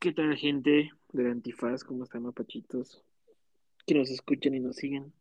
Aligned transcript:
¿Qué 0.00 0.14
tal, 0.14 0.34
gente 0.34 0.90
del 1.12 1.30
Antifaz? 1.30 1.84
¿Cómo 1.84 2.04
están, 2.04 2.22
mapachitos? 2.22 3.04
Que 3.86 3.92
nos 3.92 4.08
escuchan 4.08 4.54
y 4.54 4.58
nos 4.58 4.76
siguen. 4.76 5.12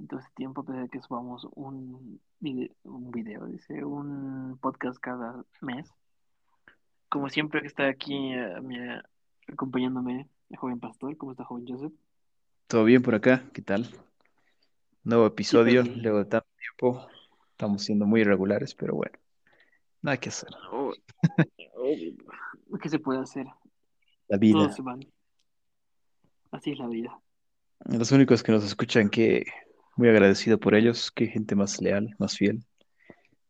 En 0.00 0.08
todo 0.08 0.18
este 0.18 0.32
tiempo, 0.34 0.64
desde 0.64 0.88
que 0.88 1.00
subamos 1.00 1.46
un 1.54 2.20
video, 2.40 2.74
un 2.82 3.12
video, 3.12 3.46
dice, 3.46 3.84
un 3.84 4.58
podcast 4.60 4.98
cada 4.98 5.44
mes. 5.60 5.88
Como 7.08 7.28
siempre 7.28 7.60
que 7.60 7.68
está 7.68 7.86
aquí 7.86 8.32
eh, 8.32 9.00
acompañándome 9.46 10.28
el 10.50 10.56
joven 10.56 10.80
pastor. 10.80 11.16
¿Cómo 11.16 11.30
está, 11.30 11.44
joven 11.44 11.64
Joseph? 11.68 11.92
¿Todo 12.66 12.82
bien 12.82 13.02
por 13.02 13.14
acá? 13.14 13.44
¿Qué 13.52 13.62
tal? 13.62 13.86
Nuevo 15.04 15.26
episodio, 15.26 15.84
bien. 15.84 16.02
luego 16.02 16.18
de 16.18 16.24
tanto 16.24 16.48
tiempo. 16.58 17.06
Estamos 17.52 17.84
siendo 17.84 18.04
muy 18.04 18.22
irregulares, 18.22 18.74
pero 18.74 18.96
bueno, 18.96 19.16
nada 20.00 20.16
que 20.16 20.30
hacer. 20.30 20.50
Oh, 20.72 20.92
oh, 21.76 22.78
¿Qué 22.80 22.88
se 22.88 22.98
puede 22.98 23.20
hacer? 23.20 23.46
La 24.32 24.38
Todos 24.38 24.40
vida. 24.40 24.72
se 24.72 24.80
van. 24.82 25.00
Así 26.52 26.70
es 26.72 26.78
la 26.78 26.86
vida. 26.88 27.20
Los 27.84 28.10
únicos 28.12 28.42
que 28.42 28.50
nos 28.52 28.64
escuchan, 28.64 29.10
que 29.10 29.44
muy 29.96 30.08
agradecido 30.08 30.58
por 30.58 30.74
ellos, 30.74 31.10
qué 31.10 31.26
gente 31.26 31.54
más 31.54 31.82
leal, 31.82 32.14
más 32.18 32.36
fiel. 32.38 32.64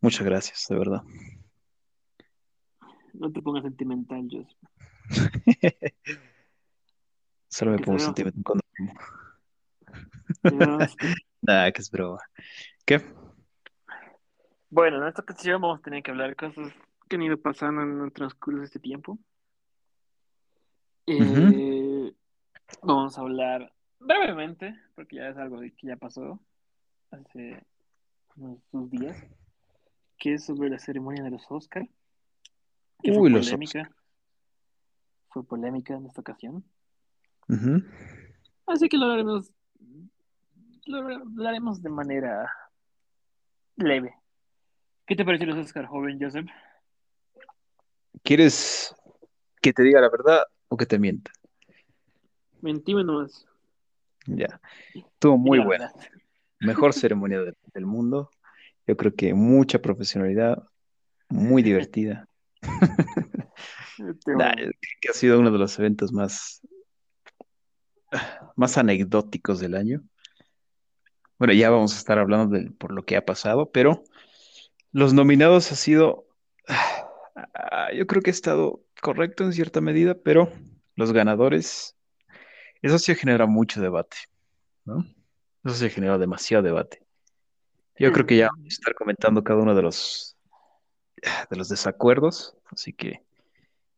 Muchas 0.01 0.25
gracias, 0.27 0.67
de 0.69 0.77
verdad. 0.77 1.03
No 3.15 3.31
te 3.31 3.41
pongas 3.43 3.63
sentimental, 3.63 4.27
Joseph. 4.29 4.59
Solo 7.49 7.71
me 7.73 7.77
Que 7.79 7.85
pongo 7.85 7.99
que- 7.99 8.05
sentimental 8.05 8.43
cuando 8.43 8.65
que- 8.75 8.87
Nada, 11.43 11.71
que 11.71 11.81
es 11.81 11.91
broma. 11.91 12.19
¿Qué? 12.85 13.01
Bueno, 14.71 15.01
en 15.01 15.07
esta 15.09 15.23
ocasión 15.23 15.61
vamos 15.63 15.79
a 15.79 15.83
tener 15.83 16.03
que 16.03 16.11
hablar 16.11 16.31
de 16.31 16.35
cosas 16.37 16.73
que 17.09 17.17
han 17.17 17.23
ido 17.23 17.37
pasando 17.41 17.83
en 17.83 18.01
el 18.01 18.13
transcurso 18.13 18.59
de 18.61 18.65
este 18.67 18.81
tiempo. 18.81 19.17
Eh, 21.07 22.15
Vamos 22.83 23.17
a 23.19 23.21
hablar 23.21 23.73
brevemente, 23.99 24.75
porque 24.95 25.17
ya 25.17 25.29
es 25.29 25.37
algo 25.37 25.61
que 25.61 25.75
ya 25.83 25.97
pasó 25.97 26.41
hace 27.11 27.65
unos 28.37 28.91
días, 28.91 29.23
que 30.19 30.35
es 30.35 30.45
sobre 30.45 30.71
la 30.71 30.79
ceremonia 30.79 31.23
de 31.23 31.31
los 31.31 31.45
Oscar, 31.49 31.87
que 33.03 33.11
Uy, 33.11 33.19
fue 33.19 33.31
los 33.31 33.47
polémica. 33.47 33.91
Fue 35.29 35.45
polémica 35.45 35.95
en 35.95 36.07
esta 36.07 36.21
ocasión. 36.21 36.65
Así 38.67 38.89
que 38.89 38.97
lo 38.97 39.07
haremos, 39.07 39.53
lo 40.87 40.99
hablaremos 40.99 41.83
de 41.83 41.91
manera 41.91 42.51
leve. 43.77 44.15
¿Qué 45.07 45.17
te 45.17 45.25
pareció 45.25 45.47
los 45.47 45.59
Oscar, 45.59 45.87
joven 45.87 46.19
Joseph? 46.21 46.49
¿Quieres 48.23 48.95
que 49.61 49.73
te 49.73 49.83
diga 49.83 50.01
la 50.01 50.09
verdad 50.09 50.45
o 50.73 50.77
que 50.79 50.87
te 50.87 50.99
mienta? 50.99 51.31
Mentime 52.63 53.05
nomás. 53.05 53.47
Ya. 54.27 54.59
Estuvo 54.95 55.37
muy 55.37 55.59
buena. 55.59 55.93
verdad. 55.95 56.11
Mejor 56.61 56.95
ceremonia 56.95 57.41
del, 57.41 57.57
del 57.75 57.85
mundo. 57.85 58.31
Yo 58.87 58.97
creo 58.97 59.15
que 59.15 59.35
mucha 59.35 59.81
profesionalidad, 59.81 60.63
muy 61.29 61.63
divertida. 61.63 62.27
Te 64.25 64.33
Nah, 64.35 64.53
amo. 64.53 64.71
que 65.01 65.09
ha 65.11 65.13
sido 65.13 65.39
uno 65.39 65.51
de 65.51 65.59
los 65.59 65.79
eventos 65.79 66.11
más, 66.13 66.63
más 68.57 68.79
anecdóticos 68.79 69.61
del 69.61 69.75
año. 69.75 70.03
Bueno, 71.39 71.53
ya 71.53 71.69
vamos 71.69 71.95
a 71.95 71.99
estar 71.99 72.19
hablando 72.19 72.57
de, 72.57 72.71
por 72.71 72.93
lo 72.93 73.05
que 73.05 73.17
ha 73.17 73.25
pasado, 73.27 73.71
pero 73.71 74.05
los 74.93 75.13
nominados 75.13 75.71
ha 75.73 75.77
sido, 75.77 76.27
ah, 76.69 77.89
yo 77.95 78.07
creo 78.07 78.23
que 78.23 78.31
ha 78.31 78.33
estado 78.33 78.81
correcto 79.03 79.43
en 79.45 79.53
cierta 79.53 79.81
medida, 79.81 80.15
pero 80.15 80.51
los 80.95 81.13
ganadores, 81.13 81.97
eso 82.81 82.99
sí 82.99 83.15
genera 83.17 83.47
mucho 83.47 83.83
debate, 83.83 84.17
¿no? 84.85 85.05
Eso 85.65 85.75
sí 85.75 85.91
genera 85.91 86.19
demasiado 86.19 86.63
debate. 86.63 87.03
Yo 87.99 88.13
creo 88.13 88.27
que 88.27 88.37
ya 88.37 88.49
vamos 88.49 88.65
a 88.65 88.69
estar 88.69 88.95
comentando 88.95 89.43
cada 89.45 89.61
uno 89.61 89.75
de 89.75 89.83
los, 89.83 90.37
de 91.51 91.57
los 91.57 91.69
desacuerdos, 91.69 92.57
así 92.71 92.93
que 92.93 93.21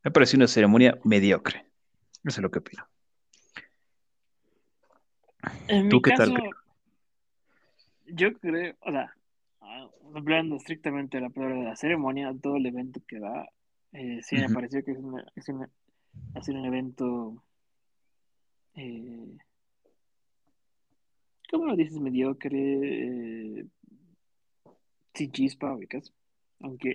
me 0.03 0.11
pareció 0.11 0.39
una 0.39 0.49
ceremonia 0.49 0.99
mediocre. 1.05 1.67
Eso 2.25 2.41
es 2.41 2.43
lo 2.43 2.51
que 2.51 2.61
opino. 2.61 2.89
En 5.69 5.91
¿Tú 5.91 5.97
mi 5.97 6.03
qué 6.03 6.13
tal, 6.13 6.31
caso, 6.31 6.35
Pedro? 6.35 6.59
yo 8.07 8.33
creo, 8.39 8.75
o 8.81 8.91
sea, 8.91 9.15
ah, 9.61 9.91
hablando 10.15 10.57
estrictamente 10.57 11.19
de 11.19 11.25
la 11.25 11.31
palabra 11.31 11.57
de 11.57 11.65
la 11.65 11.77
ceremonia, 11.77 12.35
todo 12.43 12.57
el 12.57 12.67
evento 12.67 13.01
que 13.07 13.21
da, 13.21 13.47
eh, 13.95 14.21
sí 14.23 14.37
me 14.37 14.45
Ujú. 14.47 14.55
pareció 14.55 14.85
que 14.85 14.93
es, 14.93 14.99
una- 14.99 15.25
es 15.35 15.49
una- 15.49 15.71
ha 16.35 16.43
sido 16.43 16.59
un 16.61 16.67
evento, 16.67 17.43
eh, 18.75 19.37
¿cómo 21.51 21.67
lo 21.67 21.77
dices? 21.77 21.99
Mediocre, 22.01 23.61
eh, 23.61 23.67
sin 25.15 25.33
chispa, 25.33 25.73
ubicas. 25.75 26.13
Aunque, 26.61 26.93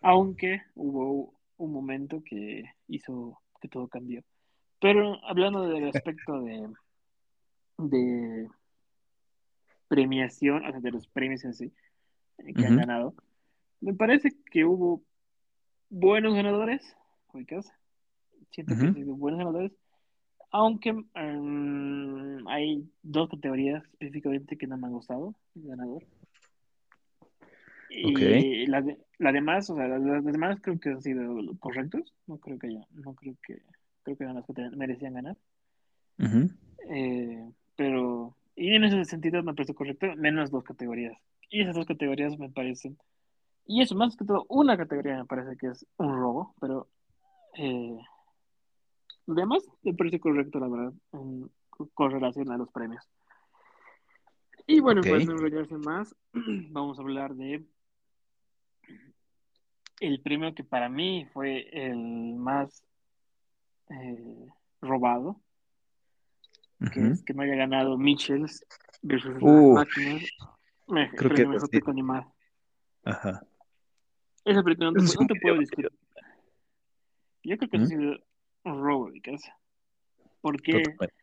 aunque 0.00 0.62
hubo 0.74 1.34
un 1.56 1.72
momento 1.72 2.22
que 2.24 2.64
hizo 2.88 3.38
que 3.60 3.68
todo 3.68 3.86
cambió. 3.88 4.22
Pero 4.80 5.22
hablando 5.26 5.68
del 5.68 5.88
aspecto 5.88 6.40
de, 6.42 6.68
de 7.78 8.48
premiación, 9.88 10.64
o 10.64 10.70
sea, 10.70 10.80
de 10.80 10.90
los 10.90 11.06
premios 11.08 11.44
en 11.44 11.54
sí, 11.54 11.72
eh, 12.38 12.54
que 12.54 12.66
han 12.66 12.76
ganado, 12.76 13.14
me 13.80 13.92
parece 13.94 14.30
que 14.50 14.64
hubo 14.64 15.02
buenos 15.90 16.34
ganadores, 16.34 16.96
ubicas. 17.32 17.70
Siento 18.50 18.74
que 18.76 18.86
han 18.86 18.94
sido 18.94 19.14
buenos 19.14 19.38
ganadores, 19.38 19.72
aunque 20.50 20.92
mm, 20.92 22.48
hay 22.48 22.88
dos 23.02 23.28
categorías 23.28 23.84
específicamente 23.92 24.56
que 24.56 24.66
no 24.66 24.76
me 24.76 24.86
han 24.86 24.92
gustado, 24.92 25.34
el 25.54 25.68
ganador. 25.68 26.04
Y 27.90 28.66
las 28.66 28.86
de, 28.86 28.98
las 29.18 29.32
demás, 29.32 29.68
o 29.68 29.76
sea, 29.76 29.88
las, 29.88 30.24
demás 30.24 30.58
creo 30.62 30.78
que 30.78 30.90
han 30.90 31.02
sido 31.02 31.36
correctos. 31.58 32.14
No 32.26 32.38
creo 32.38 32.58
que 32.58 32.68
haya, 32.68 32.86
no 32.92 33.14
creo 33.14 33.34
que, 33.42 33.60
creo 34.02 34.16
que 34.16 34.24
eran 34.24 34.36
las 34.36 34.46
que 34.46 34.76
merecían 34.76 35.14
ganar. 35.14 35.36
Eh, 36.88 37.50
pero, 37.76 38.36
y 38.54 38.74
en 38.74 38.84
ese 38.84 39.04
sentido 39.04 39.42
me 39.42 39.54
parece 39.54 39.74
correcto, 39.74 40.06
menos 40.16 40.50
dos 40.50 40.64
categorías. 40.64 41.16
Y 41.50 41.62
esas 41.62 41.74
dos 41.74 41.86
categorías 41.86 42.38
me 42.38 42.48
parecen, 42.48 42.96
y 43.72 43.82
eso 43.82 43.94
más 43.94 44.16
que 44.16 44.24
todo, 44.24 44.46
una 44.48 44.76
categoría 44.76 45.16
me 45.18 45.26
parece 45.26 45.56
que 45.56 45.68
es 45.68 45.86
un 45.96 46.12
robo, 46.18 46.54
pero 46.60 46.88
eh, 47.56 47.96
lo 49.26 49.34
demás 49.34 49.62
me 49.82 49.94
parece 49.94 50.18
correcto, 50.18 50.58
la 50.58 50.66
verdad, 50.66 50.92
en- 51.12 51.48
con 51.94 52.10
relación 52.10 52.50
a 52.50 52.56
los 52.58 52.68
premios. 52.72 53.08
Y 54.66 54.80
bueno, 54.80 55.02
Ok. 55.02 55.06
para 55.06 55.20
no 55.24 55.32
enrollarse 55.32 55.76
más, 55.78 56.16
vamos 56.32 56.98
a 56.98 57.02
hablar 57.02 57.34
de 57.36 57.64
el 60.00 60.20
premio 60.20 60.52
que 60.52 60.64
para 60.64 60.88
mí 60.88 61.28
fue 61.32 61.68
el 61.72 62.34
más 62.34 62.82
eh, 63.88 64.48
robado, 64.80 65.40
que 66.92 67.06
es 67.06 67.22
que 67.22 67.34
no 67.34 67.42
haya 67.42 67.54
ganado 67.54 67.96
Mitchells 67.96 68.66
versus 69.02 69.40
Uh, 69.40 69.74
máquinas, 69.74 70.22
me, 70.88 71.08
creo 71.10 71.50
que 71.52 71.68
película 71.68 71.92
animada. 71.92 72.32
Ajá. 73.04 73.44
Esa 74.44 74.62
película 74.62 74.90
no 74.90 74.96
te, 74.96 75.02
no 75.02 75.40
puedo 75.40 75.58
discutir. 75.58 75.90
Yo 77.42 77.56
creo 77.56 77.70
que 77.70 77.76
eso 77.76 77.84
ha 77.86 77.88
sido 77.88 78.18
un 78.64 78.82
robo, 78.82 79.10
Vicas. 79.10 79.42
¿Por 80.40 80.60
qué? 80.62 80.72
Totalmente. 80.72 81.14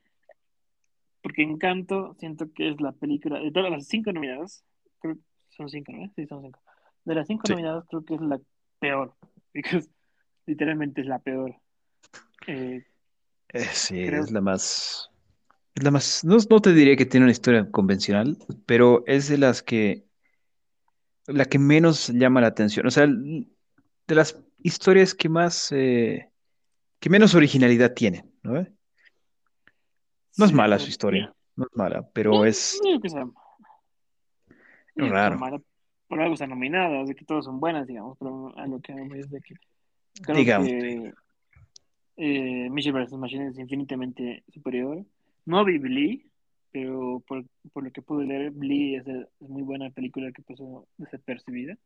Porque 1.22 1.44
Encanto 1.44 2.16
siento 2.20 2.52
que 2.54 2.70
es 2.70 2.80
la 2.80 2.92
película, 2.94 3.40
de 3.40 3.52
todas 3.52 3.70
las 3.72 3.88
cinco 3.88 4.12
nominadas, 4.14 4.64
creo 5.00 5.16
que 5.16 5.22
son 5.50 5.70
cinco, 5.70 5.92
¿no? 5.92 6.12
Sí, 6.16 6.26
son 6.26 6.42
cinco. 6.42 6.60
De 7.06 7.16
las 7.16 7.28
cinco 7.28 7.48
Sí. 7.48 7.54
nominadas 7.54 7.86
creo 7.90 8.06
que 8.06 8.16
es 8.16 8.22
la 8.22 8.40
peor, 8.80 9.14
because 9.54 9.90
literalmente 10.46 11.02
es 11.02 11.08
la 11.08 11.20
peor. 11.20 11.56
Eh, 12.48 12.86
Eh, 13.54 13.64
sí, 13.74 14.06
creo 14.06 14.24
es 14.24 14.32
la 14.32 14.42
más, 14.42 15.10
es 15.76 15.84
la 15.84 15.92
más, 15.92 16.24
no, 16.24 16.38
no 16.50 16.62
te 16.62 16.74
diría 16.74 16.96
que 16.96 17.06
tiene 17.06 17.26
una 17.26 17.32
historia 17.32 17.70
convencional, 17.72 18.38
pero 18.66 19.04
es 19.06 19.30
de 19.30 19.38
las 19.38 19.64
que, 19.64 20.07
la 21.28 21.46
que 21.46 21.60
menos 21.60 22.08
llama 22.10 22.42
la 22.42 22.48
atención. 22.48 22.88
O 22.88 22.92
sea, 22.92 23.06
de 23.08 24.16
las 24.16 24.42
historias 24.58 25.14
que 25.14 25.30
más, 25.30 25.72
eh, 25.72 26.30
que 27.00 27.10
menos 27.10 27.36
originalidad 27.36 27.94
tienen, 27.94 28.32
¿no? 28.44 28.66
No 30.38 30.46
es 30.46 30.54
mala 30.54 30.76
o 30.76 30.80
su 30.80 30.90
historia, 30.90 31.34
no 31.56 31.66
es 31.66 31.76
mala, 31.76 32.08
pero 32.14 32.46
es 32.46 32.80
que 33.02 33.10
sea, 33.10 33.26
sea 34.96 35.10
raro. 35.10 35.38
mala, 35.38 35.60
por 36.08 36.22
algo 36.22 36.34
están 36.34 36.50
nominadas, 36.52 37.08
de 37.08 37.16
que 37.16 37.26
todas 37.26 37.46
son 37.46 37.60
buenas, 37.60 37.88
digamos, 37.88 38.18
pero 38.20 38.56
a 38.58 38.68
lo 38.68 38.80
que 38.80 38.94
vamos 38.94 39.18
es 39.18 39.30
de 39.30 39.42
que 39.42 39.56
creo 40.22 40.38
Digamos, 40.38 40.68
que 40.68 41.14
eh, 42.18 42.70
Mitchell 42.70 42.94
vs. 42.94 43.14
Machine 43.14 43.48
es 43.48 43.58
infinitamente 43.58 44.44
superior. 44.54 45.04
No 45.46 45.64
Blee, 45.64 46.30
pero 46.72 47.22
por, 47.28 47.46
por 47.74 47.84
lo 47.84 47.92
que 47.92 48.02
pude 48.02 48.26
leer, 48.26 48.52
Blee 48.52 48.96
es, 48.96 49.06
de- 49.06 49.28
es 49.40 49.50
muy 49.50 49.62
buena 49.64 49.90
película 49.90 50.32
que 50.32 50.42
pasó 50.42 50.88
desapercibida. 50.98 51.78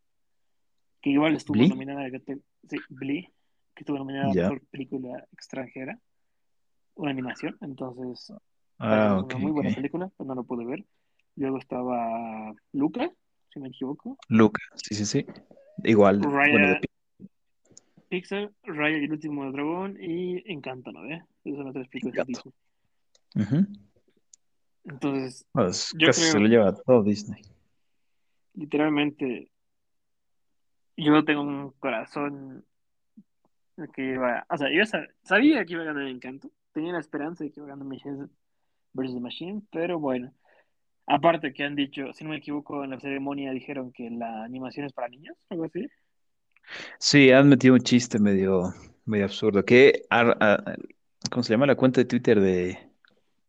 Que 1.01 1.09
igual 1.11 1.35
estuvo 1.35 1.57
Blee. 1.57 1.69
nominada 1.69 2.05
a 2.05 2.09
sí, 2.09 2.77
Blee, 2.89 3.25
que 3.75 3.81
estuvo 3.83 3.97
nominada 3.97 4.33
Ya. 4.33 4.43
Mejor 4.43 4.61
Película 4.69 5.27
Extranjera, 5.33 5.99
una 6.95 7.11
animación, 7.11 7.57
entonces 7.61 8.31
Ah, 8.77 9.21
una 9.23 9.37
muy 9.37 9.51
buena 9.51 9.69
película, 9.71 10.11
pero 10.17 10.27
no 10.27 10.35
lo 10.35 10.43
pude 10.43 10.65
ver. 10.65 10.83
Luego 11.35 11.57
estaba 11.59 12.53
Luca, 12.73 13.11
si 13.53 13.59
me 13.59 13.69
equivoco, 13.69 14.17
Luca, 14.27 14.61
sí, 14.75 14.95
sí, 14.95 15.05
sí. 15.05 15.25
Igual, 15.83 16.19
bueno, 16.19 16.67
de 16.67 16.73
Raya, 16.73 16.79
Pixar, 18.09 18.51
Raya 18.63 18.97
y 18.97 19.05
el 19.05 19.11
último 19.13 19.49
dragón 19.51 19.97
y 20.01 20.43
Encanto, 20.51 20.91
¿no? 20.91 21.01
ve? 21.03 21.23
Esas 21.45 21.57
son 21.57 21.65
las 21.65 21.73
tres 21.73 21.87
películas 21.87 22.27
de. 22.27 22.33
Entonces, 24.85 25.45
Pues 25.51 25.91
yo 25.97 26.07
casi 26.07 26.21
se 26.21 26.39
lo 26.39 26.47
lleva 26.47 26.73
todo 26.73 27.03
Disney. 27.03 27.41
literalmente, 28.53 29.49
yo 30.97 31.23
tengo 31.23 31.41
un 31.41 31.71
corazón 31.79 32.65
que 33.93 34.03
iba, 34.13 34.45
o 34.49 34.57
sea, 34.57 34.67
yo 34.71 34.85
sa- 34.85 35.07
sabía 35.23 35.65
que 35.65 35.73
iba 35.73 35.81
a 35.83 35.85
ganar 35.85 36.07
Encanto, 36.07 36.51
tenía 36.73 36.93
la 36.93 36.99
esperanza 36.99 37.43
de 37.43 37.51
que 37.51 37.59
iba 37.59 37.67
a 37.67 37.69
ganar 37.71 37.85
Machine 37.85 38.27
versus 38.93 39.19
Machine, 39.21 39.61
pero 39.71 39.99
bueno, 39.99 40.33
aparte 41.07 41.53
que 41.53 41.63
han 41.63 41.75
dicho, 41.75 42.13
si 42.13 42.23
no 42.23 42.31
me 42.31 42.37
equivoco, 42.37 42.83
en 42.83 42.91
la 42.91 42.99
ceremonia 42.99 43.51
dijeron 43.51 43.91
que 43.91 44.09
la 44.09 44.43
animación 44.43 44.85
es 44.85 44.93
para 44.93 45.09
niños, 45.09 45.35
algo 45.49 45.65
así. 45.65 45.87
Sí, 46.99 47.31
han 47.31 47.49
metido 47.49 47.73
un 47.73 47.81
chiste 47.81 48.19
medio, 48.19 48.73
medio 49.05 49.25
absurdo. 49.25 49.65
Que, 49.65 50.03
¿cómo 51.31 51.43
se 51.43 51.53
llama 51.53 51.65
la 51.65 51.75
cuenta 51.75 52.01
de 52.01 52.05
Twitter 52.05 52.39
de, 52.39 52.77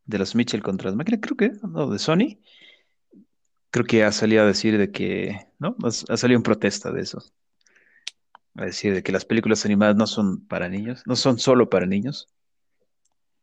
de 0.04 0.18
los 0.18 0.34
Mitchell 0.34 0.62
contra 0.62 0.90
las 0.90 0.96
máquinas? 0.96 1.20
Creo 1.22 1.36
que, 1.36 1.52
no, 1.66 1.88
de 1.88 1.98
Sony. 1.98 2.38
Creo 3.70 3.86
que 3.86 4.04
ha 4.04 4.12
salido 4.12 4.42
a 4.42 4.46
decir 4.46 4.76
de 4.76 4.90
que, 4.90 5.46
¿no? 5.58 5.76
Ha, 5.82 6.16
salido 6.16 6.36
en 6.36 6.42
protesta 6.42 6.92
de 6.92 7.00
eso. 7.00 7.22
A 8.54 8.66
decir 8.66 8.92
de 8.92 9.02
que 9.02 9.12
las 9.12 9.24
películas 9.24 9.64
animadas 9.64 9.96
no 9.96 10.06
son 10.06 10.46
para 10.46 10.68
niños, 10.68 11.02
no 11.06 11.16
son 11.16 11.38
solo 11.38 11.70
para 11.70 11.86
niños, 11.86 12.28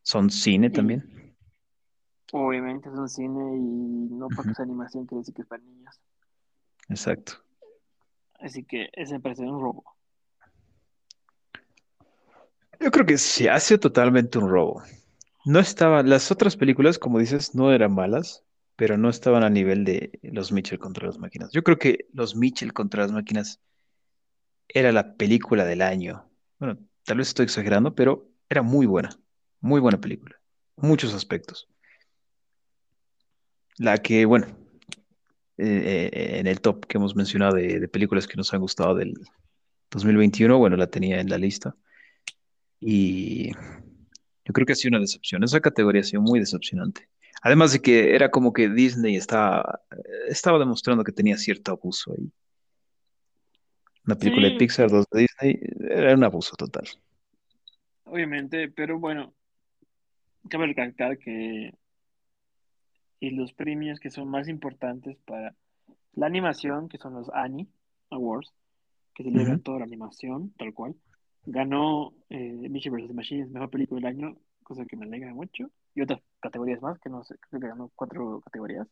son 0.03 0.29
cine 0.29 0.69
también. 0.69 1.35
obviamente 2.31 2.89
es 2.89 2.95
un 2.95 3.09
cine 3.09 3.55
y 3.55 4.13
no 4.13 4.27
porque 4.29 4.51
Ujú, 4.51 4.51
es 4.51 4.59
animación 4.59 5.05
quiere 5.05 5.19
decir 5.19 5.33
que 5.33 5.41
es 5.41 5.47
para 5.47 5.63
niños. 5.63 5.99
Exacto. 6.89 7.43
Así 8.39 8.63
que 8.63 8.89
ese 8.93 9.13
me 9.15 9.19
parece 9.19 9.43
un 9.43 9.59
robo. 9.59 9.83
Yo 12.79 12.91
creo 12.91 13.05
que 13.05 13.17
se 13.17 13.49
hace 13.49 13.77
totalmente 13.77 14.37
un 14.37 14.49
robo. 14.49 14.81
No 15.45 15.59
estaba, 15.59 16.03
las 16.03 16.31
otras 16.31 16.57
películas, 16.57 16.99
como 16.99 17.19
dices, 17.19 17.55
no 17.55 17.71
eran 17.71 17.93
malas, 17.93 18.43
pero 18.75 18.97
no 18.97 19.09
estaban 19.09 19.43
a 19.43 19.49
nivel 19.49 19.85
de 19.85 20.19
los 20.23 20.51
Mitchell 20.51 20.79
contra 20.79 21.07
las 21.07 21.17
máquinas. 21.17 21.51
Yo 21.51 21.63
creo 21.63 21.77
que 21.77 22.07
los 22.13 22.35
Mitchell 22.35 22.73
contra 22.73 23.03
las 23.03 23.11
máquinas 23.11 23.59
era 24.67 24.91
la 24.91 25.15
película 25.15 25.65
del 25.65 25.81
año. 25.81 26.25
Bueno, 26.59 26.77
tal 27.03 27.17
vez 27.17 27.29
estoy 27.29 27.45
exagerando, 27.45 27.95
pero 27.95 28.29
era 28.49 28.61
muy 28.61 28.85
buena, 28.85 29.09
muy 29.61 29.79
buena 29.79 29.99
película, 29.99 30.39
muchos 30.75 31.13
aspectos. 31.13 31.67
La 33.77 33.97
que, 33.97 34.25
bueno, 34.25 34.47
eh, 35.57 36.09
eh, 36.13 36.39
en 36.39 36.47
el 36.47 36.61
top 36.61 36.85
que 36.85 36.97
hemos 36.97 37.15
mencionado 37.15 37.55
de, 37.55 37.79
de 37.79 37.87
películas 37.87 38.27
que 38.27 38.37
nos 38.37 38.53
han 38.53 38.61
gustado 38.61 38.95
del 38.95 39.13
2021, 39.91 40.57
bueno, 40.57 40.75
la 40.77 40.87
tenía 40.87 41.19
en 41.19 41.29
la 41.29 41.37
lista. 41.37 41.75
Y 42.79 43.51
yo 44.49 44.53
creo 44.53 44.65
que 44.65 44.73
ha 44.73 44.75
sido 44.75 44.93
una 44.97 45.01
decepción. 45.01 45.43
Esa 45.43 45.59
categoría 45.59 46.01
ha 46.01 46.03
sido 46.03 46.23
muy 46.23 46.39
decepcionante. 46.39 47.07
Además 47.43 47.71
de 47.71 47.81
que 47.81 48.15
era 48.15 48.31
como 48.31 48.51
que 48.51 48.67
Disney 48.67 49.15
estaba, 49.15 49.81
estaba 50.27 50.57
demostrando 50.57 51.03
que 51.03 51.11
tenía 51.11 51.37
cierto 51.37 51.71
abuso 51.71 52.13
ahí. 52.13 52.31
Una 54.07 54.15
película 54.15 54.49
de 54.49 54.57
Pixar, 54.57 54.89
dos 54.89 55.05
de 55.11 55.19
Disney, 55.19 55.59
era 55.87 56.15
un 56.15 56.23
abuso 56.23 56.55
total. 56.55 56.87
obviamente, 58.05 58.69
pero 58.71 58.97
bueno, 58.97 59.35
cabe 60.49 60.65
recalcar 60.65 61.19
que 61.19 61.71
y 63.19 63.29
los 63.29 63.53
premios 63.53 63.99
que 63.99 64.09
son 64.09 64.29
más 64.29 64.47
importantes 64.47 65.15
para 65.27 65.53
la 66.13 66.25
animación, 66.25 66.89
que 66.89 66.97
son 66.97 67.13
los 67.13 67.29
Annie 67.35 67.67
Awards, 68.09 68.51
que 69.13 69.23
celebran 69.23 69.57
Ujú. 69.57 69.61
toda 69.61 69.79
la 69.79 69.85
animación, 69.85 70.53
tal 70.57 70.73
cual. 70.73 70.95
Ganó 71.45 72.13
eh, 72.29 72.67
Mitchell 72.69 72.91
vs. 72.91 73.13
Machines, 73.13 73.49
mejor 73.49 73.69
película 73.69 73.99
del 74.09 74.17
año, 74.17 74.37
cosa 74.63 74.85
que 74.85 74.95
me 74.97 75.05
alegra 75.05 75.33
mucho. 75.33 75.69
Y 75.95 76.01
otras 76.01 76.21
categorías 76.39 76.81
más, 76.81 76.99
que 76.99 77.09
no 77.09 77.23
sé, 77.23 77.35
creo 77.49 77.61
que 77.61 77.67
ganó 77.67 77.91
cuatro 77.95 78.41
categorías. 78.41 78.87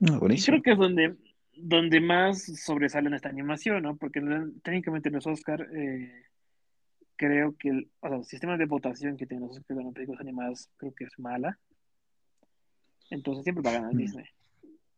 Ah, 0.00 0.18
Y 0.28 0.42
creo 0.44 0.62
que 0.62 0.72
es 0.72 0.78
donde, 0.78 1.16
donde 1.54 2.00
más 2.00 2.42
sobresale 2.64 3.08
en 3.08 3.14
esta 3.14 3.28
animación, 3.28 3.82
¿no? 3.82 3.96
Porque 3.96 4.18
en- 4.18 4.60
técnicamente 4.60 5.08
en 5.08 5.14
los 5.16 5.26
Oscar, 5.26 5.68
eh, 5.72 6.24
creo 7.16 7.54
que 7.56 7.68
el, 7.68 7.90
o 8.00 8.08
sea, 8.08 8.16
el 8.18 8.24
sistema 8.24 8.56
de 8.56 8.66
votación 8.66 9.16
que 9.16 9.26
tienen 9.26 9.46
los 9.48 9.56
Oscar 9.56 9.76
las 9.76 9.92
películas 9.94 10.20
animadas, 10.20 10.70
creo 10.76 10.94
que 10.94 11.04
es 11.04 11.18
mala. 11.18 11.58
Entonces 13.10 13.44
siempre 13.44 13.62
va 13.62 13.70
a 13.70 13.74
ganar 13.74 13.94
Mm. 13.94 13.98
Disney, 13.98 14.24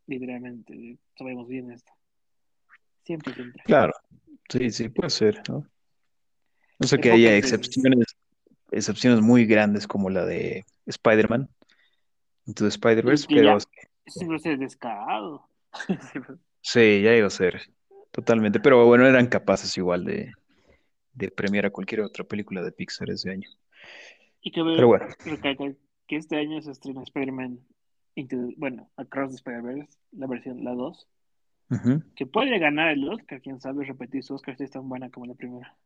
literalmente. 0.07 0.99
Sabemos 1.17 1.47
bien 1.49 1.71
esto. 1.71 1.93
Siempre, 3.05 3.35
siempre. 3.35 3.63
Claro, 3.65 3.93
sí, 4.49 4.71
sí, 4.71 4.89
puede 4.89 5.11
ser, 5.11 5.43
¿no? 5.49 5.67
No 6.81 6.87
sé 6.87 6.99
que 6.99 7.13
haya 7.13 7.37
excepciones, 7.37 8.17
excepciones 8.73 9.21
muy 9.21 9.47
grandes 9.47 9.87
como 9.87 10.11
la 10.11 10.25
de 10.25 10.65
Spider-Man, 10.87 11.49
Into 12.47 12.67
Spider-Verse, 12.67 13.27
que 13.29 13.37
pero 13.37 13.59
es 14.07 14.59
descarado. 14.59 15.47
Sí, 16.63 17.01
ya 17.01 17.17
iba 17.17 17.27
a 17.27 17.31
ser 17.31 17.59
totalmente. 18.11 18.61
Pero 18.61 18.85
bueno, 18.85 19.07
eran 19.07 19.29
capaces 19.29 19.79
igual 19.79 20.05
de, 20.05 20.31
de 21.15 21.31
premiar 21.31 21.65
a 21.65 21.71
cualquier 21.71 22.03
otra 22.03 22.23
película 22.23 22.63
de 22.63 22.71
Pixar 22.71 23.09
ese 23.09 23.31
año. 23.31 23.49
Y 24.43 24.51
que 24.51 24.63
Pero 24.63 24.89
bueno, 24.89 25.07
recalcar 25.25 25.75
que 26.07 26.17
este 26.17 26.37
año 26.37 26.61
se 26.61 26.71
estrena 26.71 27.03
Spider-Man 27.03 27.61
bueno, 28.57 28.91
Across 28.97 29.31
the 29.31 29.37
Spider-Verse, 29.37 29.99
la 30.13 30.27
versión, 30.27 30.65
la 30.65 30.75
2, 30.75 31.09
ujú. 31.71 32.03
que 32.15 32.27
puede 32.27 32.59
ganar 32.59 32.91
el 32.91 33.09
Oscar, 33.09 33.41
quién 33.41 33.61
sabe, 33.61 33.85
repetir 33.85 34.23
su 34.23 34.35
Oscar 34.35 34.57
si 34.57 34.65
es 34.65 34.71
tan 34.71 34.89
buena 34.89 35.11
como 35.11 35.27
la 35.27 35.35
primera. 35.35 35.77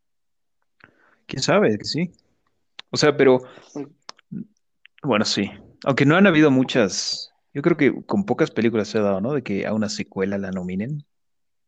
¿Quién 1.26 1.42
sabe 1.42 1.76
que 1.78 1.84
sí? 1.84 2.10
O 2.90 2.96
sea, 2.96 3.16
pero 3.16 3.40
bueno, 5.02 5.24
sí. 5.24 5.50
Aunque 5.84 6.06
no 6.06 6.16
han 6.16 6.26
habido 6.26 6.50
muchas, 6.50 7.32
yo 7.52 7.62
creo 7.62 7.76
que 7.76 8.02
con 8.06 8.24
pocas 8.24 8.50
películas 8.50 8.88
se 8.88 8.98
ha 8.98 9.02
dado, 9.02 9.20
¿no? 9.20 9.32
De 9.32 9.42
que 9.42 9.66
a 9.66 9.74
una 9.74 9.88
secuela 9.88 10.38
la 10.38 10.50
nominen 10.50 11.04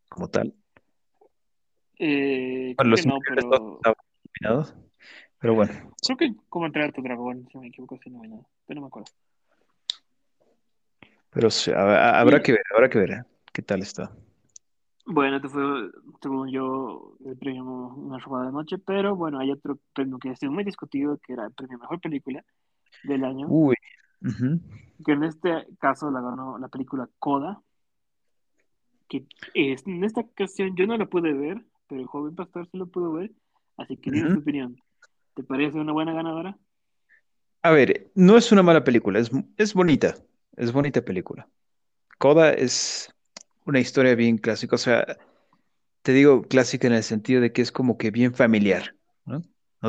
como 0.08 0.28
tal. 0.28 0.54
eh, 1.98 2.74
Bueno, 2.76 2.90
Los 2.92 3.06
no, 3.06 3.18
pero 3.26 3.40
estaban 3.76 3.96
nominados, 4.40 4.74
pero 5.38 5.54
bueno, 5.54 5.92
creo 6.02 6.16
que 6.16 6.34
como 6.48 6.66
entrenar 6.66 6.90
a 6.90 6.92
tu 6.92 7.02
dragón, 7.02 7.48
si 7.50 7.58
me 7.58 7.68
equivoco, 7.68 7.98
si 8.02 8.10
no 8.10 8.22
nada, 8.22 8.42
pero 8.66 8.76
no 8.80 8.82
me 8.82 8.88
acuerdo. 8.88 9.10
pero 11.30 11.50
sí, 11.50 11.70
ha- 11.72 12.18
habrá 12.20 12.42
que 12.42 12.52
ver, 12.52 12.62
habrá 12.74 12.88
que 12.88 12.98
ver 12.98 13.10
¿eh? 13.10 13.22
qué 13.52 13.62
tal 13.62 13.82
está. 13.82 14.10
Bueno, 15.06 15.36
este 15.36 15.48
fue, 15.48 15.90
según 16.20 16.50
yo, 16.50 17.16
el 17.24 17.36
premio 17.36 17.64
Una 17.64 18.18
robada 18.18 18.46
de 18.46 18.52
noche, 18.52 18.78
pero 18.78 19.14
bueno, 19.14 19.38
hay 19.38 19.52
otro 19.52 19.78
premio 19.94 20.18
que 20.18 20.30
ha 20.30 20.36
sido 20.36 20.52
muy 20.52 20.64
discutido, 20.64 21.18
que 21.18 21.32
era 21.32 21.46
el 21.46 21.52
premio 21.52 21.78
Mejor 21.78 22.00
Película 22.00 22.44
del 23.04 23.24
año, 23.24 23.46
Uy, 23.48 23.76
que 25.04 25.12
en 25.12 25.24
este 25.24 25.66
caso 25.78 26.10
la 26.10 26.20
ganó 26.20 26.58
la 26.58 26.68
película 26.68 27.08
Coda, 27.18 27.62
que 29.08 29.26
es, 29.54 29.86
en 29.86 30.02
esta 30.02 30.22
ocasión 30.22 30.74
yo 30.76 30.86
no 30.86 30.96
la 30.96 31.06
pude 31.06 31.32
ver, 31.32 31.64
pero 31.88 32.00
el 32.00 32.06
joven 32.08 32.34
pastor 32.34 32.68
sí 32.70 32.76
lo 32.76 32.86
pudo 32.86 33.12
ver, 33.12 33.30
así 33.76 33.96
que 33.96 34.10
dime 34.10 34.32
tu 34.32 34.40
opinión. 34.40 34.76
¿Te 35.34 35.44
parece 35.44 35.78
una 35.78 35.92
buena 35.92 36.12
ganadora? 36.12 36.58
A 37.62 37.70
ver, 37.70 38.10
no 38.14 38.36
es 38.36 38.50
una 38.50 38.62
mala 38.62 38.82
película, 38.82 39.18
es, 39.18 39.30
es 39.56 39.74
bonita, 39.74 40.16
es 40.56 40.72
bonita 40.72 41.02
película. 41.02 41.48
Coda 42.18 42.52
es 42.52 43.14
una 43.66 43.80
historia 43.80 44.14
bien 44.14 44.38
clásica, 44.38 44.76
o 44.76 44.78
sea, 44.78 45.18
te 46.02 46.12
digo 46.12 46.42
clásica 46.42 46.86
en 46.86 46.94
el 46.94 47.02
sentido 47.02 47.40
de 47.40 47.52
que 47.52 47.62
es 47.62 47.72
como 47.72 47.98
que 47.98 48.10
bien 48.10 48.32
familiar, 48.34 48.94
¿no? 49.26 49.42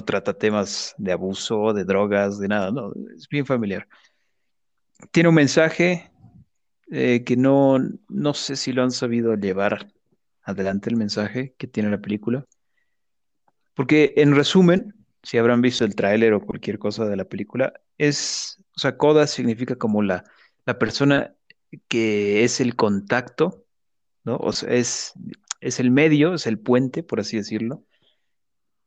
Trata 0.06 0.38
temas 0.38 0.94
de 0.98 1.12
abuso, 1.12 1.74
de 1.74 1.84
drogas, 1.84 2.38
de 2.38 2.48
nada, 2.48 2.72
no, 2.72 2.92
es 3.16 3.28
bien 3.30 3.46
familiar. 3.46 3.88
Tiene 5.12 5.30
un 5.30 5.36
mensaje 5.36 6.12
eh, 6.92 7.24
que 7.24 7.36
no, 7.36 7.78
no 8.10 8.34
sé 8.34 8.56
si 8.56 8.74
lo 8.74 8.84
han 8.84 8.92
sabido 8.92 9.36
llevar 9.36 9.92
adelante 10.44 10.90
el 10.90 10.98
mensaje 10.98 11.56
que 11.58 11.68
tiene 11.68 11.90
la 11.90 12.00
película, 12.00 12.46
porque 13.74 14.14
en 14.18 14.36
resumen, 14.36 14.96
si 15.22 15.38
habrán 15.38 15.62
visto 15.62 15.86
el 15.86 15.96
tráiler 15.96 16.34
o 16.34 16.46
cualquier 16.46 16.80
cosa 16.80 17.06
de 17.06 17.16
la 17.16 17.26
película, 17.26 17.74
es, 17.98 18.64
o 18.76 18.80
sea, 18.80 18.98
Coda 18.98 19.28
significa 19.28 19.76
como 19.76 20.02
la, 20.02 20.24
la 20.66 20.80
persona 20.80 21.36
que 21.88 22.44
es 22.44 22.60
el 22.60 22.76
contacto, 22.76 23.67
es, 24.68 25.14
es 25.62 25.80
el 25.80 25.92
medio, 25.92 26.34
es 26.34 26.48
el 26.48 26.60
puente, 26.60 27.04
por 27.04 27.20
así 27.20 27.38
decirlo, 27.38 27.84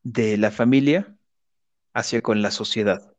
de 0.03 0.37
la 0.37 0.51
familia 0.51 1.17
hacia 1.95 2.23
con 2.23 2.43
la 2.43 2.51
sociedad, 2.51 3.13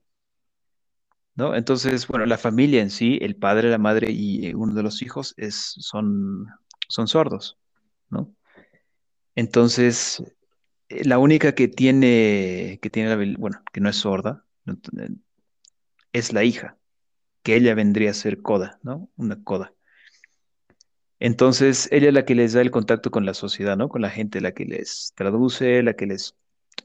¿no? 1.35 1.55
Entonces, 1.55 2.07
bueno, 2.07 2.25
la 2.25 2.37
familia 2.37 2.81
en 2.81 2.89
sí, 2.89 3.19
el 3.21 3.35
padre, 3.35 3.69
la 3.69 3.77
madre 3.77 4.11
y 4.11 4.47
eh, 4.47 4.55
uno 4.55 4.73
de 4.73 4.83
los 4.83 5.01
hijos 5.01 5.33
es, 5.37 5.55
son, 5.79 6.47
son 6.87 7.07
sordos, 7.07 7.57
¿no? 8.09 8.33
Entonces, 9.35 10.23
eh, 10.89 11.03
la 11.05 11.17
única 11.19 11.55
que 11.55 11.67
tiene, 11.67 12.79
que 12.81 12.89
tiene 12.89 13.09
la, 13.15 13.37
bueno, 13.37 13.61
que 13.73 13.81
no 13.81 13.89
es 13.89 13.97
sorda, 13.97 14.45
eh, 14.67 15.09
es 16.13 16.33
la 16.33 16.43
hija, 16.43 16.77
que 17.43 17.55
ella 17.55 17.75
vendría 17.75 18.11
a 18.11 18.13
ser 18.13 18.41
coda, 18.41 18.79
¿no? 18.83 19.09
Una 19.15 19.43
coda. 19.43 19.73
Entonces, 21.21 21.87
ella 21.91 22.07
es 22.07 22.15
la 22.15 22.25
que 22.25 22.33
les 22.33 22.53
da 22.53 22.61
el 22.61 22.71
contacto 22.71 23.11
con 23.11 23.25
la 23.27 23.35
sociedad, 23.35 23.77
¿no? 23.77 23.89
Con 23.89 24.01
la 24.01 24.09
gente, 24.09 24.41
la 24.41 24.53
que 24.53 24.65
les 24.65 25.13
traduce, 25.15 25.83
la 25.83 25.93
que 25.93 26.07
les 26.07 26.35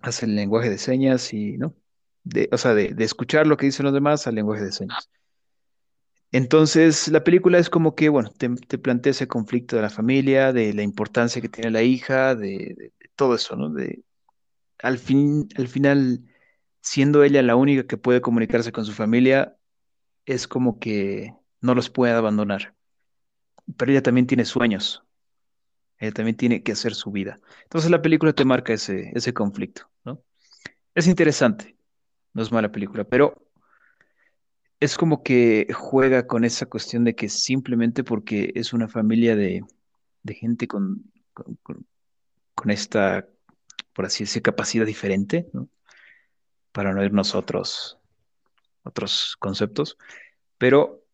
hace 0.03 0.27
el 0.27 0.37
lenguaje 0.37 0.69
de 0.69 0.77
señas 0.77 1.33
y, 1.33 1.57
¿no? 1.57 1.75
De, 2.23 2.47
o 2.53 2.59
sea, 2.59 2.75
de, 2.75 2.95
escuchar 2.99 3.47
lo 3.47 3.57
que 3.57 3.65
dicen 3.65 3.85
los 3.85 3.95
demás 3.95 4.27
al 4.27 4.35
lenguaje 4.35 4.63
de 4.65 4.73
señas. 4.73 5.09
Entonces, 6.33 7.09
la 7.09 7.25
película 7.25 7.59
es 7.59 7.71
como 7.71 7.95
que, 7.95 8.11
bueno, 8.11 8.31
te, 8.31 8.51
te 8.51 8.77
plantea 8.77 9.13
ese 9.13 9.27
conflicto 9.27 9.77
de 9.77 9.83
la 9.83 9.91
familia, 9.91 10.53
de 10.53 10.75
la 10.75 10.83
importancia 10.83 11.41
que 11.41 11.49
tiene 11.49 11.71
la 11.71 11.83
hija, 11.83 12.35
de, 12.35 12.93
todo 13.17 13.37
eso, 13.37 13.57
¿no? 13.57 13.75
Al 14.81 14.99
fin, 14.99 15.49
al 15.57 15.69
final, 15.69 16.21
siendo 16.83 17.25
ella 17.25 17.43
la 17.43 17.57
única 17.57 17.87
que 17.87 17.97
puede 17.97 18.21
comunicarse 18.21 18.71
con 18.71 18.85
su 18.85 18.93
familia, 18.93 19.57
es 20.27 20.47
como 20.47 20.79
que 20.79 21.35
no 21.63 21.75
los 21.75 21.89
puede 21.89 22.13
abandonar. 22.13 22.76
Pero 23.77 23.91
ella 23.93 24.03
también 24.03 24.27
tiene 24.27 24.45
sueños, 24.45 25.05
ella 25.99 26.13
también 26.13 26.37
tiene 26.37 26.63
que 26.63 26.73
hacer 26.73 26.95
su 26.95 27.11
vida. 27.11 27.41
Entonces, 27.65 27.91
la 27.91 28.03
película 28.03 28.33
te 28.33 28.45
marca 28.45 28.73
ese, 28.73 29.11
ese 29.15 29.33
conflicto, 29.33 29.91
¿no? 30.05 30.23
Es 30.95 31.07
interesante, 31.07 31.77
no 32.33 32.43
es 32.43 32.53
mala 32.53 32.71
película, 32.73 33.05
pero 33.05 33.47
es 34.81 34.97
como 34.97 35.23
que 35.23 35.67
juega 35.73 36.27
con 36.27 36.45
esa 36.45 36.67
cuestión 36.67 37.05
de 37.05 37.15
que 37.15 37.29
simplemente 37.29 38.05
porque 38.05 38.53
es 38.55 38.73
una 38.73 38.89
familia 38.89 39.37
de, 39.37 39.65
de 40.23 40.35
gente 40.35 40.69
con, 40.69 41.11
con, 41.33 42.71
esta, 42.71 43.29
por 43.93 44.07
así 44.07 44.25
decir, 44.25 44.43
capacidad 44.43 44.85
diferente, 44.85 45.49
¿no? 45.53 45.69
Para 46.73 46.93
no 46.93 47.03
irnos 47.05 47.35
a 47.35 47.39
otros, 47.39 47.99
otros 48.83 49.37
conceptos, 49.39 49.97
pero 50.59 51.06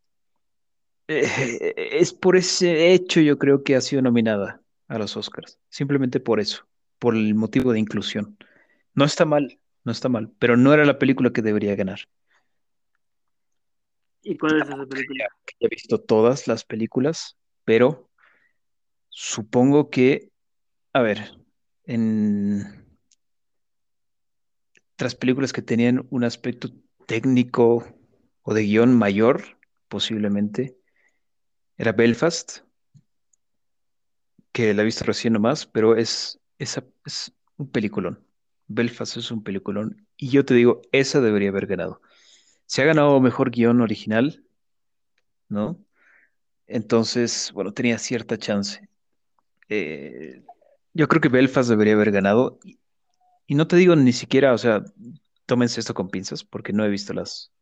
eh, 1.09 1.75
es 1.77 2.13
por 2.13 2.37
ese 2.37 2.93
hecho 2.93 3.21
yo 3.21 3.39
creo 3.39 3.63
que 3.63 3.77
ha 3.77 3.81
sido 3.81 4.03
nominada 4.03 4.63
a 4.89 4.99
los 4.99 5.17
Oscars, 5.17 5.59
simplemente 5.69 6.21
por 6.21 6.41
eso, 6.41 6.67
por 6.99 7.15
el 7.15 7.35
motivo 7.35 7.73
de 7.73 7.81
inclusión. 7.81 8.37
No 8.95 9.05
está 9.05 9.25
mal, 9.25 9.59
no 9.85 9.93
está 9.93 10.09
mal, 10.09 10.31
pero 10.39 10.57
no 10.57 10.73
era 10.75 10.85
la 10.85 10.99
película 10.99 11.33
que 11.33 11.43
debería 11.43 11.75
ganar. 11.75 12.01
¿Y 14.23 14.37
cuál 14.37 14.63
es 14.63 14.69
esa 14.69 14.87
película? 14.87 15.27
He 15.59 15.69
visto 15.69 16.01
todas 16.01 16.47
las 16.47 16.65
películas, 16.65 17.37
pero 17.65 18.09
supongo 19.09 19.91
que, 19.91 20.31
a 20.93 21.03
ver, 21.03 21.37
en 21.85 22.87
otras 24.95 25.15
películas 25.17 25.53
que 25.53 25.63
tenían 25.63 26.07
un 26.11 26.23
aspecto 26.23 26.69
técnico 27.07 27.85
o 28.43 28.55
de 28.55 28.63
guion 28.63 28.97
mayor, 28.97 29.59
posiblemente, 29.89 30.77
era 31.77 31.93
Belfast, 31.93 32.59
que 34.53 34.75
la 34.75 34.83
he 34.83 34.85
visto 34.85 35.05
recién 35.05 35.33
nomás, 35.33 35.67
pero 35.67 35.97
es, 35.97 36.41
esa, 36.59 36.85
es 37.05 37.33
un 37.57 37.71
peliculón. 37.71 38.25
Belfast 38.69 39.17
es 39.17 39.31
un 39.31 39.43
peliculón. 39.43 40.07
Y 40.17 40.31
yo 40.31 40.45
te 40.45 40.55
digo, 40.55 40.83
esa 40.93 41.21
debería 41.21 41.51
haber 41.51 41.67
ganado. 41.67 42.01
Se 42.67 42.83
ha 42.83 42.85
ganado 42.85 43.21
mejor 43.21 43.51
guion 43.51 43.81
original, 43.81 44.45
¿no? 45.49 45.85
Entonces, 46.67 47.51
bueno, 47.55 47.73
tenía 47.73 47.99
cierta 47.99 48.39
chance. 48.39 48.89
Eh, 49.69 50.43
yo 50.95 51.09
creo 51.09 51.21
que 51.21 51.29
Belfast 51.29 51.69
debería 51.69 51.95
haber 51.95 52.13
ganado. 52.13 52.59
Y, 52.65 52.79
y 53.47 53.55
no 53.55 53.67
te 53.67 53.77
digo 53.77 53.97
ni 53.97 54.13
siquiera, 54.13 54.53
o 54.53 54.59
sea, 54.59 54.85
tómense 55.47 55.81
esto 55.81 55.95
con 55.95 56.09
pinzas, 56.09 56.45
porque 56.45 56.73
no 56.73 56.85
he 56.85 56.89
visto 56.89 57.13
las 57.13 57.53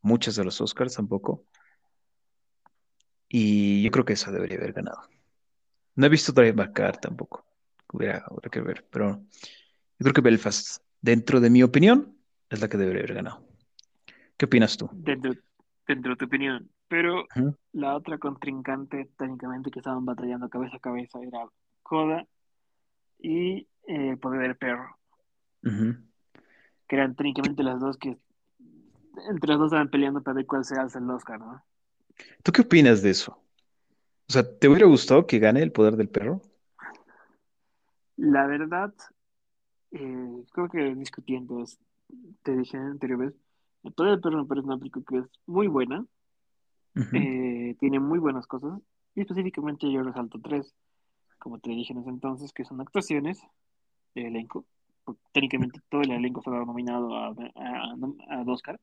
muchas 0.00 0.36
de 0.36 0.44
los 0.44 0.60
Oscars 0.60 0.94
tampoco. 0.94 1.44
Y 3.36 3.82
yo 3.82 3.90
creo 3.90 4.04
que 4.04 4.12
esa 4.12 4.30
debería 4.30 4.58
haber 4.58 4.74
ganado. 4.74 5.00
No 5.96 6.06
he 6.06 6.08
visto 6.08 6.30
Drive 6.30 6.52
My 6.52 6.72
Car 6.72 6.98
tampoco. 6.98 7.44
Hubiera, 7.92 8.24
hubiera 8.30 8.48
que 8.48 8.60
ver, 8.60 8.86
pero 8.88 9.16
yo 9.16 9.98
creo 9.98 10.12
que 10.12 10.20
Belfast, 10.20 10.84
dentro 11.00 11.40
de 11.40 11.50
mi 11.50 11.64
opinión, 11.64 12.16
es 12.48 12.60
la 12.60 12.68
que 12.68 12.76
debería 12.76 13.00
haber 13.00 13.14
ganado. 13.14 13.44
¿Qué 14.36 14.44
opinas 14.44 14.76
tú? 14.76 14.88
Dentro, 14.92 15.32
dentro 15.84 16.12
de 16.12 16.16
tu 16.16 16.26
opinión. 16.26 16.70
Pero 16.86 17.26
la 17.72 17.96
otra 17.96 18.18
contrincante, 18.18 19.10
técnicamente, 19.18 19.72
que 19.72 19.80
estaban 19.80 20.04
batallando 20.04 20.48
cabeza 20.48 20.76
a 20.76 20.78
cabeza 20.78 21.18
era 21.20 21.44
Coda 21.82 22.28
y 23.18 23.66
eh, 23.88 24.10
El 24.10 24.18
Poder 24.18 24.42
del 24.42 24.56
Perro, 24.56 24.96
que 25.60 26.94
eran 26.94 27.16
técnicamente 27.16 27.64
las 27.64 27.80
dos 27.80 27.96
que 27.96 28.16
entre 29.28 29.48
las 29.48 29.58
dos 29.58 29.72
estaban 29.72 29.90
peleando 29.90 30.22
para 30.22 30.36
ver 30.36 30.46
cuál 30.46 30.64
se 30.64 30.78
alza 30.78 31.00
el 31.00 31.10
Oscar, 31.10 31.40
¿no? 31.40 31.64
¿Tú 32.42 32.52
qué 32.52 32.62
opinas 32.62 33.02
de 33.02 33.10
eso? 33.10 33.38
O 34.28 34.32
sea, 34.32 34.42
¿te 34.58 34.68
hubiera 34.68 34.86
gustado 34.86 35.26
que 35.26 35.38
gane 35.38 35.62
el 35.62 35.72
poder 35.72 35.96
del 35.96 36.08
perro? 36.08 36.40
La 38.16 38.46
verdad, 38.46 38.94
eh, 39.90 40.44
creo 40.52 40.68
que 40.68 40.94
discutiendo, 40.94 41.64
te 42.42 42.56
dije 42.56 42.76
anterior 42.76 43.18
vez, 43.18 43.34
El 43.82 43.92
Poder 43.92 44.12
del 44.12 44.20
Perro 44.20 44.38
me 44.38 44.46
parece 44.46 44.66
una 44.66 44.78
película 44.78 45.04
que 45.08 45.18
es 45.18 45.26
muy 45.46 45.66
buena, 45.66 46.06
eh, 47.12 47.76
tiene 47.80 48.00
muy 48.00 48.18
buenas 48.18 48.46
cosas, 48.46 48.80
y 49.14 49.20
específicamente 49.22 49.90
yo 49.90 50.02
resalto 50.02 50.40
tres, 50.40 50.74
como 51.38 51.58
te 51.58 51.70
dije 51.70 51.92
en 51.92 52.00
ese 52.00 52.10
entonces, 52.10 52.52
que 52.52 52.64
son 52.64 52.80
actuaciones 52.80 53.40
de 54.14 54.28
elenco. 54.28 54.64
técnicamente 55.32 55.80
todo 55.90 56.02
el 56.02 56.12
elenco 56.12 56.40
estaba 56.40 56.64
nominado 56.64 57.14
a, 57.16 57.28
a, 57.28 57.94
a 58.30 58.42
Oscar, 58.46 58.80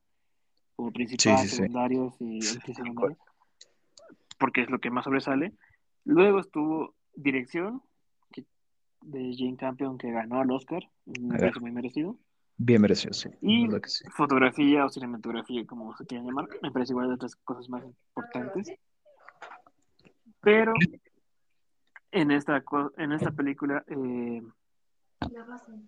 como 0.81 0.89
Sí, 0.89 0.93
principal, 0.95 1.37
sí, 1.37 1.47
sí. 1.47 1.55
secundarios 1.57 2.15
y 2.19 2.41
Sí, 2.41 2.59
tal 2.59 2.61
cual. 2.73 2.75
secundarios, 2.75 3.17
porque 4.39 4.61
es 4.61 4.69
lo 4.71 4.79
que 4.79 4.89
más 4.89 5.05
sobresale. 5.05 5.53
Luego 6.05 6.39
estuvo 6.39 6.95
dirección, 7.13 7.83
que, 8.31 8.45
de 9.01 9.35
Jane 9.37 9.57
Campion, 9.57 9.97
que 9.99 10.11
ganó 10.11 10.41
al 10.41 10.49
Oscar, 10.51 10.81
ver, 11.05 11.39
parece 11.39 11.59
muy 11.59 11.71
merecido. 11.71 12.17
bien 12.57 12.81
merecido, 12.81 13.13
sí, 13.13 13.29
Y 13.41 13.67
que 13.69 14.09
fotografía 14.15 14.85
o 14.85 14.89
cinematografía, 14.89 15.65
como 15.67 15.95
se 15.95 16.05
quieran 16.05 16.25
llamar, 16.25 16.47
me 16.63 16.71
parece 16.71 16.93
igual 16.93 17.09
de 17.09 17.13
otras 17.15 17.35
cosas 17.35 17.69
más 17.69 17.83
importantes. 17.85 18.71
Pero 20.41 20.73
en 22.11 22.31
esta, 22.31 22.63
en 22.97 23.11
esta 23.11 23.31
película, 23.31 23.83
eh, 23.87 24.41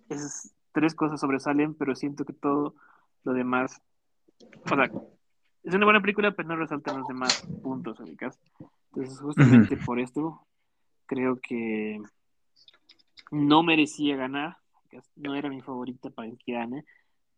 esas 0.10 0.54
tres 0.72 0.94
cosas 0.94 1.20
sobresalen, 1.20 1.74
pero 1.74 1.96
siento 1.96 2.24
que 2.26 2.34
todo 2.34 2.76
lo 3.24 3.34
demás, 3.34 3.82
o 4.66 4.76
sea, 4.76 4.92
es 5.64 5.74
una 5.74 5.86
buena 5.86 6.02
película, 6.02 6.32
pero 6.32 6.50
no 6.50 6.56
resaltan 6.56 7.00
los 7.00 7.08
demás 7.08 7.42
puntos, 7.62 8.00
ubicas. 8.00 8.40
Entonces, 8.92 9.20
justamente 9.20 9.78
por 9.78 10.00
esto, 10.00 10.46
creo 11.06 11.40
que 11.40 12.02
no 13.32 13.64
merecía 13.64 14.16
ganar, 14.16 14.58
no 15.16 15.36
era 15.36 15.50
mi 15.50 15.62
favorita 15.62 16.10
para 16.10 16.30
que 16.32 16.54
gane, 16.54 16.86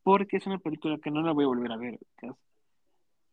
porque 0.03 0.37
es 0.37 0.47
una 0.47 0.57
película 0.57 0.97
que 0.97 1.11
no 1.11 1.21
la 1.21 1.31
voy 1.31 1.45
a 1.45 1.47
volver 1.47 1.71
a 1.71 1.77
ver, 1.77 1.99
ubicas. 1.99 2.37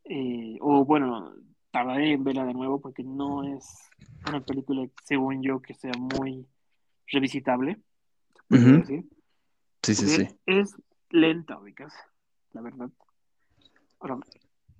Eh, 0.04 0.58
o 0.60 0.84
bueno, 0.84 1.32
tardaré 1.70 2.12
en 2.12 2.24
verla 2.24 2.44
de 2.44 2.54
nuevo 2.54 2.80
porque 2.80 3.02
no 3.02 3.44
es 3.44 3.90
una 4.28 4.40
película, 4.40 4.86
según 5.04 5.42
yo, 5.42 5.60
que 5.60 5.74
sea 5.74 5.92
muy 5.98 6.46
revisitable, 7.06 7.80
decir, 8.48 9.04
Sí, 9.82 9.94
sí, 9.94 10.06
sí. 10.06 10.28
es 10.46 10.76
lenta, 11.10 11.58
ubicas, 11.58 11.92
la 12.52 12.60
verdad. 12.60 12.90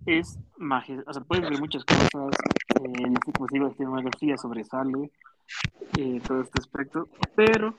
Es 0.07 0.39
magia, 0.57 1.03
o 1.07 1.13
sea, 1.13 1.23
puedes 1.23 1.49
ver 1.49 1.59
muchas 1.59 1.85
cosas, 1.85 2.37
eh, 2.81 3.15
como 3.33 3.47
digo, 3.49 3.69
la 3.69 3.75
cinematografía 3.75 4.37
sobresale, 4.37 5.11
eh, 5.95 6.21
todo 6.27 6.41
este 6.41 6.59
aspecto, 6.59 7.09
pero 7.35 7.79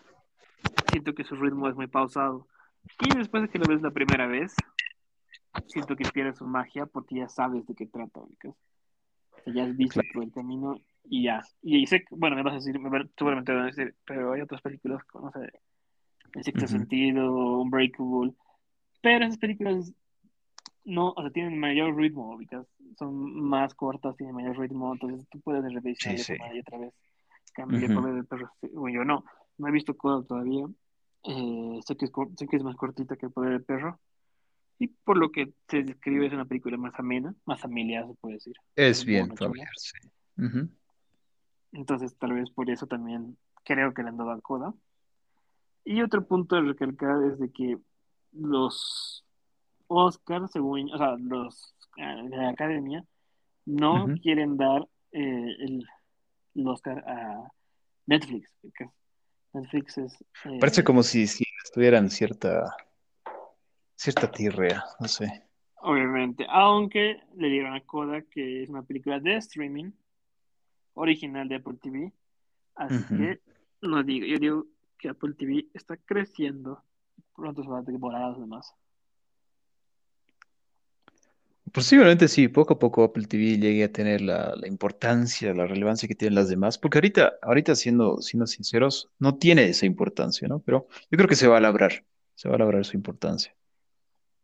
siento 0.89 1.13
que 1.13 1.23
su 1.23 1.35
ritmo 1.35 1.67
es 1.67 1.75
muy 1.75 1.87
pausado. 1.87 2.47
Y 2.99 3.11
después 3.13 3.43
de 3.43 3.49
que 3.49 3.59
lo 3.59 3.67
ves 3.67 3.81
la 3.81 3.91
primera 3.91 4.27
vez, 4.27 4.55
siento 5.67 5.95
que 5.95 6.05
pierde 6.05 6.33
su 6.33 6.45
magia 6.45 6.85
porque 6.85 7.15
ya 7.15 7.27
sabes 7.27 7.65
de 7.65 7.75
qué 7.75 7.87
trata, 7.87 8.21
ubicas. 8.21 8.53
O 8.53 9.43
sea, 9.43 9.53
ya 9.53 9.63
has 9.63 9.75
visto 9.75 9.99
todo 10.13 10.23
el 10.23 10.31
camino 10.31 10.79
y 11.03 11.23
ya. 11.23 11.41
Y 11.61 11.85
sé, 11.87 11.99
que- 12.01 12.15
bueno, 12.15 12.35
me 12.35 12.43
vas 12.43 12.53
a 12.53 12.57
decir, 12.57 12.79
me 12.79 12.89
va- 12.89 13.05
seguramente 13.17 13.51
me 13.51 13.57
vas 13.59 13.65
a 13.65 13.75
decir, 13.75 13.95
pero 14.05 14.33
hay 14.33 14.41
otras 14.41 14.61
películas, 14.61 15.03
como, 15.05 15.25
no 15.25 15.31
sé, 15.33 15.51
El 16.35 16.43
Sexto 16.43 16.65
Ujú. 16.65 16.71
Sentido, 16.77 17.59
Unbreakable, 17.59 18.33
pero 19.01 19.25
esas 19.25 19.37
películas 19.37 19.93
no, 20.85 21.09
o 21.11 21.21
sea, 21.21 21.31
tienen 21.31 21.59
mayor 21.59 21.95
ritmo, 21.95 22.35
ubicas. 22.35 22.65
Son 22.97 23.41
más 23.41 23.73
cortas, 23.73 24.15
tienen 24.17 24.35
mayor 24.35 24.57
ritmo, 24.57 24.93
entonces 24.93 25.27
tú 25.29 25.39
puedes 25.41 25.63
Sí, 25.63 25.73
revisarles 25.73 26.25
sí. 26.25 26.33
una 26.33 26.53
y 26.53 26.59
otra 26.59 26.77
vez. 26.77 26.93
El 27.57 27.83
Ujú. 27.83 27.93
poder 27.93 28.15
del 28.15 28.25
perro, 28.25 28.49
sí, 28.61 28.67
bueno, 28.73 28.95
yo 28.95 29.05
no, 29.05 29.25
no 29.57 29.67
he 29.67 29.71
visto 29.71 29.95
Coda 29.95 30.25
todavía. 30.25 30.65
Eh, 31.23 31.79
sé 31.85 31.95
que 31.95 32.05
es, 32.05 32.11
sé 32.35 32.47
que 32.47 32.57
es 32.57 32.63
más 32.63 32.75
cortita 32.75 33.15
que 33.15 33.27
el 33.27 33.31
poder 33.31 33.51
del 33.51 33.63
perro. 33.63 33.99
Y 34.79 34.87
por 34.87 35.17
lo 35.17 35.31
que 35.31 35.53
se 35.67 35.83
describe 35.83 36.25
es 36.27 36.33
una 36.33 36.45
película 36.45 36.77
más 36.77 36.93
amena, 36.97 37.33
más 37.45 37.61
familiar, 37.61 38.07
se 38.07 38.15
puede 38.15 38.35
decir. 38.35 38.55
Es 38.75 39.05
bien 39.05 39.37
familiar, 39.37 39.69
sí. 39.77 39.99
Entonces, 41.71 42.15
tal 42.17 42.33
vez 42.33 42.49
por 42.49 42.69
eso 42.69 42.87
también 42.87 43.37
creo 43.63 43.93
que 43.93 44.03
le 44.03 44.09
han 44.09 44.17
dado 44.17 44.31
a 44.31 44.41
Coda. 44.41 44.73
Y 45.85 46.01
otro 46.01 46.25
punto 46.25 46.55
a 46.55 46.61
recalcar 46.61 47.23
es 47.23 47.39
de 47.39 47.51
que 47.51 47.77
los 48.31 49.22
Oscars, 49.93 50.51
según, 50.51 50.91
o 50.91 50.97
sea, 50.97 51.15
los 51.17 51.75
eh, 51.97 52.29
de 52.29 52.37
la 52.37 52.49
academia, 52.49 53.05
no 53.65 54.07
quieren 54.21 54.57
dar 54.57 54.87
eh, 55.11 55.55
el, 55.59 55.85
el 56.55 56.67
Oscar 56.67 56.99
a 57.07 57.51
Netflix, 58.05 58.49
porque 58.61 58.89
Netflix 59.53 59.97
es, 59.97 60.23
Parece 60.59 60.81
eh, 60.81 60.83
como 60.83 61.03
si, 61.03 61.27
si 61.27 61.43
estuvieran 61.63 62.09
cierta, 62.09 62.75
cierta 63.95 64.29
tirrea, 64.31 64.83
no 64.99 65.07
sé. 65.07 65.43
obviamente, 65.81 66.45
aunque 66.49 67.21
le 67.35 67.49
dieron 67.49 67.73
a 67.73 67.81
Coda, 67.81 68.21
que 68.23 68.63
es 68.63 68.69
una 68.69 68.83
película 68.83 69.19
de 69.19 69.37
streaming 69.37 69.91
original 70.95 71.47
de 71.47 71.55
Apple 71.55 71.77
TV, 71.81 72.11
así 72.75 73.03
que 73.07 73.39
no 73.81 74.03
digo, 74.03 74.25
yo 74.25 74.39
digo 74.39 74.65
que 74.97 75.09
Apple 75.09 75.33
TV 75.33 75.67
está 75.73 75.97
creciendo, 75.97 76.81
pronto 77.35 77.63
se 77.63 77.69
va 77.69 77.79
a 77.79 78.29
los 78.29 78.39
demás. 78.39 78.73
Posiblemente 81.73 82.27
sí, 82.27 82.49
poco 82.49 82.75
a 82.75 82.79
poco 82.79 83.03
Apple 83.03 83.25
TV 83.25 83.57
llegue 83.57 83.83
a 83.83 83.91
tener 83.91 84.21
la, 84.21 84.53
la 84.55 84.67
importancia, 84.67 85.55
la 85.55 85.65
relevancia 85.65 86.07
que 86.07 86.13
tienen 86.13 86.35
las 86.35 86.47
demás, 86.47 86.77
porque 86.77 86.99
ahorita, 86.99 87.33
ahorita 87.41 87.73
siendo, 87.73 88.21
siendo 88.21 88.45
sinceros, 88.45 89.09
no 89.17 89.39
tiene 89.39 89.65
esa 89.65 89.87
importancia, 89.87 90.47
¿no? 90.47 90.59
Pero 90.59 90.87
yo 91.09 91.17
creo 91.17 91.27
que 91.27 91.35
se 91.35 91.47
va 91.47 91.57
a 91.57 91.61
labrar, 91.61 92.05
se 92.35 92.47
va 92.47 92.55
a 92.55 92.59
labrar 92.59 92.85
su 92.85 92.95
importancia. 92.95 93.55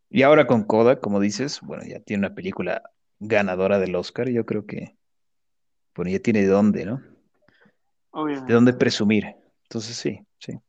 Y 0.08 0.22
ahora 0.22 0.48
con 0.48 0.64
Coda, 0.64 0.98
como 0.98 1.20
dices, 1.20 1.60
bueno, 1.60 1.84
ya 1.86 2.00
tiene 2.00 2.26
una 2.26 2.34
película 2.34 2.82
ganadora 3.20 3.78
del 3.78 3.94
Oscar, 3.94 4.28
y 4.28 4.32
yo 4.34 4.44
creo 4.44 4.66
que, 4.66 4.96
bueno, 5.94 6.10
ya 6.10 6.18
tiene 6.18 6.40
de 6.40 6.48
dónde, 6.48 6.84
¿no? 6.84 6.96
De 6.96 7.02
dónde 8.12 8.42
Obviamente. 8.42 8.72
presumir. 8.72 9.36
Entonces 9.62 9.94
sí, 9.94 10.18
sí, 10.40 10.54
no 10.54 10.60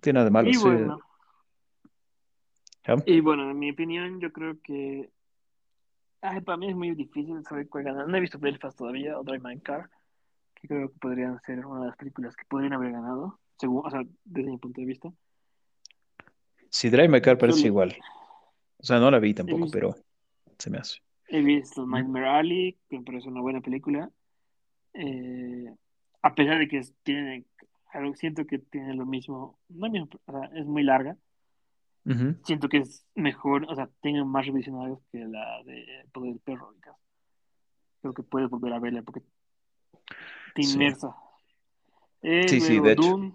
tiene 0.00 0.16
nada 0.16 0.24
de 0.24 0.30
malo. 0.30 0.50
Y 3.04 3.20
bueno, 3.20 3.50
en 3.50 3.58
mi 3.58 3.72
opinión, 3.72 4.18
yo 4.20 4.32
creo 4.32 4.56
que 4.62 5.10
ay, 6.20 6.40
para 6.40 6.58
mí 6.58 6.70
es 6.70 6.76
muy 6.76 6.94
difícil 6.94 7.42
saber 7.44 7.68
cuál 7.68 7.84
ganar. 7.84 8.08
No 8.08 8.16
he 8.16 8.20
visto 8.20 8.38
Belfast 8.38 8.76
todavía 8.76 9.18
o 9.18 9.24
Drive 9.24 9.42
My 9.42 9.60
Car, 9.60 9.88
que 10.54 10.68
creo 10.68 10.90
que 10.90 10.98
podrían 10.98 11.40
ser 11.42 11.64
una 11.64 11.80
de 11.80 11.86
las 11.86 11.96
películas 11.96 12.34
que 12.36 12.44
podrían 12.46 12.72
haber 12.72 12.92
ganado, 12.92 13.38
según, 13.58 13.86
o 13.86 13.90
sea, 13.90 14.02
desde 14.24 14.50
mi 14.50 14.58
punto 14.58 14.80
de 14.80 14.86
vista. 14.86 15.12
Sí, 16.70 16.90
Drive 16.90 17.08
My 17.08 17.20
Car 17.20 17.38
parece 17.38 17.66
igual. 17.66 17.96
O 18.78 18.84
sea, 18.84 18.98
no 18.98 19.10
la 19.10 19.18
vi 19.18 19.34
tampoco, 19.34 19.62
visto, 19.62 19.76
pero 19.76 19.96
se 20.58 20.70
me 20.70 20.78
hace. 20.78 21.00
he 21.28 21.40
visto. 21.40 21.86
Nightmare 21.86 22.28
Alley, 22.28 22.78
que 22.88 22.98
me 22.98 23.04
parece 23.04 23.28
una 23.28 23.40
buena 23.40 23.60
película. 23.60 24.10
Eh, 24.94 25.74
a 26.22 26.34
pesar 26.34 26.58
de 26.58 26.68
que 26.68 26.80
tiene, 27.02 27.44
siento 28.14 28.46
que 28.46 28.58
tiene 28.58 28.94
lo 28.94 29.06
mismo, 29.06 29.58
no 29.68 29.88
mismo, 29.88 30.08
o 30.26 30.32
sea, 30.32 30.50
es 30.54 30.66
muy 30.66 30.82
larga. 30.82 31.16
Siento 32.44 32.68
que 32.68 32.78
es 32.78 33.04
mejor, 33.14 33.66
o 33.68 33.74
sea, 33.74 33.88
tiene 34.00 34.24
más 34.24 34.46
revisionados 34.46 35.00
que 35.12 35.18
la 35.26 35.62
de 35.64 35.84
Poder 36.12 36.32
del 36.32 36.40
Perro. 36.40 36.74
Creo 38.00 38.12
que 38.14 38.22
puedes 38.24 38.50
volver 38.50 38.72
a 38.72 38.80
verla 38.80 39.02
porque 39.02 39.22
te 40.54 40.62
Sí, 40.62 40.62
inmersa. 40.62 41.14
Eh, 42.22 42.50
sí, 42.50 42.60
sí, 42.60 42.80
de 42.80 42.92
hecho. 42.92 43.16
Dune 43.16 43.34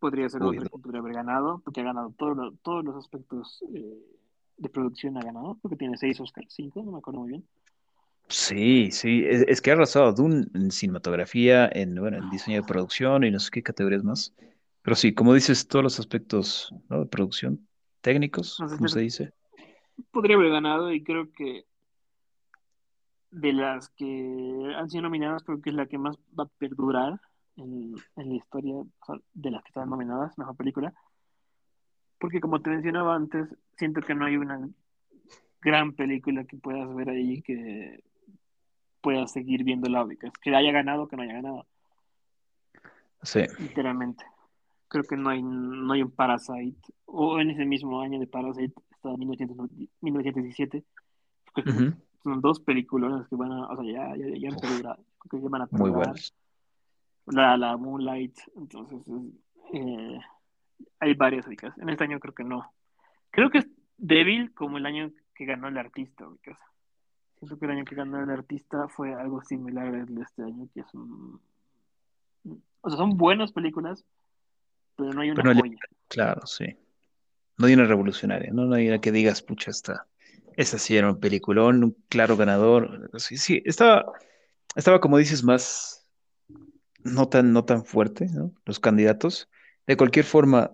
podría 0.00 0.28
ser 0.28 0.42
Uy, 0.42 0.58
otra 0.58 0.66
que 0.70 0.78
podría 0.78 1.00
haber 1.00 1.14
ganado, 1.14 1.60
porque 1.64 1.80
ha 1.80 1.84
ganado 1.84 2.12
todos 2.18 2.36
los, 2.36 2.60
todos 2.62 2.84
los 2.84 2.96
aspectos 2.96 3.64
eh, 3.74 3.98
de 4.58 4.68
producción, 4.70 5.16
ha 5.18 5.22
ganado. 5.24 5.56
Creo 5.60 5.70
que 5.70 5.76
tiene 5.76 5.96
seis 5.98 6.20
Oscars, 6.20 6.52
cinco, 6.54 6.82
no 6.84 6.92
me 6.92 6.98
acuerdo 6.98 7.20
muy 7.20 7.30
bien. 7.30 7.48
Sí, 8.28 8.90
sí, 8.92 9.24
es, 9.26 9.44
es 9.46 9.60
que 9.60 9.70
ha 9.70 9.74
arrasado 9.74 10.12
Dune 10.12 10.46
en 10.54 10.70
cinematografía, 10.70 11.68
en, 11.72 11.94
bueno, 11.96 12.16
en 12.18 12.30
diseño 12.30 12.56
de 12.58 12.62
producción 12.66 13.24
y 13.24 13.30
no 13.30 13.38
sé 13.38 13.50
qué 13.50 13.62
categorías 13.62 14.02
más. 14.04 14.34
Pero 14.82 14.96
sí, 14.96 15.12
como 15.14 15.34
dices, 15.34 15.68
todos 15.68 15.82
los 15.82 16.00
aspectos, 16.00 16.74
¿no? 16.88 17.00
de 17.00 17.06
producción, 17.06 17.68
técnicos, 18.02 18.56
Entonces, 18.60 18.78
como 18.78 18.88
se 18.88 19.00
dice. 19.00 19.32
podría 20.10 20.36
haber 20.36 20.50
ganado 20.50 20.92
y 20.92 21.02
creo 21.02 21.32
que 21.32 21.64
de 23.30 23.52
las 23.54 23.88
que 23.90 24.74
han 24.76 24.90
sido 24.90 25.02
nominadas, 25.04 25.42
creo 25.42 25.62
que 25.62 25.70
es 25.70 25.76
la 25.76 25.86
que 25.86 25.96
más 25.96 26.16
va 26.38 26.44
a 26.44 26.58
perdurar 26.58 27.18
en, 27.56 27.94
en 28.16 28.28
la 28.28 28.34
historia 28.34 28.74
o 28.74 28.86
sea, 29.06 29.16
de 29.32 29.50
las 29.50 29.62
que 29.62 29.68
están 29.68 29.88
nominadas, 29.88 30.36
mejor 30.36 30.54
película. 30.56 30.92
Porque 32.18 32.40
como 32.40 32.60
te 32.60 32.70
mencionaba 32.70 33.14
antes, 33.16 33.48
siento 33.76 34.00
que 34.02 34.14
no 34.14 34.26
hay 34.26 34.36
una 34.36 34.68
gran 35.62 35.92
película 35.92 36.44
que 36.44 36.56
puedas 36.58 36.94
ver 36.94 37.08
ahí 37.10 37.40
que 37.42 38.02
puedas 39.00 39.32
seguir 39.32 39.64
viendo 39.64 39.88
la 39.88 40.06
que, 40.08 40.30
que 40.42 40.54
haya 40.54 40.70
ganado 40.72 41.04
o 41.04 41.08
que 41.08 41.16
no 41.16 41.22
haya 41.22 41.34
ganado, 41.34 41.66
Sí. 43.22 43.40
literalmente. 43.58 44.24
Creo 44.92 45.04
que 45.04 45.16
no 45.16 45.30
hay, 45.30 45.42
no 45.42 45.90
hay 45.94 46.02
un 46.02 46.10
Parasite, 46.10 46.78
o 47.06 47.40
en 47.40 47.48
ese 47.48 47.64
mismo 47.64 48.02
año 48.02 48.20
de 48.20 48.26
Parasite, 48.26 48.74
está 48.90 49.08
1990 49.16 49.90
1917, 50.02 50.84
creo 51.54 51.64
que 51.64 51.70
Ujú. 51.70 51.94
son 52.22 52.40
dos 52.42 52.60
películas 52.60 53.26
que 53.26 53.36
van 53.36 53.52
a, 53.52 53.68
o 53.68 53.76
sea, 53.76 53.90
ya, 53.90 54.16
ya, 54.16 54.26
ya 54.36 54.54
creo 54.54 54.96
que 55.30 55.40
ya 55.40 55.48
van 55.48 55.62
a 55.62 55.68
muy 55.70 55.88
buenos. 55.88 56.34
La, 57.24 57.56
la 57.56 57.78
Moonlight, 57.78 58.36
entonces 58.54 59.02
eh, 59.72 60.18
hay 61.00 61.14
varias 61.14 61.46
ubicas. 61.46 61.76
En 61.78 61.88
este 61.88 62.04
año 62.04 62.20
creo 62.20 62.34
que 62.34 62.44
no. 62.44 62.70
Creo 63.30 63.48
que 63.48 63.58
es 63.58 63.68
débil 63.96 64.52
como 64.52 64.76
el 64.76 64.84
año 64.84 65.10
que 65.34 65.46
ganó 65.46 65.68
el 65.68 65.78
artista, 65.78 66.28
ubicas. 66.28 66.58
Siento 67.38 67.58
que 67.58 67.64
el 67.64 67.70
año 67.70 67.84
que 67.86 67.94
ganó 67.94 68.22
el 68.22 68.28
artista 68.28 68.88
fue 68.88 69.14
algo 69.14 69.40
similar 69.40 69.86
al 69.86 70.14
de 70.14 70.20
este 70.20 70.42
año, 70.42 70.68
que 70.74 70.80
es 70.80 70.92
un... 70.92 71.40
O 72.82 72.90
sea, 72.90 72.98
son 72.98 73.16
buenas 73.16 73.52
películas, 73.52 74.04
pero 74.96 75.12
no 75.12 75.20
hay 75.20 75.30
una 75.30 75.54
no, 75.54 75.62
claro, 76.08 76.46
sí. 76.46 76.76
No 77.58 77.66
hay 77.66 77.74
una 77.74 77.84
revolucionaria, 77.84 78.52
¿no? 78.52 78.64
No 78.64 78.74
hay 78.74 78.88
una 78.88 79.00
que 79.00 79.12
digas, 79.12 79.42
pucha, 79.42 79.70
esta, 79.70 80.06
esta 80.56 80.78
sí 80.78 80.96
era 80.96 81.10
un 81.10 81.20
peliculón, 81.20 81.84
un 81.84 81.96
claro 82.08 82.36
ganador. 82.36 83.10
Sí, 83.18 83.36
sí, 83.36 83.62
estaba, 83.64 84.12
estaba, 84.74 85.00
como 85.00 85.18
dices, 85.18 85.44
más, 85.44 86.06
no 87.04 87.28
tan, 87.28 87.52
no 87.52 87.64
tan 87.64 87.84
fuerte, 87.84 88.26
¿no? 88.26 88.54
Los 88.64 88.80
candidatos. 88.80 89.48
De 89.86 89.96
cualquier 89.96 90.24
forma, 90.24 90.72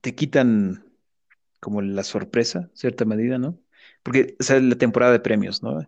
te 0.00 0.14
quitan 0.14 0.84
como 1.60 1.82
la 1.82 2.02
sorpresa, 2.04 2.70
cierta 2.74 3.04
medida, 3.04 3.38
¿no? 3.38 3.58
Porque, 4.02 4.36
o 4.40 4.42
sea, 4.42 4.60
la 4.60 4.76
temporada 4.76 5.12
de 5.12 5.20
premios, 5.20 5.62
¿no? 5.62 5.78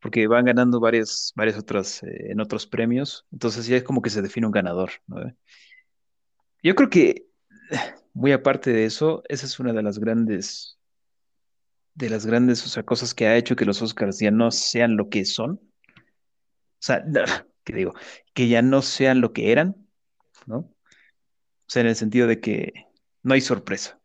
Porque 0.00 0.26
van 0.26 0.44
ganando 0.44 0.78
varias, 0.78 1.32
varias 1.34 1.58
otras, 1.58 2.02
eh, 2.02 2.30
en 2.30 2.40
otros 2.40 2.66
premios, 2.66 3.26
entonces 3.32 3.66
ya 3.66 3.76
es 3.76 3.82
como 3.82 4.02
que 4.02 4.10
se 4.10 4.22
define 4.22 4.46
un 4.46 4.52
ganador, 4.52 4.90
¿no? 5.06 5.20
Yo 6.66 6.74
creo 6.74 6.90
que, 6.90 7.28
muy 8.12 8.32
aparte 8.32 8.72
de 8.72 8.86
eso, 8.86 9.22
esa 9.28 9.46
es 9.46 9.60
una 9.60 9.72
de 9.72 9.84
las 9.84 10.00
grandes, 10.00 10.80
de 11.94 12.10
las 12.10 12.26
grandes, 12.26 12.66
o 12.66 12.68
sea, 12.68 12.82
cosas 12.82 13.14
que 13.14 13.28
ha 13.28 13.36
hecho 13.36 13.54
que 13.54 13.64
los 13.64 13.80
Oscars 13.82 14.18
ya 14.18 14.32
no 14.32 14.50
sean 14.50 14.96
lo 14.96 15.08
que 15.08 15.24
son, 15.24 15.60
o 15.60 16.80
sea, 16.80 17.04
que 17.62 17.72
digo, 17.72 17.94
que 18.34 18.48
ya 18.48 18.62
no 18.62 18.82
sean 18.82 19.20
lo 19.20 19.32
que 19.32 19.52
eran, 19.52 19.76
¿no? 20.46 20.56
O 20.56 20.74
sea, 21.68 21.82
en 21.82 21.86
el 21.86 21.94
sentido 21.94 22.26
de 22.26 22.40
que 22.40 22.72
no 23.22 23.34
hay 23.34 23.42
sorpresa, 23.42 24.00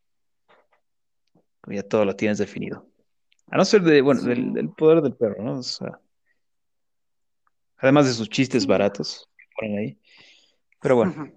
ya 1.65 1.81
todo 1.81 2.05
lo 2.05 2.15
tienes 2.15 2.37
definido. 2.37 2.87
A 3.47 3.57
no 3.57 3.65
ser 3.65 3.81
de, 3.81 4.01
bueno, 4.01 4.21
Sí, 4.21 4.27
del, 4.27 4.53
del 4.53 4.69
poder 4.69 5.01
del 5.01 5.15
perro, 5.15 5.43
¿no? 5.43 5.57
O 5.57 5.63
sea, 5.63 5.99
además 7.77 8.05
de 8.05 8.13
sus 8.13 8.29
chistes 8.29 8.67
baratos 8.67 9.27
que 9.35 9.45
ponen 9.57 9.79
ahí. 9.79 9.99
Pero 10.79 10.95
bueno, 10.97 11.31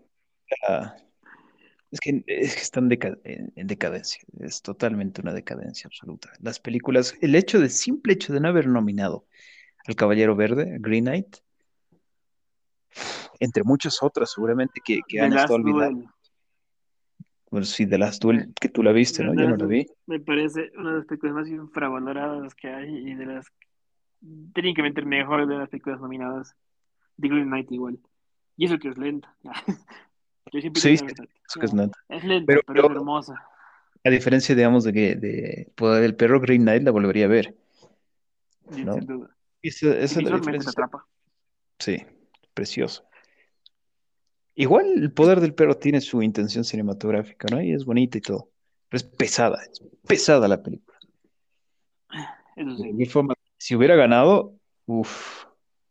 es 1.94 2.00
que, 2.00 2.24
es 2.26 2.54
que 2.56 2.60
están 2.60 2.90
deca- 2.90 3.20
en, 3.22 3.52
en 3.54 3.66
decadencia. 3.68 4.20
Es 4.40 4.62
totalmente 4.62 5.20
una 5.20 5.32
decadencia 5.32 5.86
absoluta. 5.86 6.28
Las 6.40 6.58
películas, 6.58 7.14
el 7.20 7.36
hecho 7.36 7.60
de, 7.60 7.68
simple 7.70 8.14
hecho 8.14 8.32
de 8.32 8.40
no 8.40 8.48
haber 8.48 8.66
nominado 8.66 9.26
al 9.86 9.94
Caballero 9.94 10.34
Verde, 10.34 10.74
a 10.74 10.78
Green 10.80 11.04
Knight, 11.04 11.36
entre 13.38 13.62
muchas 13.62 14.02
otras 14.02 14.32
seguramente 14.32 14.80
que, 14.84 15.00
que 15.06 15.20
han 15.20 15.34
estado 15.34 15.54
olvidadas. 15.54 15.94
Bueno, 17.48 17.64
sí, 17.64 17.86
The 17.86 17.98
Last 17.98 18.24
Me, 18.24 18.38
Duel, 18.38 18.54
que 18.60 18.68
tú 18.68 18.82
la 18.82 18.90
viste, 18.90 19.22
¿no? 19.22 19.32
Yo 19.34 19.48
no 19.48 19.56
la 19.56 19.66
vi. 19.66 19.86
me 20.06 20.18
parece 20.18 20.72
una 20.76 20.90
de 20.90 20.96
las 20.96 21.06
películas 21.06 21.34
más 21.36 21.48
infravaloradas 21.48 22.54
que 22.56 22.66
hay 22.66 22.92
y 22.92 23.14
de 23.14 23.26
las 23.26 23.46
técnicamente 24.52 25.00
mejores 25.02 25.46
de 25.46 25.58
las 25.58 25.68
películas 25.68 26.00
nominadas. 26.00 26.56
The 27.20 27.28
Green 27.28 27.46
Knight 27.46 27.70
igual. 27.70 28.00
Y 28.56 28.64
eso 28.64 28.80
que 28.80 28.88
es 28.88 28.98
lenta. 28.98 29.32
Yo 30.52 30.60
siempre 30.60 30.82
Sí, 30.82 30.96
sí, 31.54 31.60
que 31.60 31.66
es 31.66 31.72
Ya, 31.72 31.78
nada. 31.78 31.92
Es 32.08 32.24
lenta, 32.24 32.60
Pero 32.66 32.90
hermosa. 32.90 33.34
a 34.04 34.10
diferencia, 34.10 34.54
digamos, 34.54 34.84
de 34.84 34.92
que 34.92 35.16
de 35.16 35.72
Poder 35.76 36.02
del 36.02 36.16
Perro, 36.16 36.40
Green 36.40 36.62
Knight 36.62 36.82
la 36.82 36.90
volvería 36.90 37.24
a 37.26 37.28
ver, 37.28 37.56
¿no? 38.80 38.94
sin 38.94 39.06
duda. 39.06 39.36
Esa, 39.62 39.86
Y 40.04 40.04
esa 40.04 40.18
es 40.18 40.22
la 40.22 40.30
diferencia. 40.30 40.70
atrapa. 40.70 41.06
Sí, 41.78 42.04
precioso. 42.54 43.04
Igual 44.56 44.86
el 45.02 45.12
poder 45.12 45.40
del 45.40 45.54
perro 45.54 45.76
tiene 45.78 46.00
su 46.00 46.22
intención 46.22 46.64
cinematográfica, 46.64 47.48
¿no? 47.50 47.60
Y 47.62 47.72
es 47.72 47.84
bonita 47.84 48.18
y 48.18 48.20
todo. 48.20 48.50
Pero 48.88 48.98
es 48.98 49.04
pesada, 49.04 49.62
es 49.64 49.82
pesada 50.06 50.46
la 50.48 50.62
película. 50.62 50.98
Eso 52.56 52.76
sí. 52.76 53.06
forma, 53.06 53.34
si 53.58 53.74
hubiera 53.74 53.96
ganado, 53.96 54.58
uff, 54.86 55.44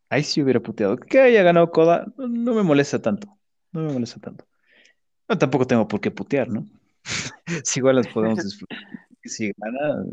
ahí 0.10 0.24
sí 0.24 0.42
hubiera 0.42 0.62
puteado. 0.62 0.98
Que 0.98 1.20
haya 1.20 1.44
ganado 1.44 1.72
Coda, 1.72 2.06
no, 2.18 2.28
no 2.28 2.54
me 2.54 2.64
molesta 2.64 3.02
tanto. 3.02 3.28
No 3.72 3.82
me 3.82 3.94
molesta 3.94 4.20
tanto. 4.20 4.46
No, 5.30 5.38
tampoco 5.38 5.66
tengo 5.66 5.88
por 5.88 6.02
qué 6.02 6.12
putear, 6.12 6.50
¿no? 6.50 6.66
Si 7.66 7.80
igual 7.80 7.98
las 7.98 8.08
podemos 8.08 8.38
disfrutar. 8.44 8.78
Si 9.24 9.52
gana, 9.58 10.04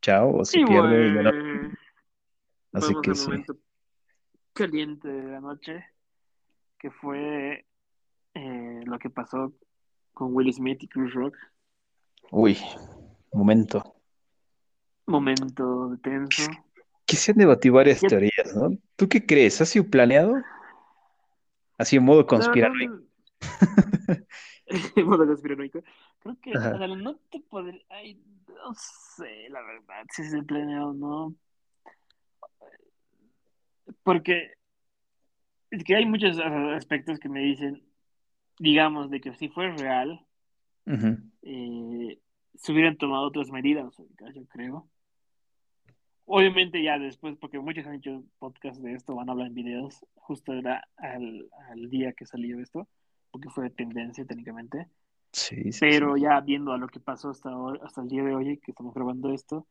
chao, 0.00 0.36
o 0.36 0.44
si 0.44 0.64
pierde, 0.64 1.12
bueno, 1.12 1.30
así 2.72 2.92
vamos 2.92 3.02
que 3.02 3.14
sí. 3.14 3.24
momento 3.30 3.56
caliente 4.52 5.08
de 5.08 5.22
la 5.32 5.40
noche, 5.40 5.84
que 6.78 6.90
fue 6.90 7.66
eh, 8.34 8.80
lo 8.84 8.98
que 8.98 9.10
pasó 9.10 9.52
con 10.12 10.34
Will 10.34 10.52
Smith 10.52 10.82
y 10.82 10.88
Chris 10.88 11.12
Rock. 11.14 11.36
Uy, 12.30 12.56
momento. 13.32 13.96
Momento 15.06 15.98
tenso. 16.02 16.42
Que 17.06 17.16
se 17.16 17.32
han 17.32 17.38
debatido 17.38 17.74
varias 17.74 18.00
Ya- 18.00 18.08
teorías, 18.08 18.54
¿no? 18.54 18.70
¿Tú 18.96 19.08
qué 19.08 19.24
crees? 19.26 19.60
¿Ha 19.60 19.66
sido 19.66 19.86
planeado? 19.90 20.34
Así 21.76 21.96
en 21.96 22.04
modo 22.04 22.26
conspiranoico. 22.26 23.02
modo 25.04 25.26
conspiranoico. 25.26 25.80
Creo 26.20 26.36
que, 26.40 26.52
Ajá. 26.56 26.74
o 26.74 26.78
sea, 26.78 26.86
no 26.88 27.16
te 27.30 27.40
podría, 27.40 27.82
ay, 27.90 28.20
no 28.48 28.74
sé, 28.74 29.48
la 29.50 29.62
verdad, 29.62 30.04
si 30.10 30.22
es 30.22 30.44
planeado 30.44 30.90
o 30.90 30.94
no. 30.94 31.34
Porque 34.02 34.52
es 35.70 35.84
que 35.84 35.96
hay 35.96 36.06
muchos 36.06 36.38
aspectos 36.38 37.18
que 37.18 37.28
me 37.28 37.40
dicen, 37.40 37.82
digamos, 38.58 39.10
de 39.10 39.20
que 39.20 39.34
si 39.34 39.48
fue 39.48 39.70
real, 39.70 40.24
eh, 41.42 42.18
se 42.54 42.72
hubieran 42.72 42.96
tomado 42.96 43.26
otras 43.26 43.50
medidas, 43.50 43.96
yo 44.34 44.46
creo. 44.46 44.88
Obviamente 46.26 46.82
ya 46.82 46.98
después, 46.98 47.36
porque 47.36 47.58
muchos 47.58 47.86
han 47.86 47.96
hecho 47.96 48.24
podcast 48.38 48.80
de 48.80 48.94
esto, 48.94 49.14
van 49.14 49.28
a 49.28 49.32
hablar 49.32 49.48
en 49.48 49.54
videos, 49.54 50.06
justo 50.14 50.54
era 50.54 50.82
al, 50.96 51.48
al 51.70 51.90
día 51.90 52.12
que 52.12 52.24
salió 52.24 52.60
esto, 52.60 52.88
porque 53.34 53.50
fue 53.50 53.68
tendencia 53.68 54.24
técnicamente. 54.24 54.86
Sí, 55.32 55.72
sí, 55.72 55.80
Pero 55.80 56.14
sí. 56.14 56.22
ya 56.22 56.40
viendo 56.40 56.72
a 56.72 56.78
lo 56.78 56.86
que 56.86 57.00
pasó 57.00 57.30
hasta, 57.30 57.50
hoy- 57.58 57.80
hasta 57.82 58.00
el 58.00 58.06
día 58.06 58.22
de 58.22 58.32
hoy, 58.32 58.58
que 58.58 58.70
estamos 58.70 58.94
grabando 58.94 59.32
esto, 59.34 59.66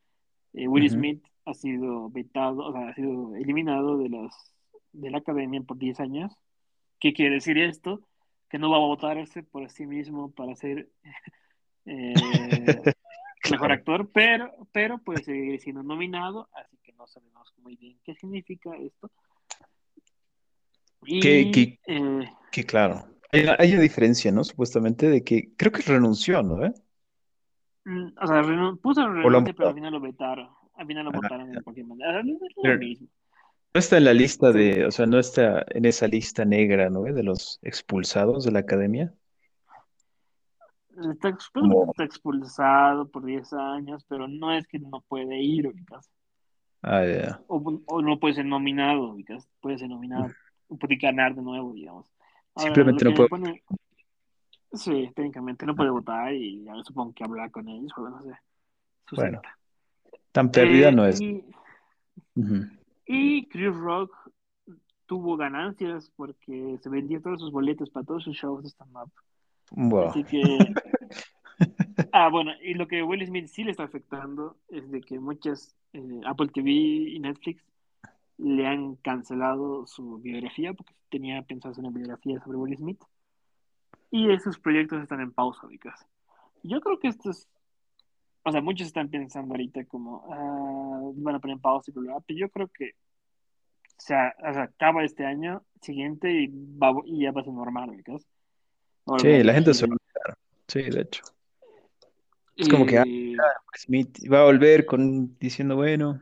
eh, 0.52 0.68
Will. 0.68 0.90
Smith 0.90 1.24
ha 1.46 1.54
sido 1.54 2.10
vetado, 2.10 2.58
o 2.58 2.74
sea, 2.74 2.90
ha 2.90 2.94
sido 2.94 3.34
eliminado 3.38 3.98
de, 4.00 4.10
los, 4.10 4.34
de 4.92 5.10
la 5.12 5.20
academia 5.20 5.62
por 5.62 5.78
10 5.78 6.02
años. 6.02 6.38
¿Qué 7.00 7.14
quiere 7.14 7.36
decir 7.36 7.58
esto? 7.58 8.02
Que 8.50 8.60
no 8.60 8.70
va 8.70 8.76
a 8.76 8.82
votarse 8.82 9.44
por 9.44 9.70
sí 9.70 9.86
mismo 9.86 10.30
para 10.32 10.58
ser 10.58 10.90
eh, 11.86 12.84
mejor 13.50 13.72
actor, 13.72 14.10
pero, 14.12 14.52
pero 14.74 14.98
puede 14.98 15.24
seguir 15.24 15.58
siendo 15.62 15.84
nominado, 15.84 16.50
así 16.54 16.76
que 16.84 16.92
no 16.92 17.08
sabemos 17.08 17.54
muy 17.60 17.78
bien 17.78 17.98
qué 18.04 18.14
significa 18.16 18.76
esto. 18.76 19.10
Y, 21.06 21.22
Que, 21.22 21.52
que, 21.54 21.80
eh, 21.88 22.30
que 22.52 22.66
claro. 22.66 23.13
Hay 23.34 23.44
una, 23.44 23.56
hay 23.60 23.74
una 23.74 23.82
diferencia, 23.82 24.32
¿no? 24.32 24.44
Supuestamente 24.44 25.10
de 25.10 25.24
que 25.24 25.50
creo 25.58 25.72
que 25.72 25.82
renunció, 25.82 26.42
¿no? 26.44 26.66
¿Eh? 26.66 26.74
mm, 27.86 28.08
o 28.22 28.28
sea, 28.28 28.42
renun- 28.42 28.80
puso 28.80 29.08
renuncia, 29.08 29.54
pero 29.54 29.70
al 29.70 29.76
final 29.76 29.94
lo 29.94 30.00
vetaron. 30.00 30.50
Al 30.76 30.88
final 30.88 31.06
lo 31.06 31.12
Ah, 31.12 31.18
votaron 31.18 31.52
de 31.52 31.62
cualquier 31.62 31.86
manera. 31.86 32.20
Es 32.22 32.26
lo 32.26 32.78
mismo. 32.78 33.08
no 33.74 33.80
está 33.80 33.98
en 33.98 34.06
la 34.06 34.14
lista 34.14 34.52
de, 34.52 34.86
o 34.86 34.92
sea, 34.92 35.06
no 35.06 35.20
está 35.20 35.66
en 35.70 35.86
esa 35.86 36.08
lista 36.08 36.46
negra, 36.46 36.90
¿no? 36.90 37.04
De 37.04 37.24
los 37.24 37.60
expulsados 37.64 38.46
de 38.46 38.52
la 38.52 38.60
academia. 38.60 39.14
Está, 41.12 41.30
expulsado 42.04 43.08
por 43.10 43.26
10 43.26 43.52
años, 43.54 44.06
pero 44.08 44.28
no 44.28 44.54
es 44.54 44.68
que 44.68 44.78
no 44.80 45.02
puede 45.08 45.40
ir, 45.42 45.68
ubicas. 45.68 46.10
ah, 46.84 47.04
ya. 47.06 47.42
O, 47.48 47.82
o 47.88 48.02
no 48.02 48.20
puede 48.20 48.36
ser 48.36 48.46
nominado, 48.46 49.10
ubicas. 49.14 49.48
Puede 49.60 49.80
ser 49.80 49.90
nominado, 49.90 50.30
puede 50.80 50.96
ganar 50.98 51.34
de 51.36 51.42
nuevo, 51.42 51.74
digamos. 51.74 52.06
Simplemente 52.56 53.06
que 53.06 53.12
no 53.12 53.28
pone, 53.28 53.64
sí, 54.74 55.12
técnicamente 55.16 55.66
no 55.66 55.76
puede 55.76 55.90
votar 55.90 56.34
y 56.34 56.64
ya 56.64 56.74
supongo 56.84 57.14
que 57.14 57.24
hablar 57.24 57.50
con 57.52 57.68
ellos, 57.68 57.92
o 57.98 58.10
no 58.10 58.22
sé, 58.22 58.32
Bueno, 59.16 59.42
tan 60.32 60.52
perdida 60.52 60.90
Eh, 60.90 60.92
no 60.92 61.06
es. 61.06 61.20
y, 63.06 63.48
Chris 63.48 63.76
Rock 63.76 64.16
tuvo 65.06 65.36
ganancias 65.36 66.12
porque 66.16 66.78
se 66.82 66.90
vendía 66.90 67.20
todos 67.22 67.40
sus 67.40 67.52
boletos 67.52 67.90
para 67.90 68.06
todos 68.06 68.24
sus 68.24 68.36
shows 68.36 68.64
de 68.64 68.70
stand-up. 68.70 69.12
Wow. 69.72 70.10
Así 70.10 70.24
que 70.24 70.42
Ah, 72.12 72.30
bueno, 72.30 72.52
y 72.62 72.74
lo 72.74 72.88
que 72.88 73.04
Will 73.04 73.26
Smith 73.26 73.48
sí 73.48 73.64
le 73.64 73.72
está 73.72 73.84
afectando 73.84 74.58
es 74.70 74.90
de 74.92 75.02
que 75.02 75.20
muchas 75.20 75.76
eh, 75.94 76.22
Apple 76.26 76.50
TV 76.54 76.70
y 76.72 77.20
Netflix 77.20 77.64
le 78.38 78.68
han 78.68 78.96
cancelado 78.98 79.86
su 79.88 80.18
biografía 80.18 80.74
porque 80.74 80.94
tenía 81.10 81.42
pensado 81.44 81.72
hacer 81.72 81.84
una 81.84 81.96
biografía 81.96 82.40
sobre 82.42 82.58
Will 82.58 82.78
Smith 82.78 83.02
y 84.12 84.32
esos 84.32 84.60
proyectos 84.60 85.02
están 85.02 85.22
en 85.22 85.32
pausa, 85.32 85.66
ubicas. 85.66 86.06
Yo 86.64 86.82
creo 86.82 87.00
que 87.00 87.08
esto 87.08 87.30
es, 87.32 87.48
o 88.44 88.52
sea, 88.52 88.62
muchos 88.62 88.88
están 88.88 89.10
pensando 89.10 89.54
ahorita 89.54 89.86
como, 89.86 90.26
ah, 90.32 91.12
van 91.16 91.36
a 91.36 91.40
poner 91.40 91.56
en 91.56 91.62
pausa 91.62 91.90
y 91.90 91.94
bla, 91.94 92.02
bla, 92.02 92.14
bla, 92.14 92.24
pero 92.26 92.40
yo 92.40 92.50
creo 92.50 92.68
que 92.68 92.92
o 93.98 94.06
sea, 94.06 94.36
o 94.40 94.54
sea, 94.54 94.64
acaba 94.64 95.04
este 95.04 95.26
año 95.26 95.64
siguiente 95.82 96.30
y, 96.32 96.48
va, 96.48 96.94
y 97.06 97.24
ya 97.24 97.32
va 97.32 97.42
a 97.42 97.44
ser 97.44 97.54
normal, 97.54 97.90
a 97.90 99.20
Sí, 99.20 99.44
la 99.44 99.54
gente 99.54 99.74
se 99.74 99.86
va 99.86 99.94
a 99.94 99.96
olvidar. 99.96 100.38
Sí, 100.68 100.82
de 100.82 101.02
hecho. 101.02 101.24
Es 102.56 102.70
como 102.70 102.86
que 102.86 102.98
ah, 102.98 103.04
Eh, 103.06 103.36
Smith 103.78 104.18
va 104.32 104.42
a 104.42 104.46
volver 104.46 104.86
con 104.86 105.38
diciendo, 105.40 105.76
bueno, 105.76 106.22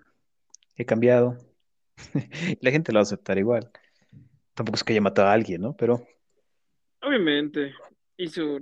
he 0.75 0.85
cambiado. 0.85 1.37
La 2.61 2.71
gente 2.71 2.91
lo 2.91 2.97
va 2.97 3.01
a 3.01 3.03
aceptar 3.03 3.37
igual. 3.37 3.71
Tampoco 4.53 4.75
es 4.75 4.83
que 4.83 4.93
haya 4.93 5.01
matado 5.01 5.27
a 5.27 5.33
alguien, 5.33 5.61
¿no? 5.61 5.75
Pero 5.75 6.05
obviamente 7.01 7.73
hizo 8.17 8.59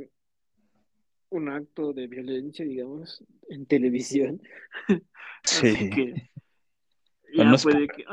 un 1.30 1.49
acto 1.49 1.93
de 1.93 2.08
violencia, 2.08 2.65
digamos, 2.65 3.23
en 3.49 3.65
televisión. 3.65 4.41
Así 5.43 5.75
sí. 5.75 5.89
que 5.89 6.30
ya 7.34 7.43
no 7.45 7.58
puede 7.58 7.88
que, 7.88 8.06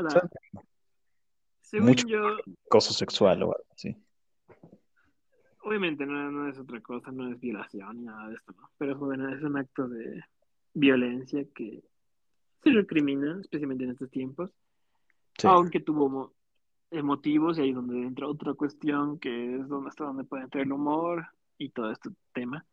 según 1.61 1.89
mucho 1.89 2.07
yo, 2.07 2.37
acoso 2.67 2.93
sexual 2.93 3.43
o 3.43 3.53
algo 3.53 3.65
así. 3.73 3.97
obviamente 5.63 6.07
no, 6.07 6.31
no 6.31 6.49
es 6.49 6.59
otra 6.59 6.81
cosa, 6.81 7.11
no 7.11 7.33
es 7.33 7.41
violación 7.41 7.97
ni 7.97 8.05
nada 8.05 8.29
de 8.29 8.35
esto, 8.37 8.53
¿no? 8.53 8.71
Pero 8.79 8.97
bueno, 8.97 9.35
es 9.35 9.43
un 9.43 9.57
acto 9.57 9.89
de 9.89 10.23
violencia 10.75 11.45
que 11.55 11.83
se 12.63 12.71
recrimina, 12.71 13.41
especialmente 13.41 13.85
en 13.85 13.91
estos 13.91 14.11
tiempos, 14.11 14.53
Sí. 15.39 15.47
aunque 15.49 15.81
tuvo 15.81 16.09
mo- 16.09 16.33
motivos 17.03 17.59
y 17.59 17.63
ahí 17.63 17.73
donde 17.73 18.01
entra 18.07 18.27
otra 18.27 18.55
cuestión 18.55 19.19
que 19.19 19.57
es 19.57 19.69
donde 19.69 19.89
hasta 19.91 20.05
donde 20.05 20.25
puede 20.25 20.45
entrar 20.45 20.65
el 20.65 20.73
humor 20.73 21.27
y 21.59 21.69
todo 21.71 21.91
este 21.91 22.11
tema, 22.33 22.65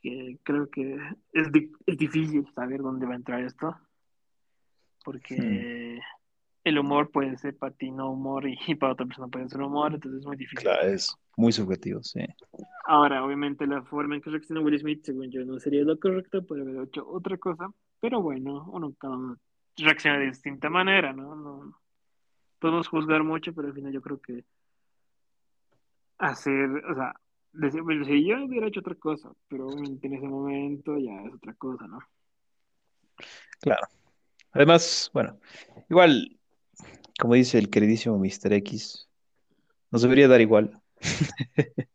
que 0.00 0.38
creo 0.44 0.68
que 0.70 0.96
es, 1.32 1.50
di- 1.50 1.72
es 1.86 1.96
difícil 1.96 2.46
saber 2.54 2.80
dónde 2.82 3.06
va 3.06 3.14
a 3.14 3.16
entrar 3.16 3.42
esto, 3.42 3.76
porque 5.04 6.00
el 6.64 6.78
humor 6.78 7.10
puede 7.10 7.36
ser 7.38 7.56
para 7.56 7.74
ti 7.74 7.90
no 7.90 8.10
humor 8.12 8.48
y, 8.48 8.58
y 8.66 8.74
para 8.74 8.92
otra 8.92 9.06
persona 9.06 9.28
puede 9.28 9.48
ser 9.48 9.62
humor, 9.62 9.94
entonces 9.94 10.20
es 10.20 10.26
muy 10.26 10.36
difícil. 10.36 10.68
Claro, 10.68 10.88
es 10.88 11.16
muy 11.36 11.52
subjetivo, 11.52 12.02
sí. 12.02 12.20
Ahora, 12.86 13.24
obviamente 13.24 13.66
la 13.66 13.82
forma 13.82 14.14
en 14.16 14.20
que 14.22 14.30
reacciona 14.30 14.60
Will 14.62 14.78
Smith, 14.78 15.04
según 15.04 15.30
yo, 15.30 15.44
no 15.44 15.58
sería 15.58 15.82
lo 15.84 15.98
correcto, 15.98 16.44
puede 16.44 16.62
haber 16.62 16.84
hecho 16.84 17.06
otra 17.08 17.36
cosa, 17.38 17.68
pero 18.00 18.22
bueno, 18.22 18.68
uno 18.72 18.92
cada 18.98 19.16
uno 19.16 19.36
reacciona 19.76 20.18
de 20.18 20.26
distinta 20.26 20.70
manera, 20.70 21.12
¿no? 21.12 21.34
no 21.36 21.78
podemos 22.58 22.88
juzgar 22.88 23.22
mucho, 23.22 23.52
pero 23.54 23.68
al 23.68 23.74
final 23.74 23.92
yo 23.92 24.00
creo 24.00 24.20
que 24.20 24.44
hacer, 26.18 26.68
o 26.90 26.94
sea, 26.94 27.14
decir, 27.52 27.82
bueno, 27.82 28.04
si 28.04 28.26
yo 28.26 28.44
hubiera 28.44 28.68
hecho 28.68 28.80
otra 28.80 28.94
cosa, 28.94 29.30
pero 29.48 29.66
obviamente 29.66 30.06
en 30.06 30.14
ese 30.14 30.26
momento 30.26 30.96
ya 30.98 31.12
es 31.22 31.34
otra 31.34 31.54
cosa, 31.54 31.86
¿no? 31.86 31.98
Claro. 33.60 33.86
Además, 34.52 35.10
bueno, 35.12 35.38
igual, 35.88 36.38
como 37.18 37.34
dice 37.34 37.58
el 37.58 37.70
queridísimo 37.70 38.18
Mr. 38.18 38.52
X, 38.54 39.08
nos 39.90 40.02
debería 40.02 40.28
dar 40.28 40.40
igual 40.40 40.80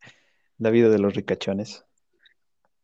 la 0.57 0.69
vida 0.69 0.89
de 0.89 0.99
los 0.99 1.13
ricachones. 1.13 1.85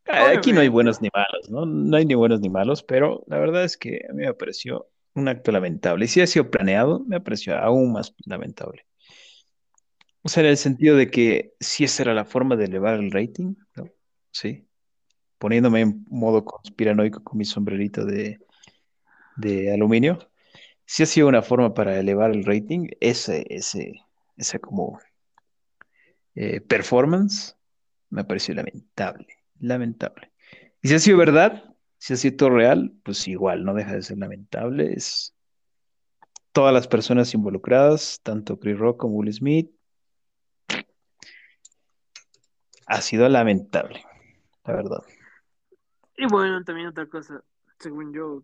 Aquí 0.06 0.54
no 0.54 0.62
hay 0.62 0.70
buenos 0.70 1.02
ni 1.02 1.10
malos, 1.13 1.50
¿no? 1.50 1.65
No 1.65 1.98
hay 1.98 2.06
ni 2.06 2.15
buenos 2.15 2.39
ni 2.42 2.50
malos, 2.50 2.82
pero 2.82 3.24
la 3.28 3.38
verdad 3.38 3.63
es 3.63 3.78
que 3.78 4.06
a 4.10 4.13
mí 4.13 4.26
me 4.26 4.34
pareció 4.34 4.88
un 5.19 5.27
acto 5.27 5.51
lamentable. 5.51 6.05
Y 6.05 6.08
si 6.08 6.21
ha 6.21 6.27
sido 6.27 6.49
planeado, 6.49 7.03
me 7.08 7.21
pareció 7.21 7.58
aún 7.58 7.93
más 7.93 8.13
lamentable. 8.25 8.86
O 10.21 10.29
sea, 10.29 10.43
en 10.43 10.49
el 10.49 10.58
sentido 10.58 10.95
de 10.97 11.10
que 11.10 11.53
si 11.60 11.84
esa 11.84 12.03
era 12.03 12.13
la 12.13 12.25
forma 12.25 12.55
de 12.55 12.65
elevar 12.65 12.95
el 12.95 13.12
rating. 13.12 13.55
Sí. 14.32 14.67
Poniéndome 15.38 15.82
en 15.82 16.05
modo 16.10 16.43
conspiranoico 16.43 17.23
con 17.23 17.38
mi 17.38 17.45
sombrerito 17.45 18.05
de, 18.05 18.39
de 19.38 19.73
aluminio. 19.73 20.19
Si 20.86 21.03
ha 21.03 21.05
sido 21.05 21.27
una 21.27 21.41
forma 21.41 21.73
para 21.73 21.99
elevar 21.99 22.32
el 22.32 22.43
rating, 22.43 22.89
ese, 22.99 23.45
ese, 23.49 24.01
esa 24.38 24.60
como 24.60 24.99
eh, 26.36 26.62
performance 26.62 27.55
me 28.10 28.23
pareció 28.23 28.55
lamentable, 28.55 29.27
lamentable. 29.60 30.32
Y 30.82 30.88
si 30.88 30.95
ha 30.95 30.99
sido 30.99 31.17
verdad, 31.17 31.68
si 31.99 32.13
ha 32.13 32.17
sido 32.17 32.38
todo 32.38 32.49
real, 32.51 32.93
pues 33.03 33.27
igual, 33.27 33.65
no 33.65 33.73
deja 33.73 33.93
de 33.93 34.01
ser 34.01 34.17
lamentable. 34.17 34.93
Es 34.93 35.35
todas 36.53 36.73
las 36.73 36.88
personas 36.88 37.33
involucradas, 37.33 38.21
tanto 38.23 38.57
Chris 38.57 38.79
Rock 38.79 39.01
como 39.01 39.15
Will 39.15 39.31
Smith, 39.33 39.69
ha 42.88 43.01
sido 43.01 43.27
lamentable, 43.29 44.03
la 44.65 44.73
verdad. 44.73 45.03
Y 46.17 46.25
bueno, 46.25 46.63
también 46.63 46.88
otra 46.88 47.05
cosa, 47.07 47.43
según 47.77 48.13
yo, 48.13 48.43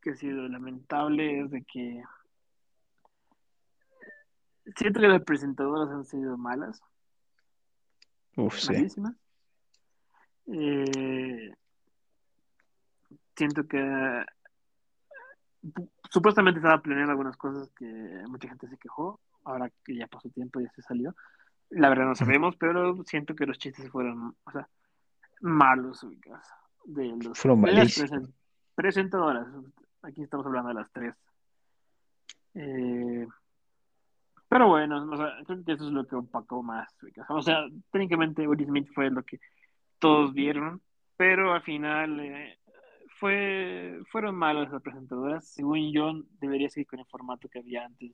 que 0.00 0.10
ha 0.10 0.16
sido 0.16 0.48
lamentable 0.48 1.40
es 1.42 1.50
de 1.50 1.62
que 1.64 2.02
siento 4.76 5.00
que 5.00 5.08
las 5.08 5.22
presentadoras 5.22 5.90
han 5.90 6.04
sido 6.04 6.36
malas. 6.38 6.80
Uf, 8.36 8.58
sí. 8.58 8.86
Eh, 10.46 11.52
siento 13.38 13.66
que 13.66 14.24
supuestamente 16.10 16.58
estaba 16.58 16.80
planeando 16.82 17.12
algunas 17.12 17.36
cosas 17.36 17.70
que 17.76 17.84
mucha 18.28 18.48
gente 18.48 18.68
se 18.68 18.76
quejó, 18.78 19.20
ahora 19.44 19.70
que 19.84 19.96
ya 19.96 20.06
pasó 20.06 20.28
tiempo 20.30 20.60
y 20.60 20.64
ya 20.64 20.70
se 20.72 20.82
salió. 20.82 21.14
La 21.70 21.88
verdad 21.88 22.06
no 22.06 22.14
sabemos, 22.14 22.56
pero 22.56 23.02
siento 23.04 23.34
que 23.34 23.46
los 23.46 23.58
chistes 23.58 23.90
fueron, 23.90 24.34
o 24.44 24.50
sea, 24.50 24.68
malos 25.40 26.02
ubicados. 26.02 26.46
De 26.84 27.06
los 27.22 27.38
Fueron 27.38 27.60
de 27.62 27.72
las 27.72 27.76
malísimos. 27.76 28.10
presen- 28.10 28.32
presentadoras. 28.74 29.46
Aquí 30.02 30.22
estamos 30.22 30.46
hablando 30.46 30.68
de 30.68 30.74
las 30.74 30.90
tres. 30.92 31.14
Eh, 32.54 33.26
pero 34.48 34.68
bueno, 34.68 35.04
o 35.12 35.16
sea, 35.16 35.32
creo 35.46 35.62
que 35.64 35.72
eso 35.72 35.86
es 35.86 35.92
lo 35.92 36.06
que 36.06 36.16
opacó 36.16 36.62
más. 36.62 36.88
ubicados. 37.02 37.30
O 37.30 37.42
sea, 37.42 37.58
técnicamente 37.90 38.48
Will 38.48 38.64
Smith 38.64 38.88
fue 38.94 39.10
lo 39.10 39.22
que 39.22 39.38
todos 39.98 40.32
vieron, 40.32 40.80
pero 41.16 41.52
al 41.52 41.62
final 41.62 42.18
eh, 42.20 42.57
fue, 43.18 44.00
fueron 44.10 44.34
malas 44.36 44.70
las 44.70 44.82
presentadoras. 44.82 45.46
Según 45.48 45.92
yo, 45.92 46.12
debería 46.40 46.68
seguir 46.70 46.86
con 46.86 46.98
el 47.00 47.06
formato 47.06 47.48
que 47.48 47.58
había 47.58 47.84
antes 47.84 48.12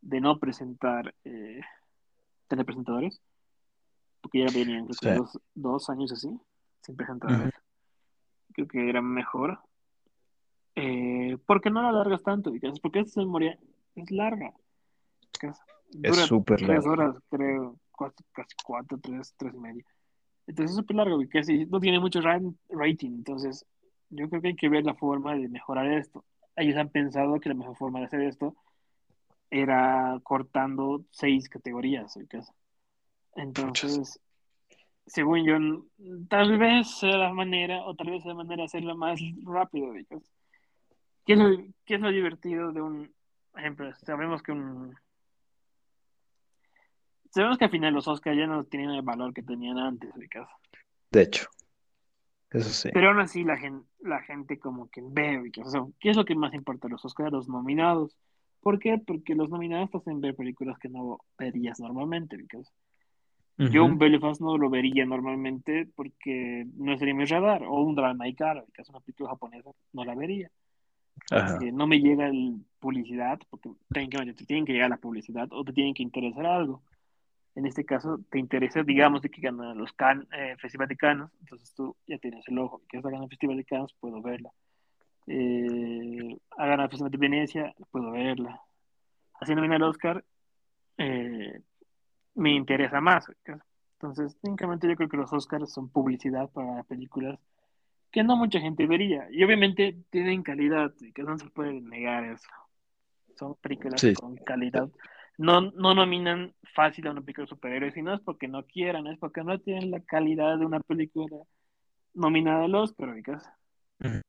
de 0.00 0.20
no 0.20 0.38
presentar 0.38 1.14
eh, 1.24 1.60
telepresentadores, 2.48 3.20
porque 4.20 4.40
ya 4.40 4.46
venían 4.52 4.86
Sí. 4.92 5.08
dos, 5.14 5.38
dos 5.54 5.90
años 5.90 6.12
así, 6.12 6.28
sin 6.80 6.96
presentadores. 6.96 7.52
Creo 8.52 8.68
que 8.68 8.88
era 8.88 9.00
mejor. 9.00 9.58
Eh, 10.74 11.38
porque 11.46 11.70
no 11.70 11.82
la 11.82 11.90
alargas 11.90 12.22
tanto, 12.22 12.50
porque 12.82 13.00
esta 13.00 13.20
memoria 13.20 13.58
es 13.94 14.10
larga. 14.10 14.52
ubicas. 15.34 15.60
Es 15.90 16.00
Dura 16.14 16.26
súper 16.26 16.56
tres 16.58 16.68
larga. 16.84 16.90
horas, 16.90 17.22
creo, 17.30 17.76
cuatro, 17.90 18.24
casi 18.32 18.54
cuatro, 18.64 18.98
tres, 18.98 19.34
tres 19.36 19.54
y 19.54 19.58
media. 19.58 19.84
Entonces 20.46 20.70
es 20.72 20.76
súper 20.76 20.96
largo, 20.96 21.20
y 21.22 21.66
no 21.66 21.78
tiene 21.80 22.00
mucho 22.00 22.20
ra- 22.20 22.40
rating, 22.70 23.10
entonces 23.10 23.64
yo 24.12 24.28
creo 24.28 24.42
que 24.42 24.48
hay 24.48 24.56
que 24.56 24.68
ver 24.68 24.84
la 24.84 24.94
forma 24.94 25.34
de 25.34 25.48
mejorar 25.48 25.86
esto. 25.86 26.24
Ellos 26.56 26.76
han 26.76 26.90
pensado 26.90 27.40
que 27.40 27.48
la 27.48 27.54
mejor 27.54 27.76
forma 27.76 27.98
de 28.00 28.06
hacer 28.06 28.22
esto 28.22 28.54
era 29.50 30.20
cortando 30.22 31.04
seis 31.10 31.48
categorías. 31.48 32.18
Entonces, 33.34 34.20
según 35.06 35.44
yo, 35.44 35.56
tal 36.28 36.58
vez 36.58 36.90
sea 36.98 37.16
la 37.16 37.32
manera, 37.32 37.84
o 37.84 37.94
tal 37.94 38.10
vez 38.10 38.22
sea 38.22 38.32
la 38.32 38.38
manera 38.38 38.62
de 38.62 38.66
hacerlo 38.66 38.96
más 38.96 39.20
rápido. 39.44 39.92
¿Qué 41.24 41.32
es 41.32 41.38
lo, 41.38 41.48
qué 41.84 41.94
es 41.94 42.00
lo 42.00 42.10
divertido 42.10 42.72
de 42.72 42.82
un 42.82 43.14
ejemplo? 43.56 43.92
Sabemos 43.96 44.42
que 44.42 44.52
un 44.52 44.94
sabemos 47.30 47.56
que 47.56 47.64
al 47.64 47.70
final 47.70 47.94
los 47.94 48.08
Oscars 48.08 48.36
ya 48.36 48.46
no 48.46 48.64
tienen 48.64 48.90
el 48.90 49.02
valor 49.02 49.32
que 49.32 49.42
tenían 49.42 49.78
antes, 49.78 50.14
ubicas. 50.14 50.48
De 51.10 51.22
hecho, 51.22 51.48
eso 52.52 52.70
sí. 52.70 52.90
Pero 52.92 53.08
aún 53.10 53.20
así 53.20 53.44
la 53.44 53.56
gente, 53.56 53.86
la 54.00 54.20
gente 54.22 54.58
como 54.58 54.88
que 54.90 55.02
ve. 55.04 55.50
O 55.64 55.70
sea, 55.70 55.84
¿qué 56.00 56.10
es 56.10 56.16
lo 56.16 56.24
que 56.24 56.34
más 56.34 56.54
importa? 56.54 56.88
Los 56.88 57.04
Oscars, 57.04 57.32
los 57.32 57.48
nominados. 57.48 58.16
¿Por 58.60 58.78
qué? 58.78 58.98
Porque 58.98 59.34
los 59.34 59.50
nominados 59.50 59.90
te 59.90 59.98
hacen 59.98 60.20
ver 60.20 60.36
películas 60.36 60.78
que 60.78 60.88
no 60.88 61.18
verías 61.38 61.80
normalmente. 61.80 62.36
Yo 63.58 63.84
un. 63.84 63.98
Belfast 63.98 64.40
no 64.40 64.56
lo 64.56 64.70
vería 64.70 65.04
normalmente 65.04 65.88
porque 65.94 66.66
no 66.76 66.96
sería 66.96 67.14
mi 67.14 67.24
radar, 67.24 67.64
o 67.64 67.82
un 67.82 67.94
drama 67.94 68.28
y 68.28 68.34
caro, 68.34 68.64
que 68.72 68.82
es 68.82 68.88
una 68.88 69.00
película 69.00 69.30
japonesa, 69.30 69.70
no 69.92 70.04
la 70.04 70.14
vería. 70.14 70.50
Porque 71.28 71.72
no 71.72 71.86
me 71.86 72.00
llega 72.00 72.26
el 72.28 72.64
publicidad, 72.78 73.38
porque 73.50 73.70
técnicamente 73.92 74.34
te 74.34 74.46
tienen 74.46 74.64
que 74.64 74.72
llegar 74.72 74.90
la 74.90 74.96
publicidad 74.96 75.48
o 75.52 75.64
te 75.64 75.72
tienen 75.72 75.94
que 75.94 76.02
interesar 76.02 76.46
algo. 76.46 76.82
En 77.54 77.66
este 77.66 77.84
caso, 77.84 78.18
te 78.30 78.38
interesa, 78.38 78.82
digamos, 78.82 79.20
de 79.20 79.28
que 79.28 79.42
ganan 79.42 79.76
los 79.76 79.92
can, 79.92 80.26
eh, 80.32 80.56
Festival 80.58 80.88
de 80.88 80.96
Cannes, 80.96 81.28
entonces 81.40 81.74
tú 81.74 81.94
ya 82.06 82.16
tienes 82.18 82.46
el 82.48 82.58
ojo, 82.58 82.80
que 82.88 82.96
está 82.96 83.10
ganando 83.10 83.26
el 83.26 83.30
Festival 83.30 83.56
de 83.58 83.64
Cannes, 83.64 83.92
puedo 84.00 84.22
verla. 84.22 84.50
Eh, 85.26 86.38
ha 86.56 86.66
ganado 86.66 86.84
el 86.84 86.90
Festival 86.90 87.10
de 87.10 87.18
Venecia, 87.18 87.74
puedo 87.90 88.10
verla. 88.10 88.60
Así 89.40 89.54
nomina 89.54 89.76
el 89.76 89.82
Oscar, 89.82 90.24
eh, 90.96 91.60
me 92.34 92.54
interesa 92.54 93.00
más. 93.00 93.26
Entonces, 94.00 94.36
técnicamente 94.40 94.88
yo 94.88 94.96
creo 94.96 95.08
que 95.08 95.16
los 95.16 95.32
Oscars 95.32 95.72
son 95.72 95.90
publicidad 95.90 96.48
para 96.50 96.82
películas 96.84 97.38
que 98.10 98.22
no 98.22 98.36
mucha 98.36 98.60
gente 98.60 98.86
vería. 98.86 99.26
Y 99.30 99.42
obviamente 99.42 99.96
tienen 100.10 100.42
calidad, 100.42 100.92
que 101.14 101.22
no 101.22 101.38
se 101.38 101.48
puede 101.50 101.80
negar 101.80 102.24
eso. 102.24 102.48
Son 103.36 103.54
películas 103.56 104.00
Sí. 104.00 104.12
con 104.14 104.36
calidad. 104.36 104.88
No, 105.38 105.60
no 105.72 105.94
nominan 105.94 106.54
fácil 106.74 107.06
a 107.06 107.10
una 107.10 107.20
película 107.22 107.44
de 107.46 107.50
superhéroes, 107.50 107.96
y 107.96 108.02
no 108.02 108.14
es 108.14 108.20
porque 108.20 108.48
no 108.48 108.64
quieran, 108.66 109.06
es 109.06 109.18
porque 109.18 109.42
no 109.42 109.58
tienen 109.58 109.90
la 109.90 110.00
calidad 110.00 110.58
de 110.58 110.66
una 110.66 110.80
película 110.80 111.36
nominada 112.14 112.64
al 112.64 112.74
Oscar, 112.74 113.08
ubicas. 113.10 113.42
Ujú. 114.04 114.20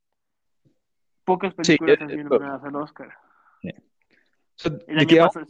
Pocas 1.24 1.54
Sí, 1.62 1.76
películas 1.78 1.98
eh, 2.00 2.04
han 2.04 2.10
eh, 2.10 2.14
sido 2.14 2.28
pero- 2.28 2.40
nominadas 2.40 2.64
al 2.64 2.76
Oscar. 2.76 3.08
O 3.62 3.68
sea, 4.56 4.72
El 4.86 5.06
¿de 5.06 5.14
año 5.20 5.26
pasado, 5.26 5.46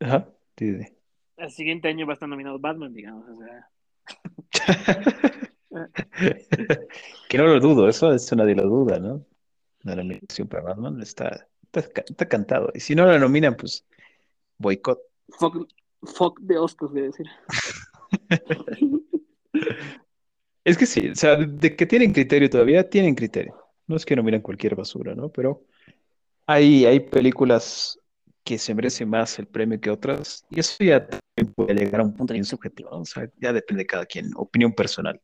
Ajá. 0.00 0.28
Sí, 0.56 0.76
sí. 0.82 0.96
el 1.38 1.50
siguiente 1.50 1.88
año 1.88 2.06
va 2.06 2.12
a 2.12 2.14
estar 2.14 2.28
nominado 2.28 2.58
Batman, 2.58 2.92
digamos. 2.92 3.26
O 3.28 3.36
sea, 3.36 3.68
Que 7.28 7.38
no 7.38 7.44
lo 7.46 7.60
dudo, 7.60 7.88
eso, 7.88 8.12
eso 8.12 8.36
nadie 8.36 8.54
lo 8.54 8.64
duda, 8.64 8.98
¿no? 8.98 9.24
La 9.82 9.94
nominación 9.96 10.48
para 10.48 10.62
Batman 10.62 11.00
está, 11.00 11.46
está, 11.72 12.02
está 12.02 12.28
cantado. 12.28 12.70
Y 12.74 12.80
si 12.80 12.94
no 12.94 13.06
la 13.06 13.18
nominan, 13.18 13.56
pues 13.56 13.86
boicot. 14.58 15.00
fuck, 15.28 15.68
fuck 16.02 16.40
de 16.40 16.58
Oscars, 16.58 16.92
voy 16.92 17.02
a 17.02 17.04
decir. 17.04 17.26
Es 20.64 20.76
que 20.76 20.84
sí, 20.84 21.08
o 21.08 21.14
sea, 21.14 21.34
de, 21.36 21.74
que 21.74 21.86
tienen 21.86 22.12
criterio 22.12 22.50
todavía, 22.50 22.90
tienen 22.90 23.14
criterio. 23.14 23.56
No 23.86 23.96
es 23.96 24.04
que 24.04 24.14
nominan 24.14 24.42
cualquier 24.42 24.74
basura, 24.74 25.14
¿no? 25.14 25.30
Pero 25.30 25.64
hay, 26.46 26.84
hay 26.84 27.00
películas 27.00 27.98
que 28.44 28.58
se 28.58 28.74
merecen 28.74 29.08
más 29.08 29.38
el 29.38 29.46
premio 29.46 29.80
que 29.80 29.90
otras, 29.90 30.44
y 30.50 30.60
eso 30.60 30.84
ya 30.84 31.06
puede 31.54 31.74
llegar 31.74 32.02
a 32.02 32.04
un 32.04 32.14
punto 32.14 32.34
bien 32.34 32.44
subjetivo, 32.44 32.90
¿no? 32.90 32.98
O 32.98 33.04
sea, 33.06 33.30
ya 33.40 33.54
depende 33.54 33.84
de 33.84 33.86
cada 33.86 34.04
quien, 34.04 34.30
opinión 34.36 34.74
personal. 34.74 35.18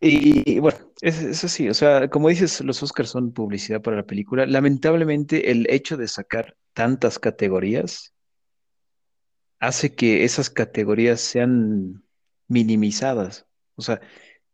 Y, 0.00 0.60
bueno, 0.60 0.78
es, 1.00 1.20
es 1.22 1.44
así, 1.44 1.68
o 1.68 1.74
sea, 1.74 2.08
como 2.08 2.28
dices, 2.28 2.60
los 2.60 2.82
Oscars 2.82 3.10
son 3.10 3.32
publicidad 3.32 3.82
para 3.82 3.96
la 3.96 4.06
película. 4.06 4.46
Lamentablemente, 4.46 5.50
el 5.50 5.66
hecho 5.70 5.96
de 5.96 6.06
sacar 6.08 6.56
tantas 6.72 7.18
categorías 7.18 8.14
hace 9.58 9.94
que 9.94 10.24
esas 10.24 10.50
categorías 10.50 11.20
sean 11.20 12.04
minimizadas, 12.46 13.46
o 13.74 13.82
sea, 13.82 14.00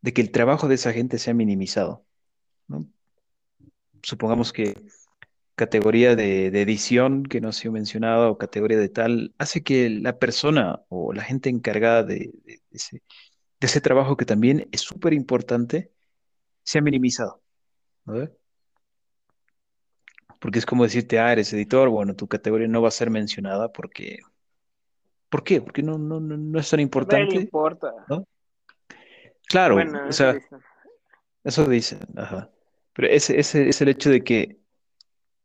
de 0.01 0.13
que 0.13 0.23
el 0.23 0.31
trabajo 0.31 0.69
de 0.69 0.77
esa 0.77 0.93
gente 0.93 1.19
sea 1.19 1.35
minimizado, 1.35 2.07
¿no? 2.69 2.87
Supongamos 4.03 4.53
que 4.53 4.75
categoría 5.55 6.17
de, 6.17 6.51
de 6.51 6.63
edición 6.63 7.25
que 7.25 7.41
no 7.41 7.49
ha 7.49 7.53
sido 7.53 7.73
mencionada 7.73 8.29
o 8.29 8.39
categoría 8.39 8.79
de 8.79 8.89
tal, 8.89 9.35
hace 9.39 9.63
que 9.63 9.89
la 9.91 10.19
persona 10.19 10.83
o 10.89 11.13
la 11.13 11.23
gente 11.23 11.49
encargada 11.51 12.03
de, 12.03 12.33
de 12.45 12.61
ese, 12.71 13.03
de 13.65 13.67
ese 13.67 13.81
trabajo 13.81 14.17
que 14.19 14.27
también 14.27 14.69
es 14.73 14.83
súper 14.83 15.15
importante 15.15 15.91
sea 16.63 16.83
minimizado, 16.83 17.41
¿no? 18.05 18.29
Porque 20.39 20.59
es 20.59 20.67
como 20.67 20.85
decirte, 20.85 21.19
ah, 21.19 21.33
eres 21.33 21.51
editor, 21.55 21.89
bueno, 21.89 22.15
tu 22.15 22.29
categoría 22.29 22.69
no 22.69 22.83
va 22.83 22.89
a 22.89 22.91
ser 22.91 23.09
mencionada 23.09 23.73
porque, 23.73 24.19
¿por 25.31 25.43
qué? 25.43 25.63
Porque 25.63 25.83
no, 25.83 25.97
no, 25.97 26.21
no, 26.21 26.37
no 26.37 26.59
es 26.59 26.69
tan 26.69 26.81
importante, 26.81 27.37
importa. 27.37 27.91
¿no? 28.07 28.29
Claro, 29.49 29.77
Bueno, 29.77 30.09
o 30.09 30.09
eso 30.09 30.13
sea, 30.13 30.35
dicen. 30.35 30.59
eso 31.45 31.67
dicen, 31.67 32.01
ajá. 32.17 32.51
Pero 32.93 33.09
ese, 33.09 33.41
ese 33.41 33.67
es 33.67 33.81
el 33.81 33.89
hecho 33.89 34.11
de 34.11 34.23
que 34.23 34.59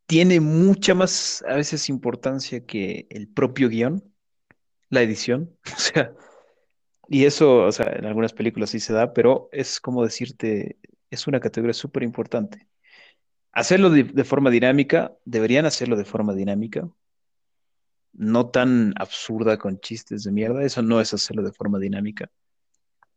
tiene 0.08 0.42
mucha 0.42 0.94
más, 0.94 1.42
a 1.48 1.56
veces, 1.56 1.88
importancia 1.88 2.66
que 2.66 3.08
el 3.10 3.30
propio 3.30 3.70
guion, 3.70 4.04
la 4.90 5.04
edición, 5.04 5.58
o 5.74 5.80
sea, 5.80 6.14
y 7.12 7.26
eso, 7.26 7.66
o 7.66 7.72
sea, 7.72 7.88
en 7.88 8.06
algunas 8.06 8.34
películas 8.34 8.70
sí 8.70 8.80
se 8.80 8.94
da, 8.94 9.14
pero 9.14 9.50
es 9.52 9.80
como 9.82 10.04
decirte, 10.04 10.78
es 11.10 11.26
una 11.26 11.40
categoría 11.40 11.74
súper 11.74 12.04
importante. 12.04 12.68
Hacerlo 13.52 13.90
de, 13.90 14.24
forma 14.24 14.52
dinámica, 14.52 15.18
deberían 15.26 15.66
hacerlo 15.66 15.98
de 15.98 16.06
forma 16.06 16.36
dinámica, 16.36 16.88
no 18.14 18.50
tan 18.50 18.94
absurda 18.96 19.58
con 19.58 19.80
chistes 19.80 20.24
de 20.24 20.32
mierda, 20.32 20.64
eso 20.64 20.84
no 20.84 21.02
es 21.02 21.12
hacerlo 21.12 21.42
de 21.42 21.52
forma 21.52 21.80
dinámica, 21.80 22.30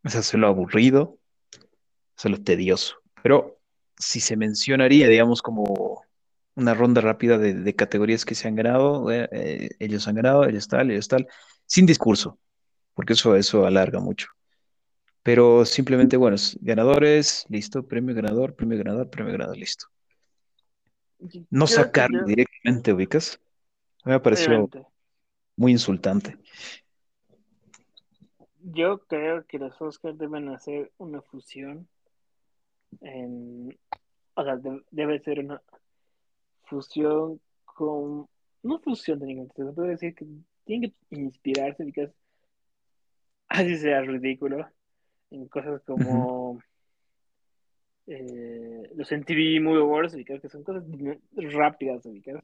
es 0.04 0.16
hacerlo 0.16 0.46
aburrido, 0.46 1.18
hacerlo 2.16 2.42
tedioso, 2.42 2.96
pero 3.22 3.60
si 3.98 4.20
se 4.20 4.38
mencionaría, 4.38 5.06
digamos, 5.06 5.42
como 5.42 6.02
una 6.54 6.72
ronda 6.72 7.02
rápida 7.02 7.36
de, 7.36 7.52
de 7.52 7.76
categorías 7.76 8.24
que 8.24 8.34
se 8.34 8.48
han 8.48 8.56
ganado, 8.56 9.10
eh, 9.10 9.28
eh, 9.32 9.68
ellos 9.80 10.08
han 10.08 10.14
ganado, 10.14 10.44
ellos 10.46 10.66
tal, 10.66 10.90
ellos 10.90 11.08
tal, 11.08 11.26
sin 11.66 11.84
discurso, 11.84 12.38
porque 12.94 13.14
eso, 13.14 13.36
eso 13.36 13.66
alarga 13.66 14.00
mucho. 14.00 14.28
Pero 15.22 15.64
simplemente, 15.64 16.16
bueno, 16.16 16.34
es 16.36 16.58
ganadores, 16.60 17.44
listo, 17.48 17.86
premio 17.86 18.14
ganador, 18.14 18.54
premio 18.54 18.78
ganador, 18.78 19.08
premio 19.08 19.32
ganador, 19.32 19.56
listo. 19.56 19.86
No 21.50 21.66
sacarlo 21.66 22.20
yo, 22.20 22.24
directamente, 22.24 22.92
ubicas. 22.92 23.40
Me 24.04 24.18
pareció 24.18 24.46
obviamente, 24.48 24.84
muy 25.56 25.72
insultante. 25.72 26.36
yo 28.64 28.98
creo 29.06 29.44
que 29.46 29.58
los 29.58 29.80
Oscars 29.80 30.18
deben 30.18 30.48
hacer 30.48 30.92
una 30.98 31.20
fusión 31.22 31.88
en, 33.00 33.78
o 34.34 34.44
sea, 34.44 34.56
de- 34.56 34.82
debe 34.90 35.20
ser 35.20 35.40
una 35.40 35.62
fusión 36.64 37.40
con, 37.64 38.26
no 38.62 38.78
fusión 38.80 39.18
técnicamente, 39.18 39.64
se 39.64 39.72
puede 39.72 39.88
decir 39.90 40.14
que 40.14 40.26
tienen 40.64 40.90
que 40.90 41.16
inspirarse, 41.16 41.84
porque 41.84 42.10
así 43.60 43.76
sea 43.76 44.00
ridículo, 44.02 44.66
en 45.30 45.48
cosas 45.48 45.82
como 45.82 46.62
eh, 48.06 48.90
los 48.96 49.10
MTV 49.12 49.60
Movie 49.62 49.80
Awards, 49.80 50.14
ubicas, 50.14 50.40
que 50.40 50.48
son 50.48 50.62
cosas 50.64 50.84
rápidas, 51.34 52.04
ubicas. 52.06 52.42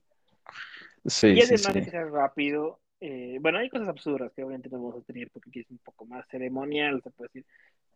Sí, 1.06 1.28
Y 1.34 1.40
sí, 1.40 1.54
además 1.54 1.74
de 1.74 1.82
sí. 1.82 1.82
que 1.82 1.90
sea 1.90 2.04
rápido, 2.04 2.80
eh, 3.00 3.38
bueno, 3.40 3.58
hay 3.58 3.68
cosas 3.68 3.88
absurdas 3.88 4.32
que 4.34 4.42
obviamente 4.42 4.68
no 4.68 4.78
vamos 4.82 5.02
a 5.02 5.06
tener 5.06 5.30
porque 5.30 5.50
aquí 5.50 5.60
es 5.60 5.70
un 5.70 5.78
poco 5.78 6.04
más 6.06 6.26
ceremonial, 6.28 7.00
se 7.02 7.10
puede 7.10 7.28
decir, 7.28 7.46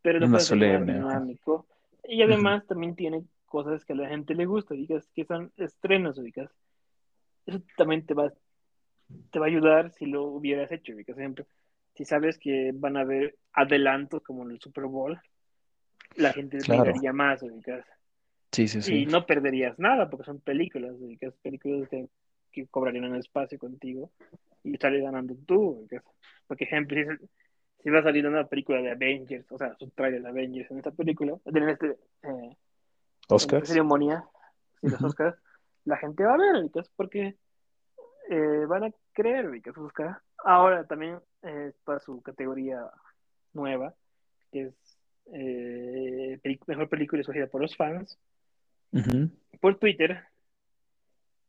pero 0.00 0.18
hacer 0.18 0.28
más 0.28 0.44
solemne. 0.44 0.94
dinámico. 0.94 1.66
Y 2.04 2.22
además 2.22 2.66
también 2.66 2.94
tiene 2.96 3.24
cosas 3.46 3.84
que 3.84 3.92
a 3.92 3.96
la 3.96 4.08
gente 4.08 4.34
le 4.34 4.46
gusta, 4.46 4.74
ubicas, 4.74 5.08
que 5.14 5.24
son 5.24 5.52
estrenos, 5.56 6.18
ubicas. 6.18 6.50
Eso 7.46 7.60
también 7.76 8.06
te 8.06 8.14
va, 8.14 8.32
te 9.30 9.38
va 9.38 9.46
a 9.46 9.48
ayudar 9.48 9.92
si 9.92 10.06
lo 10.06 10.24
hubieras 10.24 10.72
hecho, 10.72 10.94
ubicas. 10.94 11.14
Por 11.14 11.22
ejemplo, 11.22 11.46
si 11.94 12.04
sabes 12.04 12.38
que 12.38 12.70
van 12.74 12.96
a 12.96 13.00
haber 13.00 13.36
adelantos 13.52 14.22
como 14.22 14.44
en 14.44 14.52
el 14.52 14.60
Super 14.60 14.84
Bowl, 14.84 15.20
la 16.16 16.32
gente 16.32 16.58
Claro. 16.58 16.82
miraría 16.84 17.12
más, 17.12 17.42
ubicas. 17.42 17.84
Sí, 18.52 18.68
sí, 18.68 18.82
sí. 18.82 18.94
Y 19.02 19.06
no 19.06 19.24
perderías 19.24 19.78
nada 19.78 20.10
porque 20.10 20.24
son 20.24 20.40
películas, 20.40 20.92
ubicas, 20.98 21.34
películas 21.42 21.88
que, 21.88 22.08
que 22.50 22.66
cobrarían 22.66 23.04
un 23.06 23.16
espacio 23.16 23.58
contigo 23.58 24.10
y 24.62 24.74
estarías 24.74 25.02
ganando 25.04 25.34
tú, 25.46 25.78
ubicas. 25.80 26.02
Por 26.46 26.62
ejemplo, 26.62 26.96
si, 26.96 27.26
si 27.82 27.90
va 27.90 28.00
a 28.00 28.02
salir 28.02 28.26
una 28.26 28.46
película 28.46 28.82
de 28.82 28.90
Avengers, 28.90 29.50
o 29.50 29.58
sea, 29.58 29.74
su 29.78 29.88
trailer 29.90 30.22
de 30.22 30.28
Avengers 30.28 30.70
en 30.70 30.78
esta 30.78 30.90
película, 30.90 31.34
en, 31.46 31.68
este, 31.68 31.86
eh, 31.88 31.96
en 32.22 32.56
Oscars. 33.28 33.68
ceremonia, 33.68 34.24
si 34.80 34.88
los. 34.88 35.02
Oscars, 35.02 35.36
la 35.84 35.96
gente 35.96 36.22
va 36.24 36.34
a 36.34 36.38
ver, 36.38 36.56
ubicas, 36.62 36.90
porque 36.94 37.36
eh, 38.30 38.64
van 38.68 38.84
a 38.84 38.90
creer, 39.12 39.48
ubicas, 39.48 39.76
Oscar. 39.78 40.18
Ahora 40.44 40.84
también 40.86 41.20
eh, 41.42 41.72
está 41.76 42.00
su 42.00 42.20
categoría 42.22 42.90
nueva, 43.52 43.94
que 44.50 44.62
es 44.62 44.74
eh, 45.32 46.40
mejor 46.66 46.88
película 46.88 47.20
escogida 47.20 47.46
por 47.46 47.60
los 47.62 47.76
fans, 47.76 48.18
por 49.60 49.78
Twitter, 49.78 50.24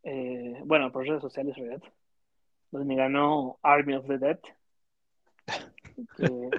eh, 0.04 0.62
bueno, 0.66 0.92
por 0.92 1.06
redes 1.06 1.22
sociales, 1.22 1.56
¿verdad? 1.58 1.84
Donde 2.72 2.96
ganó 2.96 3.58
Army 3.62 3.96
of 3.96 4.08
the 4.08 4.18
Dead, 4.18 4.40
que 6.18 6.50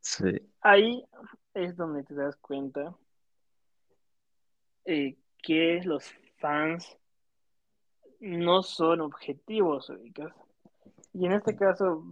Sí. 0.00 0.50
ahí 0.62 1.04
es 1.54 1.76
donde 1.76 2.02
te 2.02 2.14
das 2.14 2.36
cuenta 2.36 2.94
eh, 4.84 5.16
que 5.42 5.80
los 5.84 6.12
fans 6.38 6.96
no 8.20 8.62
son 8.62 9.00
objetivos, 9.00 9.90
ubicas. 9.90 10.32
Y 11.14 11.26
en 11.26 11.32
este 11.32 11.54
caso 11.56 12.02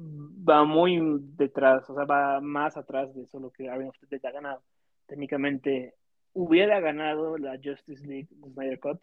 va 0.48 0.64
muy 0.64 1.00
detrás, 1.36 1.88
o 1.88 1.94
sea, 1.94 2.04
va 2.04 2.40
más 2.40 2.76
atrás 2.76 3.14
de 3.14 3.26
solo 3.26 3.50
que 3.50 3.68
Army 3.68 3.88
of 3.88 3.96
the 4.00 4.06
Dead 4.06 4.26
ha 4.26 4.32
ganado. 4.32 4.62
Técnicamente 5.06 5.94
hubiera 6.34 6.80
ganado 6.80 7.38
la 7.38 7.58
Justice 7.62 8.06
League 8.06 8.28
de 8.30 8.50
Snyder 8.50 8.78
Cut 8.78 9.00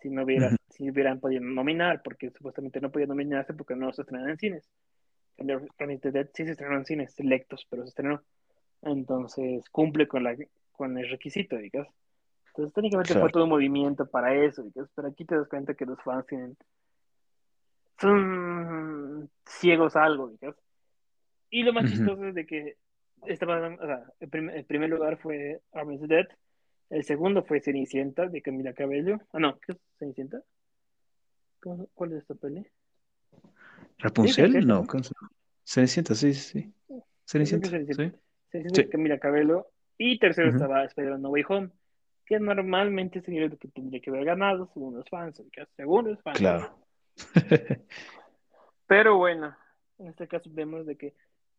si 0.00 0.10
no 0.10 0.24
hubiera, 0.24 0.50
si 0.68 0.90
hubieran 0.90 1.20
podido 1.20 1.42
nominar, 1.42 2.02
porque 2.02 2.30
supuestamente 2.30 2.80
no 2.80 2.90
podían 2.90 3.08
nominarse 3.08 3.54
porque 3.54 3.76
no 3.76 3.92
se 3.92 4.02
estrenan 4.02 4.30
en 4.30 4.38
cines. 4.38 4.68
Army 5.38 5.94
of 5.94 6.00
the 6.02 6.10
Dead 6.10 6.28
sí 6.34 6.44
se 6.44 6.52
estrenó 6.52 6.76
en 6.76 6.84
cines 6.84 7.14
selectos, 7.14 7.66
pero 7.70 7.84
se 7.84 7.90
estrenó. 7.90 8.22
Entonces 8.82 9.68
cumple 9.70 10.08
con, 10.08 10.24
la, 10.24 10.36
con 10.72 10.98
el 10.98 11.08
requisito, 11.08 11.56
digamos. 11.56 11.88
Entonces 12.48 12.74
técnicamente 12.74 13.14
fue 13.14 13.30
todo 13.30 13.44
un 13.44 13.50
movimiento 13.50 14.06
para 14.06 14.34
eso, 14.34 14.62
digamos. 14.62 14.90
Pero 14.94 15.08
aquí 15.08 15.24
te 15.24 15.36
das 15.36 15.48
cuenta 15.48 15.74
que 15.74 15.86
los 15.86 16.02
fans 16.02 16.26
tienen, 16.26 16.56
son 18.00 19.01
ciegos 19.46 19.96
a 19.96 20.04
algo. 20.04 20.32
Y 21.50 21.62
lo 21.62 21.72
más 21.72 21.84
Ujú. 21.84 21.92
chistoso 21.94 22.26
es 22.26 22.34
de 22.34 22.46
que 22.46 22.76
estaba, 23.26 23.68
o 23.68 23.86
sea, 23.86 24.04
el, 24.20 24.28
prim 24.28 24.50
el 24.50 24.64
primer 24.64 24.90
lugar 24.90 25.18
fue 25.18 25.60
the 25.72 26.06
Dead, 26.06 26.26
el 26.90 27.04
segundo 27.04 27.42
fue 27.44 27.60
Cenicienta 27.60 28.26
de 28.26 28.42
Camila 28.42 28.72
Cabello. 28.72 29.20
Ah, 29.32 29.38
no, 29.38 29.58
¿qué 29.60 29.72
es 29.72 29.78
Cenicienta? 29.98 30.42
¿Cómo, 31.60 31.88
¿Cuál 31.94 32.12
es 32.12 32.18
esta 32.18 32.34
peli? 32.34 32.62
Sí, 32.62 32.68
¿Rapunzel? 33.98 34.52
Cenicienta, 34.52 34.74
No. 34.74 34.86
Cenicienta, 35.64 36.14
sí, 36.14 36.34
sí, 36.34 36.40
sí. 36.42 36.74
Sí, 36.88 36.94
Cenicienta, 37.24 37.68
Cenicienta. 37.70 38.02
sí. 38.02 38.22
Cenicienta 38.50 38.76
Sí. 38.76 38.82
de 38.82 38.88
Camila 38.90 39.18
Cabello. 39.18 39.68
Y 39.98 40.18
tercero 40.18 40.48
Ujú. 40.48 40.56
estaba 40.56 40.84
Spider-Man 40.84 41.22
No 41.22 41.30
Way 41.30 41.44
Home, 41.48 41.70
que 42.26 42.40
normalmente 42.40 43.20
sería 43.22 43.46
lo 43.46 43.56
que 43.56 43.68
tendría 43.68 44.00
que 44.00 44.10
haber 44.10 44.24
ganado 44.24 44.68
según 44.74 44.94
los 44.96 45.08
fans, 45.08 45.40
según 45.76 46.08
los 46.08 46.20
fans. 46.22 46.38
Claro. 46.38 46.78
Pero 48.92 49.16
bueno, 49.16 49.56
en 50.00 50.08
este 50.08 50.28
caso 50.28 50.50
vemos 50.52 50.84
de 50.84 50.96
que 50.96 51.14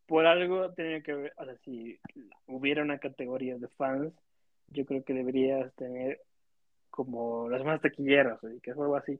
por 0.05 0.27
algo 0.27 0.71
tenía 0.73 1.01
que 1.01 1.13
haber, 1.13 1.33
o 1.35 1.45
sea, 1.45 1.57
si 1.65 1.99
hubiera 2.45 2.83
una 2.83 2.99
categoría 2.99 3.57
de 3.57 3.67
fans, 3.69 4.13
yo 4.67 4.85
creo 4.85 5.03
que 5.03 5.15
deberías 5.15 5.73
tener 5.73 6.21
como 6.91 7.49
las 7.49 7.63
más 7.63 7.81
taquilleras, 7.81 8.37
o 8.43 8.47
que 8.61 8.69
es 8.69 8.77
algo 8.77 8.95
así, 8.95 9.19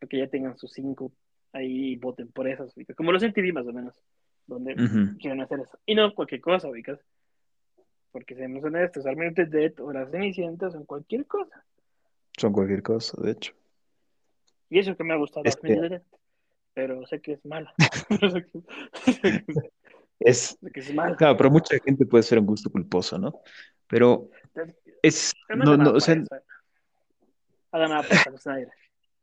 para 0.00 0.08
que 0.08 0.18
ya 0.18 0.26
tengan 0.26 0.58
sus 0.58 0.72
cinco 0.72 1.12
ahí 1.52 1.92
y 1.92 1.96
voten 1.96 2.26
por 2.32 2.48
esas, 2.48 2.76
ubicas. 2.76 2.96
como 2.96 3.12
los 3.12 3.22
MTV 3.22 3.52
más 3.52 3.68
o 3.68 3.72
menos, 3.72 4.02
donde 4.48 4.74
Ujú. 4.74 5.16
quieren 5.20 5.40
hacer 5.40 5.60
eso. 5.60 5.78
Y 5.86 5.94
no 5.94 6.12
cualquier 6.12 6.40
cosa, 6.40 6.68
ubicas. 6.68 6.98
Porque 8.10 8.34
seamos 8.34 8.64
honestos, 8.64 9.04
the 9.04 9.44
Dead 9.46 9.78
o 9.78 9.92
las 9.92 10.10
Cenicientas 10.10 10.72
son 10.72 10.86
cualquier 10.86 11.24
cosa. 11.26 11.64
Son 12.36 12.52
cualquier 12.52 12.82
cosa, 12.82 13.16
de 13.22 13.30
hecho. 13.30 13.54
Y 14.70 14.80
eso 14.80 14.96
que 14.96 15.04
me 15.04 15.14
ha 15.14 15.18
gustado 15.18 15.44
Es 15.44 15.56
pero 16.74 17.06
sé 17.06 17.20
que 17.20 17.32
es 17.32 17.44
mala. 17.46 17.72
es, 20.20 20.58
sé 20.60 20.70
que 20.70 20.80
es 20.80 20.94
mala. 20.94 21.16
claro, 21.16 21.36
pero 21.36 21.50
mucha 21.50 21.78
gente 21.84 22.04
puede 22.04 22.22
ser 22.22 22.38
un 22.38 22.46
gusto 22.46 22.70
culposo, 22.70 23.18
¿no? 23.18 23.40
Pero 23.86 24.28
es, 25.02 25.32
no 25.48 25.76
no, 25.76 25.90
o 25.90 25.92
por 25.92 26.02
sea. 26.02 26.22
Ha 27.70 27.78
ganado 27.78 28.02
por 28.08 28.16
Zack 28.16 28.38
Snyder. 28.38 28.72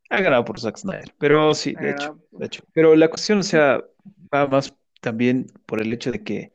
ha 0.09 0.21
ganado 0.21 0.45
por 0.45 0.59
Zack 0.59 0.77
Snyder, 0.77 1.13
pero 1.17 1.53
sí, 1.53 1.73
de 1.73 1.91
hecho, 1.91 2.19
de 2.31 2.45
hecho. 2.45 2.63
Pero 2.73 2.95
la 2.95 3.09
cuestión, 3.09 3.39
o 3.39 3.43
sea, 3.43 3.83
va 4.33 4.47
más 4.47 4.73
también 4.99 5.47
por 5.65 5.81
el 5.81 5.91
hecho 5.93 6.11
de 6.11 6.23
que 6.23 6.51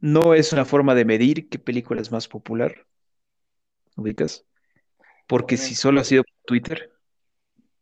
no 0.00 0.34
es 0.34 0.52
una 0.52 0.64
forma 0.64 0.94
de 0.94 1.04
medir 1.06 1.48
qué 1.48 1.58
película 1.58 2.00
es 2.00 2.12
más 2.12 2.28
popular, 2.28 2.86
¿ubicas? 3.96 4.44
Porque 5.26 5.56
si 5.56 5.74
solo 5.74 6.00
ha 6.00 6.04
sido 6.04 6.22
por 6.24 6.36
Twitter, 6.44 6.92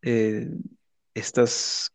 eh, 0.02 0.48
estás 1.14 1.92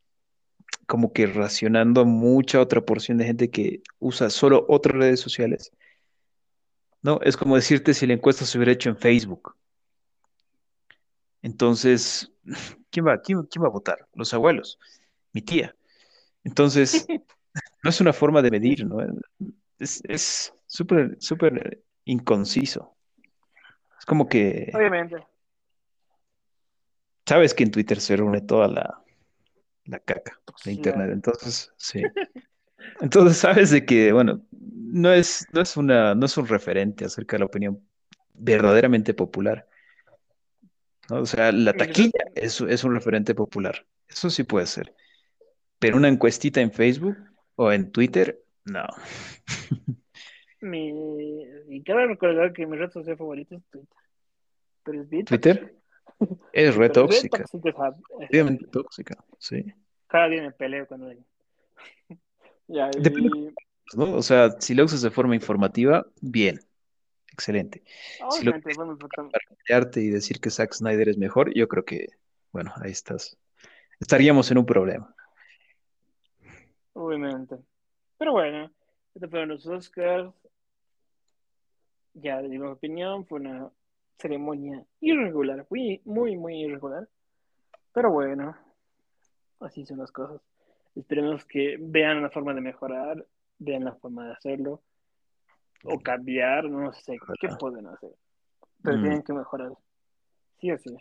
como 0.87 1.11
que 1.11 1.27
racionando 1.27 2.01
a 2.01 2.05
mucha 2.05 2.61
otra 2.61 2.81
porción 2.81 3.17
de 3.17 3.25
gente 3.25 3.51
que 3.51 3.81
usa 3.99 4.29
solo 4.29 4.65
otras 4.69 4.95
redes 4.95 5.19
sociales, 5.19 5.71
¿no? 7.01 7.19
Es 7.21 7.37
como 7.37 7.55
decirte 7.55 7.93
si 7.93 8.07
la 8.07 8.13
encuesta 8.13 8.45
se 8.45 8.57
hubiera 8.57 8.71
hecho 8.71 8.89
en 8.89 8.97
Facebook. 8.97 9.55
Entonces, 11.41 12.31
¿quién 12.89 13.05
va, 13.05 13.21
quién, 13.21 13.43
quién 13.43 13.63
va 13.63 13.67
a 13.67 13.71
votar? 13.71 14.07
Los 14.13 14.33
abuelos, 14.33 14.79
mi 15.33 15.41
tía. 15.41 15.75
Entonces, 16.43 17.05
no 17.83 17.89
es 17.89 18.01
una 18.01 18.13
forma 18.13 18.41
de 18.41 18.51
medir, 18.51 18.85
¿no? 18.85 18.97
Es 19.77 20.01
es 20.05 20.53
súper, 20.65 21.17
súper 21.19 21.83
inconciso. 22.05 22.95
Es 23.99 24.05
como 24.05 24.29
que 24.29 24.71
Obviamente. 24.73 25.17
sabes 27.25 27.53
que 27.53 27.63
en 27.63 27.71
Twitter 27.71 27.99
se 27.99 28.15
reúne 28.15 28.41
toda 28.41 28.67
la, 28.67 29.03
la 29.87 29.99
caca 29.99 30.33
de 30.33 30.45
Toxicidad. 30.45 30.75
Internet. 30.75 31.09
Entonces, 31.13 31.73
sí. 31.77 32.01
Entonces 33.01 33.37
sabes 33.37 33.71
de 33.71 33.85
que, 33.85 34.11
bueno, 34.11 34.45
no 34.51 35.11
es, 35.11 35.45
no 35.51 35.61
es 35.61 35.75
una, 35.77 36.15
no 36.15 36.25
es 36.25 36.37
un 36.37 36.47
referente 36.47 37.05
acerca 37.05 37.35
de 37.35 37.39
la 37.39 37.45
opinión 37.45 37.81
verdaderamente 38.33 39.13
popular, 39.13 39.67
¿no? 41.09 41.21
O 41.21 41.25
sea, 41.25 41.51
la 41.51 41.73
taquilla 41.73 42.25
es, 42.35 42.61
es 42.61 42.83
un 42.83 42.93
referente 42.93 43.33
popular. 43.33 43.85
Eso 44.07 44.29
sí 44.29 44.43
puede 44.43 44.67
ser. 44.67 44.93
Pero 45.79 45.97
una 45.97 46.07
encuestita 46.07 46.61
en 46.61 46.71
Facebook 46.71 47.17
o 47.55 47.71
en 47.71 47.91
Twitter, 47.91 48.41
no. 48.65 48.85
mi, 50.61 51.43
y 51.69 51.83
cabe 51.83 52.07
recordar 52.07 52.53
que 52.53 52.65
mi 52.65 52.77
red 52.77 52.91
social 52.91 53.17
favorita 53.17 53.55
es 53.55 53.63
Twitter. 53.69 53.97
Pero 54.83 55.01
es 55.01 55.25
Twitter 55.25 55.76
es 56.53 56.75
re 56.75 56.89
Pero 56.93 57.09
es 57.09 57.21
bien 57.21 57.29
tóxica, 57.29 57.43
tóxica 58.31 58.67
tóxica, 58.71 59.23
sí. 59.37 59.65
Cada 60.07 60.29
día 60.29 60.41
me 60.41 60.51
peleo 60.51 60.87
con. 60.87 61.01
Y 62.69 62.79
ahí, 62.79 62.91
Depende 62.99 63.53
¿no? 63.95 64.15
O 64.15 64.21
sea, 64.21 64.51
si 64.59 64.73
lo 64.73 64.83
usas 64.83 65.01
de 65.01 65.09
forma 65.09 65.35
informativa, 65.35 66.05
bien, 66.19 66.59
excelente. 67.31 67.83
Si 68.31 68.43
lo 68.43 68.51
bueno, 68.75 68.97
pues, 68.97 69.09
para 69.09 69.55
pelearte 69.65 70.01
y 70.01 70.09
decir 70.09 70.41
que 70.41 70.49
Zack 70.49 70.73
Snyder 70.73 71.07
es 71.07 71.17
mejor, 71.17 71.53
yo 71.53 71.67
creo 71.69 71.85
que, 71.85 72.07
bueno, 72.51 72.73
ahí 72.81 72.91
estás. 72.91 73.37
Estaríamos 73.99 74.51
en 74.51 74.57
un 74.57 74.65
problema. 74.65 75.15
obviamente. 76.93 77.57
Pero 78.17 78.33
bueno, 78.33 78.69
estos 79.15 79.29
fueron 79.29 79.49
los 79.49 79.65
Oscars. 79.65 80.33
Ya 82.15 82.41
dimos 82.41 82.75
opinión, 82.75 83.25
fue 83.25 83.39
una 83.39 83.71
ceremonia 84.17 84.83
irregular, 84.99 85.65
muy, 85.69 86.01
muy, 86.05 86.35
muy 86.37 86.61
irregular. 86.63 87.07
Pero 87.93 88.11
bueno, 88.11 88.55
así 89.59 89.85
son 89.85 89.99
las 89.99 90.11
cosas. 90.11 90.41
Esperemos 90.95 91.45
que 91.45 91.77
vean 91.79 92.17
una 92.17 92.29
forma 92.29 92.53
de 92.53 92.61
mejorar, 92.61 93.25
vean 93.59 93.85
la 93.85 93.93
forma 93.95 94.25
de 94.27 94.33
hacerlo, 94.33 94.81
o 95.83 95.99
cambiar, 95.99 96.65
no 96.65 96.91
sé 96.93 97.17
qué 97.39 97.47
pueden 97.59 97.87
hacer. 97.87 98.11
Pero 98.83 98.97
Mm. 98.97 99.01
tienen 99.01 99.23
que 99.23 99.33
mejorar. 99.33 99.71
Sí 100.59 100.71
o 100.71 100.77
sí. 100.77 100.95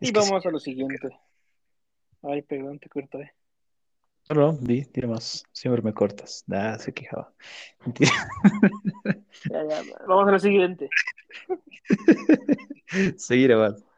Y 0.00 0.06
sí. 0.06 0.12
vamos 0.12 0.44
a 0.46 0.50
lo 0.50 0.58
siguiente. 0.58 1.08
Ay, 2.22 2.42
perdón, 2.42 2.78
te 2.78 2.88
corté. 2.88 3.32
No, 4.28 4.36
no, 4.36 4.52
di, 4.60 4.86
di 4.92 5.06
más. 5.06 5.44
Siempre 5.52 5.82
me 5.82 5.92
cortas. 5.92 6.44
Nada, 6.46 6.78
se 6.78 6.92
quejaba. 6.92 7.32
Mentira. 7.84 8.12
Ya, 9.50 9.64
ya, 9.68 9.82
vamos 10.06 10.28
a 10.28 10.32
lo 10.32 10.38
siguiente. 10.38 10.88
Seguir 13.16 13.52
avanzando. 13.52 13.90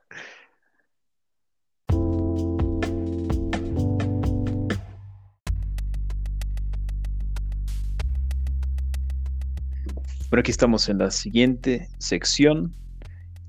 Bueno, 10.32 10.40
aquí 10.40 10.50
estamos 10.50 10.88
en 10.88 10.96
la 10.96 11.10
siguiente 11.10 11.90
sección. 11.98 12.74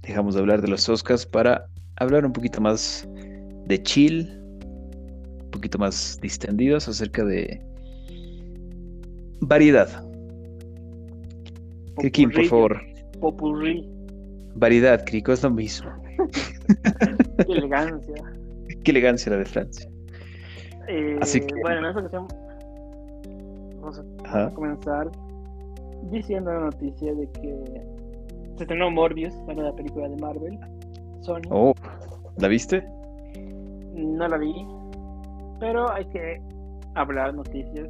Dejamos 0.01 0.35
de 0.35 0.41
hablar 0.41 0.61
de 0.61 0.67
los 0.67 0.89
Oscars 0.89 1.25
para 1.25 1.69
hablar 1.95 2.25
un 2.25 2.33
poquito 2.33 2.59
más 2.59 3.07
de 3.07 3.81
chill, 3.81 4.42
poquito 5.53 5.77
más 5.77 6.19
distendidos 6.21 6.87
acerca 6.87 7.23
de 7.23 7.61
variedad. 9.41 9.87
Kim, 12.11 12.29
por 12.29 12.33
Popurrí, 12.41 12.47
favor. 12.49 12.81
Popurrí, 13.19 13.89
Variedad, 14.55 15.03
Crico, 15.05 15.31
es 15.31 15.41
lo 15.43 15.49
mismo. 15.49 15.89
qué 17.47 17.51
elegancia. 17.53 18.15
Qué 18.83 18.91
elegancia 18.91 19.31
la 19.31 19.37
de 19.39 19.45
Francia. 19.45 19.89
Eh, 20.87 21.17
Así 21.21 21.39
que- 21.41 21.55
Bueno, 21.61 21.79
en 21.79 21.85
esta 21.85 21.99
ocasión 22.01 22.27
vamos 23.81 24.01
a 24.25 24.49
comenzar 24.53 25.09
diciendo 26.11 26.51
la 26.53 26.59
noticia 26.65 27.13
de 27.13 27.29
que 27.31 27.81
se 28.57 28.63
estrenó 28.63 28.91
Morbius, 28.91 29.33
la 29.47 29.53
nueva 29.55 29.75
película 29.75 30.07
de 30.09 30.17
Marvel. 30.17 30.59
Sony. 31.21 31.41
Oh, 31.49 31.73
¿la 32.37 32.47
viste? 32.49 32.83
No 33.95 34.27
la 34.27 34.37
vi, 34.37 34.53
pero 35.63 35.89
hay 35.93 36.03
que 36.09 36.41
hablar 36.95 37.33
noticias 37.33 37.89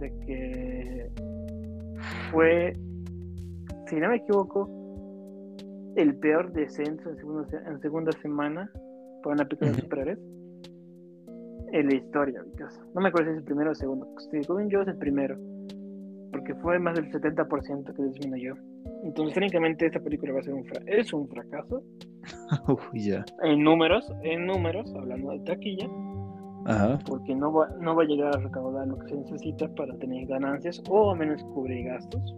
de 0.00 0.10
que 0.26 1.08
fue, 2.32 2.72
si 3.86 3.96
no 4.00 4.08
me 4.08 4.16
equivoco, 4.16 4.68
el 5.94 6.16
peor 6.16 6.52
descenso 6.52 7.08
en 7.10 7.16
segunda, 7.18 7.46
se- 7.48 7.56
en 7.70 7.80
segunda 7.80 8.10
semana 8.20 8.68
para 9.22 9.34
una 9.36 9.44
película 9.44 9.70
de 9.70 9.76
superhéroes 9.80 10.18
en 11.72 11.86
la 11.86 11.94
historia. 11.94 12.42
No 12.94 13.00
me 13.00 13.08
acuerdo 13.10 13.28
si 13.30 13.32
es 13.34 13.38
el 13.38 13.44
primero 13.44 13.68
o 13.68 13.72
el 13.72 13.76
segundo. 13.76 14.08
Según 14.32 14.68
yo 14.68 14.82
es 14.82 14.88
el 14.88 14.96
primero, 14.98 15.36
porque 16.32 16.54
fue 16.56 16.80
más 16.80 16.94
del 16.96 17.10
70% 17.12 17.94
que 17.94 18.02
disminuyó. 18.02 18.54
Entonces, 19.04 19.34
técnicamente 19.34 19.86
esta 19.86 20.00
película 20.00 20.32
va 20.32 20.40
a 20.40 20.42
ser 20.42 20.54
un 20.54 20.64
fra- 20.64 20.82
es 20.86 21.12
un 21.12 21.28
fracaso 21.28 21.84
en 23.44 23.62
números, 23.62 24.12
en 24.22 24.46
números, 24.46 24.92
hablando 24.96 25.30
de 25.30 25.40
taquilla, 25.40 25.88
Ajá. 26.66 26.98
porque 27.06 27.34
no 27.34 27.52
va, 27.52 27.68
no 27.80 27.96
va 27.96 28.02
a 28.02 28.06
llegar 28.06 28.36
a 28.36 28.40
recaudar 28.40 28.86
lo 28.86 28.98
que 28.98 29.08
se 29.08 29.16
necesita 29.16 29.68
para 29.74 29.96
tener 29.98 30.26
ganancias 30.26 30.82
o 30.88 31.10
al 31.10 31.18
menos 31.18 31.42
cubrir 31.44 31.86
gastos. 31.86 32.36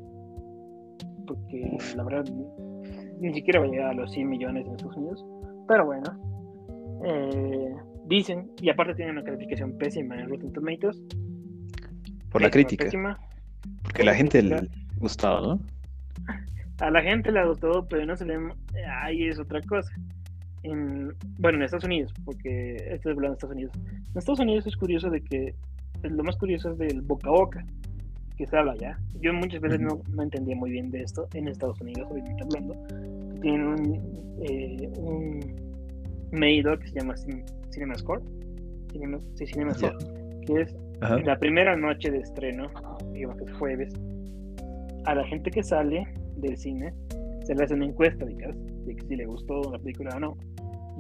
Porque 1.27 1.79
la 1.97 2.05
verdad 2.05 2.25
ni 3.21 3.33
siquiera 3.33 3.61
va 3.61 3.67
a 3.67 3.69
llegar 3.69 3.91
a 3.91 3.95
los 3.95 4.13
100 4.13 4.29
millones 4.29 4.67
en 4.67 4.73
Estados 4.73 4.97
Unidos. 4.97 5.25
Pero 5.69 5.87
bueno, 5.87 6.05
eh, 7.05 7.75
dicen, 8.07 8.51
y 8.61 8.69
aparte 8.71 8.95
tienen 8.95 9.17
una 9.17 9.25
calificación 9.25 9.77
pésima 9.79 10.19
en 10.19 10.29
Rotten 10.29 10.53
Tomatoes. 10.53 11.03
Por 12.31 12.43
la 12.43 12.51
crítica. 12.51 12.85
pésima. 12.85 13.19
Porque 13.83 14.03
a 14.03 14.07
la 14.07 14.15
gente 14.15 14.43
le 14.43 14.69
gustaba, 14.99 15.41
¿no? 15.41 15.61
A 16.81 16.91
la 16.91 17.03
gente 17.03 17.31
le 17.31 17.47
gustó, 17.47 17.87
pero 17.89 18.05
no 18.05 18.17
se 18.17 18.25
le. 18.25 18.37
Ahí 19.03 19.29
es 19.29 19.39
otra 19.39 19.61
cosa. 19.63 19.93
En, 20.65 21.13
bueno, 21.39 21.59
en 21.59 21.65
Estados 21.65 21.85
Unidos, 21.85 22.13
porque 22.25 22.75
esto 22.77 23.11
es 23.11 23.17
hablando 23.17 23.29
de 23.29 23.35
Estados 23.35 23.55
Unidos. 23.55 23.73
En 24.13 24.19
Estados 24.19 24.41
Unidos 24.41 24.67
es 24.67 24.77
curioso 24.77 25.11
de 25.11 25.21
que 25.21 25.55
lo 26.03 26.25
más 26.25 26.37
curioso 26.37 26.73
es 26.73 26.79
del 26.79 27.03
boca 27.03 27.29
a 27.29 27.33
boca 27.33 27.65
que 28.37 28.47
se 28.47 28.57
habla 28.57 28.73
allá. 28.73 28.99
Yo 29.21 29.33
muchas 29.33 29.61
veces 29.61 29.81
no, 29.81 30.01
no 30.13 30.23
entendía 30.23 30.57
muy 30.57 30.71
bien 30.71 30.91
de 30.91 31.03
esto 31.03 31.29
en 31.35 31.49
Estados 31.49 31.81
Unidos, 31.81 32.09
obviamente 32.11 32.43
hablando. 32.43 32.75
Tienen 33.41 33.67
un, 33.67 34.37
eh, 34.43 34.91
un 34.99 35.41
medidor 36.33 36.79
que 36.81 36.89
se 36.89 36.99
llama 36.99 37.15
Cin- 37.15 37.45
CinemaScore, 37.73 38.23
Cinema, 38.91 39.19
sí, 39.35 39.47
CinemaScore, 39.47 39.97
que 40.47 40.63
es 40.63 40.75
Ajá. 41.01 41.19
la 41.21 41.39
primera 41.39 41.77
noche 41.77 42.11
de 42.11 42.19
estreno, 42.19 42.71
digamos 43.13 43.37
que 43.37 43.45
es 43.45 43.53
jueves, 43.59 43.95
a 45.05 45.15
la 45.15 45.25
gente 45.27 45.51
que 45.51 45.63
sale 45.63 46.05
del 46.37 46.57
cine 46.57 46.93
se 47.45 47.55
le 47.55 47.65
hace 47.65 47.75
una 47.75 47.85
encuesta 47.85 48.25
de, 48.25 48.35
de 48.35 48.97
que 48.97 49.07
si 49.07 49.17
le 49.17 49.27
gustó 49.27 49.61
la 49.71 49.79
película 49.79 50.17
o 50.17 50.21
no. 50.21 50.37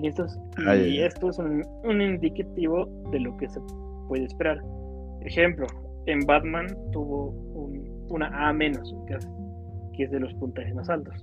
Y 0.00 0.08
esto 0.08 0.24
es, 0.24 0.38
Ah, 0.66 0.74
y 0.76 0.94
ya, 0.96 1.00
ya. 1.02 1.06
esto 1.06 1.30
es 1.30 1.38
un, 1.38 1.64
un 1.84 2.00
indicativo 2.02 2.86
de 3.12 3.20
lo 3.20 3.36
que 3.36 3.48
se 3.48 3.60
puede 4.08 4.24
esperar. 4.24 4.58
Ejemplo, 5.22 5.66
en 6.06 6.20
Batman 6.26 6.66
tuvo 6.92 7.28
un- 7.54 8.06
una 8.10 8.48
A 8.48 8.52
menos, 8.52 8.94
que 9.96 10.04
es 10.04 10.10
de 10.10 10.20
los 10.20 10.34
puntajes 10.34 10.74
más 10.74 10.88
altos. 10.90 11.14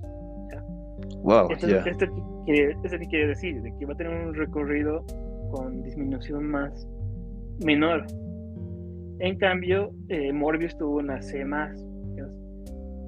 Wow, 1.24 1.52
Esto, 1.52 1.68
ya. 1.68 1.78
esto 1.78 2.06
quiere, 2.46 2.76
esto 2.84 2.98
quiere 3.10 3.28
decir, 3.28 3.62
de 3.62 3.72
que 3.78 3.86
va 3.86 3.94
a 3.94 3.98
tener 3.98 4.28
un 4.28 4.34
recorrido 4.34 5.04
con 5.52 5.84
disminución 5.84 6.46
más 6.48 6.88
menor. 7.64 8.06
En 9.20 9.38
cambio, 9.38 9.92
eh, 10.10 10.32
Morbius 10.34 10.76
tuvo 10.78 10.98
una 10.98 11.22
C 11.22 11.44
más. 11.46 11.76
¿ya? 12.16 12.28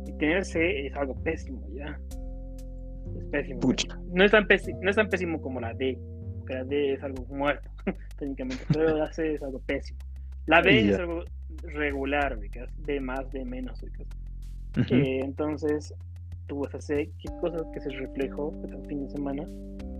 Y 0.07 0.13
tener 0.17 0.43
C 0.45 0.87
es 0.87 0.95
algo 0.95 1.15
pésimo, 1.23 1.61
¿ya? 1.73 1.99
Es 3.17 3.25
pésimo. 3.31 3.59
Pucha. 3.61 3.97
No 4.13 4.23
es, 4.23 4.31
tan 4.31 4.47
pésimo, 4.47 4.79
no 4.81 4.89
es 4.89 4.95
tan 4.95 5.09
pésimo 5.09 5.41
como 5.41 5.59
la 5.59 5.73
D, 5.73 5.97
porque 6.39 6.53
la 6.53 6.63
D 6.63 6.93
es 6.93 7.03
algo 7.03 7.25
muerto, 7.25 7.69
técnicamente, 8.19 8.63
pero 8.71 8.97
la 8.97 9.11
C 9.11 9.35
es 9.35 9.43
algo 9.43 9.59
pésimo. 9.59 9.99
La 10.45 10.61
B 10.61 10.89
es 10.89 10.99
algo 10.99 11.23
regular, 11.63 12.37
ubicas, 12.37 12.69
D 12.85 12.99
más, 12.99 13.29
D 13.31 13.43
menos, 13.45 13.81
ubicas. 13.81 14.07
Ujú. 14.77 14.93
Eh, 14.95 15.19
entonces 15.23 15.93
tuvo 16.47 16.67
esa 16.67 16.81
C, 16.81 17.09
qué 17.19 17.29
cosa 17.39 17.57
que 17.73 17.79
se 17.79 17.89
reflejó 17.91 18.53
este 18.63 18.87
fin 18.87 19.05
de 19.05 19.09
semana 19.11 19.47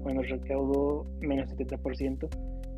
cuando 0.03 0.21
recaudó 0.23 1.05
menos 1.21 1.49
70%. 1.49 2.27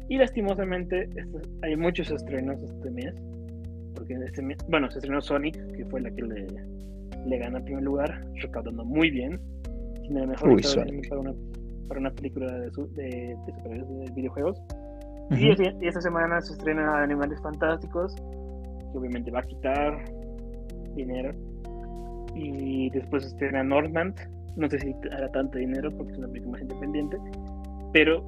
Y 0.07 0.17
lastimosamente 0.17 1.03
este- 1.15 1.49
hay 1.63 1.75
muchos 1.75 2.11
estrenos 2.11 2.61
este 2.61 2.91
mes, 2.91 3.13
porque 3.95 4.13
este 4.13 4.41
mes, 4.43 4.57
bueno, 4.69 4.89
se 4.91 4.99
estrenó 4.99 5.21
Sonic, 5.21 5.55
que 5.75 5.85
fue 5.85 6.01
la 6.01 6.11
que 6.11 6.21
le, 6.21 6.45
le 7.25 7.37
gana 7.39 7.57
en 7.57 7.65
primer 7.65 7.83
lugar, 7.83 8.23
recaudando 8.35 8.85
muy 8.85 9.09
bien. 9.09 9.39
La 10.09 10.25
mejor 10.27 10.49
Uy, 10.49 10.61
para 11.09 11.19
una, 11.21 11.33
para 11.87 11.99
una 11.99 12.11
película 12.11 12.51
de, 12.59 12.71
su- 12.71 12.91
de, 12.93 13.03
de 13.45 13.53
superhéroes 13.55 13.87
de 14.05 14.11
videojuegos. 14.15 14.61
Y, 15.31 15.49
esta 15.87 16.01
semana 16.01 16.39
se 16.41 16.53
estrena 16.53 17.01
Animales 17.01 17.41
Fantásticos, 17.41 18.15
que 18.15 18.97
obviamente 18.97 19.31
va 19.31 19.39
a 19.39 19.43
quitar 19.43 20.05
dinero. 20.95 21.33
Y 22.35 22.89
después 22.91 23.23
se 23.23 23.29
estrena 23.29 23.63
Northman. 23.63 24.13
No 24.55 24.69
sé 24.69 24.79
si 24.79 24.93
hará 25.11 25.29
tanto 25.31 25.57
dinero 25.57 25.89
porque 25.97 26.11
es 26.13 26.17
una 26.19 26.27
película 26.27 26.51
más 26.53 26.61
independiente. 26.61 27.17
Pero 27.93 28.23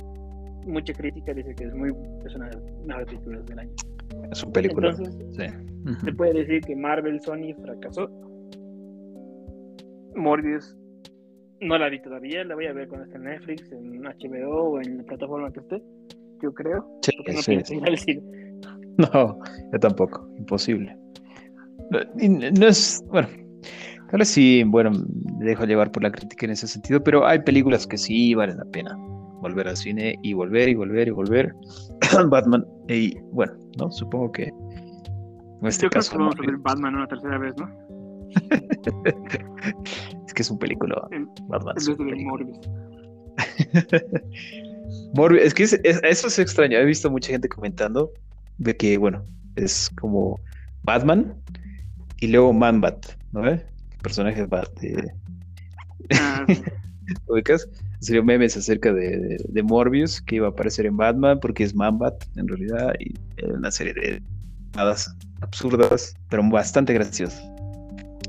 mucha 0.66 0.94
crítica 0.94 1.34
dice 1.34 1.54
que 1.56 1.66
es 1.66 1.74
muy 1.76 1.90
es 2.26 2.36
una 2.36 2.50
de 2.50 2.56
las 2.56 2.64
mejores 2.86 3.08
películas 3.10 3.46
del 3.46 3.60
año. 3.60 3.72
Es 4.32 4.44
un 4.44 4.52
película. 4.52 4.90
Entonces, 4.90 5.16
Sí. 5.36 5.96
se 6.06 6.14
puede 6.14 6.34
decir 6.34 6.62
que 6.62 6.76
Marvel 6.76 7.22
Sony 7.22 7.54
fracasó. 7.62 8.10
Morbius 10.16 10.76
no 11.62 11.78
la 11.78 11.90
vi 11.90 12.02
todavía, 12.02 12.44
la 12.44 12.56
voy 12.56 12.66
a 12.68 12.74
ver 12.74 12.88
cuando 12.88 13.06
esté 13.06 13.18
en 13.18 13.24
Netflix, 13.24 13.72
en 13.72 14.02
HBO 14.04 14.72
o 14.72 14.82
en 14.82 14.98
la 14.98 15.04
plataforma 15.04 15.52
que 15.52 15.60
esté, 15.60 15.82
yo 16.42 16.54
creo. 16.54 16.88
Sí, 17.02 17.12
Porque 17.18 17.34
no 17.34 17.42
sí, 17.42 17.52
pienso 17.52 17.74
sí. 17.74 17.78
ir 17.78 17.88
al 17.88 17.98
cine. 17.98 18.22
No, 18.98 19.40
yo 19.72 19.80
tampoco, 19.80 20.28
imposible. 20.40 20.98
No, 21.92 22.00
es, 22.68 23.04
bueno, 23.10 23.28
tal 24.10 24.20
vez 24.20 24.28
sí, 24.28 24.64
bueno, 24.66 24.90
me 25.38 25.46
dejo 25.46 25.66
llevar 25.66 25.92
por 25.92 26.02
la 26.02 26.12
crítica 26.12 26.48
en 26.48 26.54
ese 26.54 26.68
sentido, 26.68 27.04
pero 27.04 27.24
hay 27.24 27.38
películas 27.44 27.86
que 27.86 27.96
sí 28.00 28.34
valen 28.34 28.58
la 28.58 28.66
pena 28.66 28.98
volver 29.42 29.68
al 29.68 29.78
cine 29.78 30.18
y 30.24 30.34
volver 30.34 30.70
y 30.70 30.74
volver 30.76 31.08
y 31.08 31.12
volver. 31.12 31.54
Batman, 32.30 32.66
y 32.88 33.16
bueno, 33.32 33.54
¿no? 33.78 33.92
Supongo 33.92 34.32
que 34.32 34.46
En 34.46 35.68
este 35.68 35.86
Yo 35.86 35.90
creo 35.90 36.00
caso, 36.00 36.12
que 36.14 36.18
vamos 36.18 36.36
a 36.38 36.42
ver. 36.42 36.58
Batman 36.58 36.96
una 36.96 37.08
tercera 37.08 37.38
vez, 37.38 37.54
¿no? 37.58 37.70
es 40.28 40.34
que 40.34 40.42
es 40.42 40.50
un 40.50 40.60
película. 40.60 41.08
Batman 41.48 41.76
es 41.78 41.88
un 41.88 41.98
película. 41.98 42.24
Morbius. 42.32 42.60
Morbius, 45.14 45.44
es 45.44 45.54
que 45.54 45.64
es- 45.64 45.80
es- 45.84 46.02
eso 46.04 46.28
es 46.28 46.40
extraño. 46.40 46.78
He 46.78 46.86
visto 46.86 47.10
mucha 47.10 47.30
gente 47.32 47.50
comentando 47.50 48.12
de 48.58 48.76
que, 48.76 48.98
bueno, 48.98 49.24
es 49.56 49.90
como 50.00 50.40
Batman 50.84 51.36
y 52.20 52.28
luego 52.28 52.54
Man-Bat, 52.54 53.06
¿no? 53.32 53.42
ve? 53.42 53.52
El 53.92 53.98
personaje 54.02 54.42
de 54.42 54.48
Bat, 54.48 54.80
de- 54.80 55.12
Ah. 56.20 56.46
Serían 58.00 58.26
memes 58.26 58.56
acerca 58.56 58.94
de, 58.94 59.18
de- 59.18 59.46
de 59.48 59.64
Morbius 59.64 60.22
que 60.22 60.36
iba 60.36 60.48
a 60.48 60.52
aparecer 60.52 60.86
en 60.86 60.98
Batman 60.98 61.40
porque 61.40 61.64
es 61.64 61.74
Man-Bat 61.74 62.24
en 62.36 62.48
realidad 62.48 62.94
y 63.00 63.14
una 63.46 63.72
serie 63.72 63.94
de 63.94 64.22
nada 64.76 64.96
absurdas, 65.42 66.14
pero 66.30 66.44
bastante 66.50 66.94
graciosas. 66.94 67.42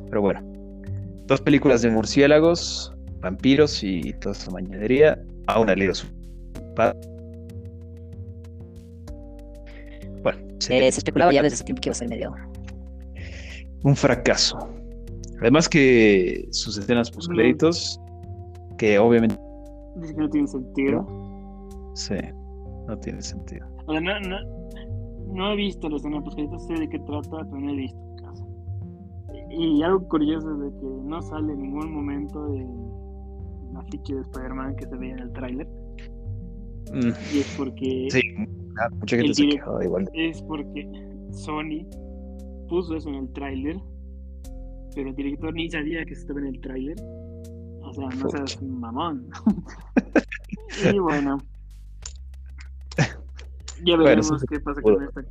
Pero 0.09 0.21
bueno, 0.23 0.41
dos 1.27 1.41
películas 1.41 1.83
de 1.83 1.91
murciélagos, 1.91 2.95
vampiros 3.21 3.83
y 3.83 4.13
toda 4.15 4.33
esa 4.35 4.51
mañanería. 4.51 5.23
Aún 5.47 5.69
ha 5.71 5.75
leído 5.75 5.95
su 5.95 6.07
pa- 6.75 6.95
Bueno, 10.23 10.39
se- 10.59 10.79
Eh, 10.87 10.93
se 10.93 11.01
especulaba 11.01 11.33
ya 11.33 11.43
desde 11.43 11.55
ese 11.57 11.65
tiempo 11.65 11.81
que 11.81 11.89
iba 11.89 11.93
a 11.93 11.97
ser 11.97 12.09
medio. 12.09 12.35
un 13.85 13.95
fracaso. 13.95 14.59
Además 15.41 15.69
que 15.69 16.49
sus 16.51 16.77
escenas 16.79 17.11
post 17.13 17.31
créditos, 17.31 18.01
que 18.77 18.99
obviamente 18.99 19.39
Dice 19.97 20.15
que 20.15 20.21
no 20.21 20.29
tiene 20.31 20.49
sentido. 20.49 21.07
sí, 21.95 22.15
no 22.89 22.99
tiene 22.99 23.23
sentido. 23.23 23.67
O 23.87 23.93
sea, 23.93 24.01
no, 24.01 24.19
no, 24.21 24.37
no 25.33 25.53
he 25.53 25.57
visto 25.57 25.89
la 25.89 25.97
escena 25.97 26.21
post 26.23 26.39
sé 26.67 26.73
de 26.75 26.89
qué 26.89 26.99
trata, 26.99 27.31
pero 27.31 27.61
no 27.61 27.71
he 27.71 27.77
visto. 27.77 27.99
Y 29.51 29.83
algo 29.83 30.07
curioso 30.09 30.53
es 30.53 30.61
de 30.61 30.81
que 30.81 30.87
no 31.05 31.23
sale 31.23 31.53
en 31.53 31.63
ningún 31.63 31.93
momento 31.93 32.47
de 32.53 32.67
la 33.73 33.83
ficha 33.85 34.15
de 34.15 34.21
Spider-Man 34.23 34.77
que 34.77 34.87
se 34.87 34.97
veía 34.97 35.15
en 35.15 35.19
el 35.21 35.33
tráiler. 35.33 35.67
Mm, 36.93 37.09
Y 37.35 37.39
es 37.41 37.55
porque 37.57 38.09
sí, 38.11 38.21
ah, 38.81 38.89
mucha 38.99 39.17
gente 39.17 39.35
se 39.35 39.49
quejaba 39.49 39.85
igual. 39.85 40.09
es 40.15 40.43
porque 40.43 40.89
Sony 41.31 41.87
puso 42.69 42.97
eso 42.97 43.09
en 43.09 43.15
el 43.17 43.33
tráiler, 43.33 43.77
pero 44.95 45.11
el 45.11 45.15
director 45.17 45.53
ni 45.55 45.71
sabía 45.71 46.05
que 46.05 46.15
estaba 46.15 46.41
en 46.41 46.47
el 46.47 46.61
tráiler. 46.61 46.97
O 47.83 47.93
sea, 47.95 48.09
no 48.09 48.29
seas 48.31 48.55
Pucha. 48.57 48.65
un 48.65 48.81
mamón. 48.81 49.29
y 50.95 50.99
bueno. 50.99 51.39
Ya 53.85 53.97
veremos 53.97 54.45
qué 54.51 54.61
pasa 54.61 54.83
con 54.83 55.03
esta. 55.03 55.23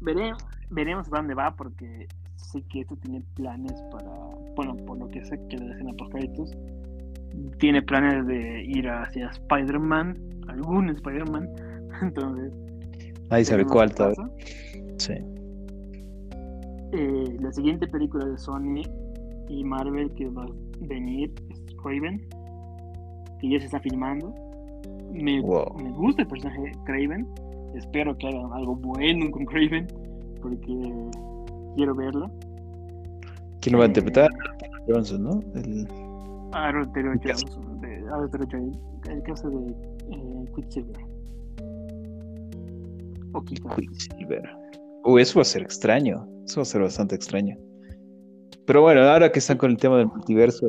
Veremos, 0.00 0.44
veremos 0.70 1.08
dónde 1.08 1.34
va 1.34 1.54
porque 1.54 2.06
sé 2.58 2.64
que 2.70 2.80
esto 2.80 2.96
tiene 2.96 3.22
planes 3.34 3.74
para, 3.90 4.10
bueno, 4.54 4.76
por 4.86 4.98
lo 4.98 5.08
que 5.08 5.24
sé 5.24 5.38
que 5.48 5.56
escena 5.56 5.92
post 5.98 6.12
créditos 6.12 6.52
tiene 7.58 7.82
planes 7.82 8.26
de 8.26 8.64
ir 8.64 8.88
hacia 8.88 9.28
Spider-Man, 9.28 10.16
algún 10.48 10.88
Spider-Man. 10.90 11.48
Entonces, 12.02 12.52
Nadie 13.30 13.44
sabe 13.44 13.64
veremos 13.64 13.94
cuál. 13.94 14.30
Sí. 14.98 15.14
Eh, 16.92 17.36
la 17.40 17.52
siguiente 17.52 17.86
película 17.88 18.24
de 18.24 18.38
Sony 18.38 18.82
y 19.48 19.64
Marvel 19.64 20.10
que 20.14 20.28
va 20.28 20.44
a 20.44 20.48
venir 20.80 21.32
es 21.50 21.60
Craven, 21.82 22.26
que 23.40 23.50
ya 23.50 23.58
se 23.58 23.66
está 23.66 23.80
filmando. 23.80 24.32
Me, 25.12 25.40
Wow. 25.40 25.76
me 25.82 25.90
gusta 25.92 26.22
el 26.22 26.28
personaje 26.28 26.72
Craven. 26.84 27.26
Espero 27.74 28.16
que 28.16 28.28
hagan 28.28 28.52
algo 28.52 28.76
bueno 28.76 29.30
con 29.30 29.44
Craven, 29.44 29.86
porque 30.40 30.66
quiero 31.76 31.94
verlo. 31.94 32.30
¿Quién 33.66 33.72
lo 33.72 33.78
va 33.80 33.84
a 33.86 33.86
Eh, 33.86 33.90
interpretar? 33.90 34.30
Johnson, 34.86 35.22
¿no? 35.24 35.40
El- 35.56 35.88
Aaron 36.52 36.92
Taylor 36.92 37.18
¿Qué 37.18 37.32
hace? 37.32 37.44
Johnson, 37.48 37.80
de 37.80 37.96
Aaron 38.12 38.30
Taylor 38.30 38.48
Johnson, 38.52 38.82
el 39.10 39.22
caso 39.24 39.50
de 39.50 39.70
eh, 40.12 40.44
Quicksilver. 40.54 40.96
O. 43.32 43.42
Quicksilver. 43.42 44.48
Uy, 45.04 45.22
eso 45.22 45.40
va 45.40 45.42
a 45.42 45.44
ser 45.46 45.62
extraño. 45.62 46.28
Eso 46.44 46.60
va 46.60 46.62
a 46.62 46.64
ser 46.66 46.80
bastante 46.82 47.16
extraño. 47.16 47.56
Pero 48.66 48.82
bueno, 48.82 49.00
ahora 49.00 49.32
que 49.32 49.40
están 49.40 49.58
con 49.58 49.72
el 49.72 49.78
tema 49.78 49.98
del 49.98 50.06
multiverso, 50.06 50.64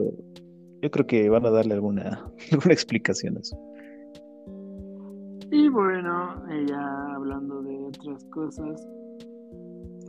yo 0.81 0.89
creo 0.89 1.05
que 1.05 1.29
van 1.29 1.45
a 1.45 1.51
darle 1.51 1.75
alguna, 1.75 2.25
alguna 2.51 2.73
explicación 2.73 3.37
a 3.37 3.41
eso. 3.41 3.59
Y 5.51 5.69
bueno, 5.69 6.43
eh, 6.49 6.65
ya 6.67 7.13
hablando 7.13 7.61
de 7.61 7.77
otras 7.85 8.23
cosas. 8.31 8.87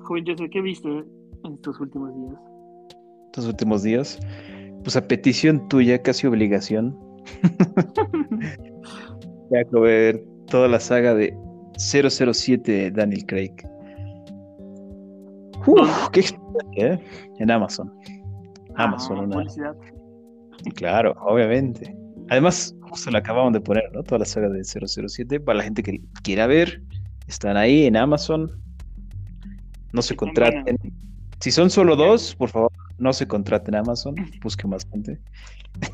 Joven, 0.04 0.24
yo 0.24 0.34
sé 0.38 0.48
que 0.48 0.62
viste 0.62 0.88
en 0.88 1.52
estos 1.52 1.78
últimos 1.80 2.14
días. 2.16 2.40
Estos 3.38 3.50
últimos 3.50 3.84
días, 3.84 4.18
pues 4.82 4.96
a 4.96 5.06
petición 5.06 5.68
tuya, 5.68 6.02
casi 6.02 6.26
obligación, 6.26 6.98
voy 9.48 9.60
a 9.60 9.80
ver 9.80 10.24
toda 10.48 10.66
la 10.66 10.80
saga 10.80 11.14
de 11.14 11.32
007 11.76 12.72
de 12.72 12.90
Daniel 12.90 13.24
Craig. 13.26 13.52
Uf, 15.68 16.08
qué 16.10 16.24
¿eh? 16.78 16.98
En 17.38 17.50
Amazon. 17.52 17.92
Amazon, 18.74 19.18
Ah, 19.18 19.22
una- 19.22 19.36
publicidad. 19.36 19.76
Claro, 20.74 21.14
obviamente. 21.20 21.96
Además, 22.30 22.74
justo 22.90 23.12
la 23.12 23.20
acababan 23.20 23.52
de 23.52 23.60
poner, 23.60 23.84
¿no? 23.94 24.02
Toda 24.02 24.18
la 24.18 24.24
saga 24.24 24.48
de 24.48 24.64
007. 24.64 25.38
Para 25.38 25.58
la 25.58 25.62
gente 25.62 25.84
que 25.84 26.00
quiera 26.24 26.48
ver, 26.48 26.82
están 27.28 27.56
ahí 27.56 27.84
en 27.84 27.96
Amazon. 27.96 28.50
No 29.92 30.02
se 30.02 30.16
contraten. 30.16 30.76
Si 31.38 31.52
son 31.52 31.70
solo 31.70 31.94
dos, 31.94 32.34
por 32.34 32.48
favor, 32.48 32.72
no 32.98 33.12
se 33.12 33.26
contraten 33.26 33.74
en 33.74 33.80
Amazon. 33.80 34.14
Busquen 34.42 34.70
más 34.70 34.86
gente. 34.90 35.18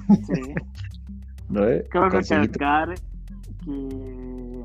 Sí. 0.08 0.54
¿no? 1.48 1.68
¿Eh? 1.68 1.84
Cabe 1.90 2.10
recalcar 2.10 2.94
que 3.64 4.64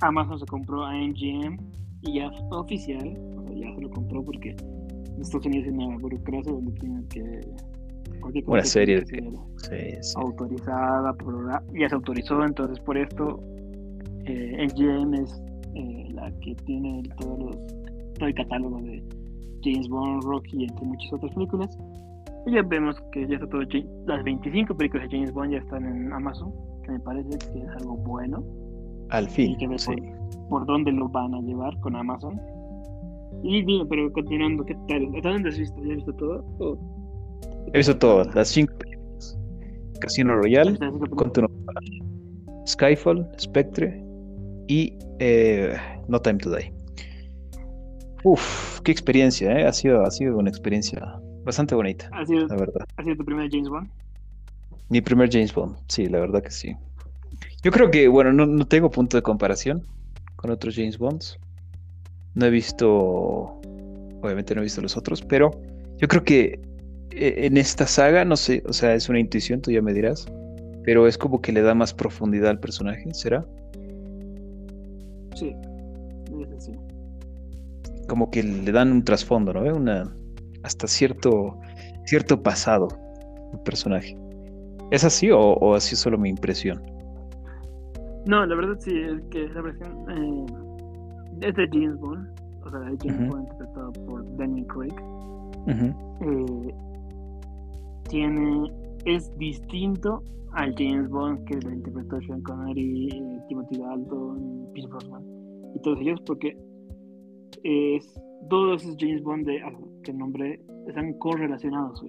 Amazon 0.00 0.38
se 0.38 0.46
compró 0.46 0.84
a 0.84 0.92
MGM 0.92 1.58
y 2.02 2.14
ya 2.14 2.26
es 2.26 2.40
oficial, 2.50 3.18
o 3.36 3.46
sea, 3.46 3.56
ya 3.56 3.74
se 3.74 3.80
lo 3.80 3.90
compró 3.90 4.24
porque 4.24 4.54
Estados 5.20 5.46
Unidos 5.46 5.66
hay 5.66 5.74
una 5.86 5.98
burocracia 5.98 6.52
donde 6.52 6.72
tienen 6.72 7.08
que. 7.08 7.40
Una 8.46 8.64
serie 8.64 9.00
de- 9.00 9.32
Sí, 9.56 9.96
sí. 10.00 10.14
autorizada, 10.16 11.12
por 11.14 11.62
ya 11.78 11.88
se 11.88 11.94
autorizó, 11.94 12.44
entonces 12.44 12.78
por 12.80 12.96
esto 12.96 13.40
eh, 14.24 14.66
MGM 14.66 15.14
es 15.14 15.42
eh, 15.74 16.08
la 16.12 16.30
que 16.40 16.54
tiene 16.66 17.02
todos 17.18 17.38
los, 17.38 17.56
todo 18.14 18.28
el 18.28 18.34
catálogo 18.34 18.80
de 18.80 19.02
James 19.62 19.88
Bond, 19.88 20.22
Rocky, 20.24 20.64
entre 20.64 20.86
muchas 20.86 21.12
otras 21.12 21.34
películas. 21.34 21.78
Y 22.46 22.52
ya 22.52 22.62
vemos 22.62 22.96
que 23.12 23.26
ya 23.28 23.34
está 23.34 23.48
todo, 23.48 23.62
las 24.06 24.24
25 24.24 24.76
películas 24.76 25.08
de 25.10 25.16
James 25.16 25.32
Bond 25.32 25.52
ya 25.52 25.58
están 25.58 25.84
en 25.84 26.12
Amazon, 26.12 26.52
que 26.84 26.92
me 26.92 27.00
parece 27.00 27.30
que 27.52 27.58
es 27.60 27.68
algo 27.80 27.96
bueno. 27.96 28.42
Al 29.10 29.24
Y 29.24 29.28
fin, 29.28 29.56
que 29.58 29.66
ver 29.68 29.80
sí. 29.80 29.92
por, 29.92 30.48
por 30.48 30.66
dónde 30.66 30.92
lo 30.92 31.08
van 31.08 31.34
a 31.34 31.40
llevar 31.40 31.78
con 31.80 31.96
Amazon. 31.96 32.40
Y 33.42 33.62
digo, 33.64 33.86
pero 33.88 34.12
continuando, 34.12 34.64
¿qué 34.64 34.74
tal? 34.88 35.08
¿Hasta 35.16 35.30
dónde 35.30 35.48
has 35.50 35.58
visto? 35.58 35.76
¿Ya 35.84 35.90
has 35.90 35.96
visto 35.96 36.12
todo? 36.14 36.44
¿O 36.58 36.78
He 37.72 37.78
visto 37.78 37.96
todas, 37.98 38.34
las 38.34 38.48
cinco 38.48 38.74
películas. 38.78 39.38
Casino 40.00 40.34
Royale? 40.36 40.78
Continuo 41.16 41.50
Skyfall, 42.66 43.26
Spectre 43.38 44.04
y 44.68 44.94
eh, 45.18 45.74
No 46.08 46.20
Time 46.20 46.38
to 46.38 46.50
Die. 46.50 46.72
Uf, 48.24 48.80
qué 48.80 48.92
experiencia, 48.92 49.58
¿eh? 49.58 49.66
Ha 49.66 49.72
sido, 49.72 50.02
ha 50.04 50.10
sido 50.10 50.36
una 50.36 50.50
experiencia 50.50 51.20
bastante 51.44 51.74
bonita, 51.74 52.08
¿Ha 52.12 52.26
sido, 52.26 52.46
la 52.46 52.56
verdad. 52.56 52.84
¿Ha 52.96 53.02
sido 53.02 53.16
tu 53.16 53.24
primer 53.24 53.50
James 53.50 53.68
Bond? 53.68 53.88
Mi 54.88 55.00
primer 55.00 55.30
James 55.30 55.54
Bond, 55.54 55.76
sí, 55.88 56.06
la 56.06 56.20
verdad 56.20 56.42
que 56.42 56.50
sí. 56.50 56.76
Yo 57.62 57.70
creo 57.70 57.90
que, 57.90 58.08
bueno, 58.08 58.32
no, 58.32 58.46
no 58.46 58.66
tengo 58.66 58.90
punto 58.90 59.16
de 59.16 59.22
comparación 59.22 59.84
con 60.36 60.50
otros 60.50 60.74
James 60.74 60.98
Bonds. 60.98 61.38
No 62.34 62.46
he 62.46 62.50
visto, 62.50 62.88
obviamente 64.22 64.54
no 64.54 64.60
he 64.60 64.64
visto 64.64 64.80
los 64.80 64.96
otros, 64.96 65.22
pero 65.22 65.50
yo 65.98 66.08
creo 66.08 66.24
que 66.24 66.60
eh, 67.10 67.46
en 67.46 67.56
esta 67.56 67.86
saga, 67.86 68.24
no 68.24 68.36
sé, 68.36 68.62
o 68.66 68.72
sea, 68.72 68.94
es 68.94 69.08
una 69.08 69.18
intuición, 69.18 69.60
tú 69.60 69.70
ya 69.70 69.82
me 69.82 69.92
dirás, 69.92 70.26
pero 70.84 71.06
es 71.06 71.18
como 71.18 71.40
que 71.40 71.52
le 71.52 71.62
da 71.62 71.74
más 71.74 71.92
profundidad 71.92 72.50
al 72.50 72.60
personaje, 72.60 73.12
¿será? 73.12 73.44
Sí. 75.34 75.54
Como 78.08 78.30
que 78.30 78.42
le 78.42 78.72
dan 78.72 78.90
un 78.90 79.04
trasfondo, 79.04 79.52
¿no? 79.52 79.60
Una, 79.76 80.12
hasta 80.62 80.86
cierto, 80.86 81.58
cierto 82.04 82.42
pasado 82.42 82.88
al 83.52 83.62
personaje. 83.62 84.16
¿Es 84.90 85.04
así 85.04 85.30
o, 85.30 85.38
o 85.38 85.74
así 85.74 85.94
es 85.94 86.00
solo 86.00 86.18
mi 86.18 86.30
impresión? 86.30 86.82
No, 88.26 88.44
la 88.44 88.54
verdad 88.54 88.76
sí, 88.80 88.92
es 88.92 89.22
que 89.30 89.48
la 89.48 89.62
versión 89.62 90.10
eh, 90.10 91.46
es 91.48 91.54
de 91.54 91.68
James 91.72 91.98
Bond, 91.98 92.28
o 92.64 92.70
sea, 92.70 92.80
el 92.88 92.98
James. 92.98 93.30
Bond 93.30 93.42
interpretado 93.44 93.92
por 94.06 94.36
Daniel 94.36 94.66
Craig, 94.66 94.94
eh, 95.66 96.74
tiene, 98.10 98.72
es 99.06 99.30
distinto 99.38 100.22
al 100.52 100.74
James 100.76 101.08
Bond 101.08 101.44
que 101.44 101.56
lo 101.56 101.70
interpretó 101.70 102.20
Sean 102.22 102.42
Connery, 102.42 103.08
eh, 103.08 103.38
Timothy 103.48 103.78
Dalton, 103.78 104.68
Pierce 104.74 104.90
Brosnan 104.90 105.24
y 105.74 105.80
todos 105.80 105.98
ellos 106.00 106.20
porque 106.26 106.56
es 107.64 108.12
todos 108.48 108.82
esos 108.82 108.96
James 108.98 109.22
Bond 109.22 109.46
de, 109.46 109.60
ah, 109.62 109.72
que 110.02 110.12
nombré 110.12 110.60
están 110.86 111.12
correlacionados. 111.14 112.02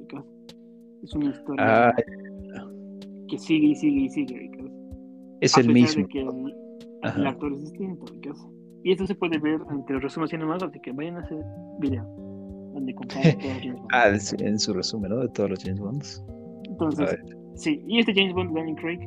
Es 1.04 1.14
una 1.16 1.30
historia 1.32 1.90
Ah, 1.90 1.96
que 3.28 3.38
sigue 3.38 3.68
y 3.68 3.76
sigue 3.76 4.02
y 4.02 4.10
sigue, 4.10 4.52
es 5.42 5.58
A 5.58 5.62
el 5.62 5.70
mismo. 5.74 6.08
que 6.08 6.22
el, 6.22 6.54
el 7.18 7.28
actor 7.28 7.54
es 7.54 7.62
distinto. 7.62 8.06
Y 8.84 8.92
esto 8.92 9.06
se 9.06 9.16
puede 9.16 9.38
ver 9.40 9.60
entre 9.72 9.96
los 9.96 10.04
resúmenes 10.04 10.40
más, 10.48 10.64
así 10.64 10.80
que 10.82 10.92
vayan 10.92 11.18
a 11.18 11.22
ese 11.22 11.36
video 11.80 12.04
donde 12.74 12.94
comparan 12.96 13.24
todos 13.40 13.54
los 13.54 13.62
James 13.64 13.76
Bond. 13.82 13.88
Ah, 13.94 14.10
en 14.10 14.20
su- 14.22 14.36
en 14.40 14.60
su 14.60 14.74
resumen, 14.74 15.10
¿no? 15.12 15.20
De 15.20 15.28
todos 15.30 15.50
los 15.50 15.64
James 15.64 15.80
Bonds. 15.80 16.26
Entonces, 16.70 17.18
sí, 17.56 17.84
y 17.88 18.00
este 18.00 18.14
James 18.14 18.34
Bond, 18.34 18.56
Daniel 18.56 18.76
Craig, 18.78 19.00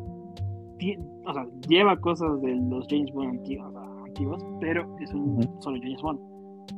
ti- 0.79 0.97
o 1.27 1.33
sea, 1.33 1.47
lleva 1.69 1.99
cosas 2.01 2.41
de 2.43 2.55
los 2.57 2.87
James 2.89 3.11
Bond 3.13 3.31
antiguos, 3.39 3.69
o 3.69 3.73
sea, 3.73 4.05
antiguos, 4.05 4.45
pero 4.61 4.97
es 5.01 5.13
un 5.15 5.39
Ujú. 5.39 5.63
solo 5.63 5.79
James 5.83 6.03
Bond, 6.03 6.21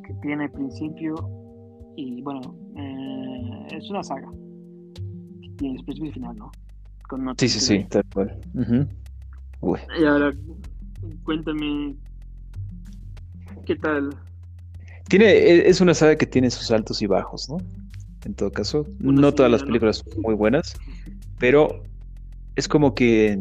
que 0.07 0.15
tiene 0.23 0.49
principio 0.49 1.15
y, 1.97 2.23
bueno, 2.23 2.55
eh, 2.77 3.77
es 3.77 3.91
una 3.91 4.03
saga, 4.03 4.31
que 5.41 5.49
tiene 5.59 5.83
principio 5.85 6.11
y 6.11 6.13
final, 6.13 6.37
¿no? 6.37 6.53
Con 7.09 7.35
Sí, 7.39 7.49
sí, 7.49 7.61
sí, 7.61 7.85
tal 7.89 8.05
cual. 8.13 8.41
Uy. 9.61 9.79
Y 10.01 10.05
ahora, 10.05 10.33
cuéntame, 11.25 11.97
¿qué 13.67 13.77
tal? 13.77 14.15
Tiene, 15.09 15.27
e- 15.27 15.69
es 15.69 15.81
una 15.81 15.95
saga 15.95 16.17
que 16.17 16.27
tiene 16.27 16.51
sus 16.51 16.71
altos 16.71 17.03
y 17.03 17.07
bajos, 17.07 17.49
¿no? 17.49 17.59
En 18.25 18.35
todo 18.35 18.51
caso, 18.51 18.87
Una 19.03 19.21
no 19.21 19.35
todas 19.35 19.53
las 19.53 19.63
películas 19.63 20.03
son 20.07 20.23
muy 20.23 20.35
buenas, 20.35 20.77
pero 21.39 21.85
es 22.57 22.69
como 22.69 22.95
que, 22.95 23.39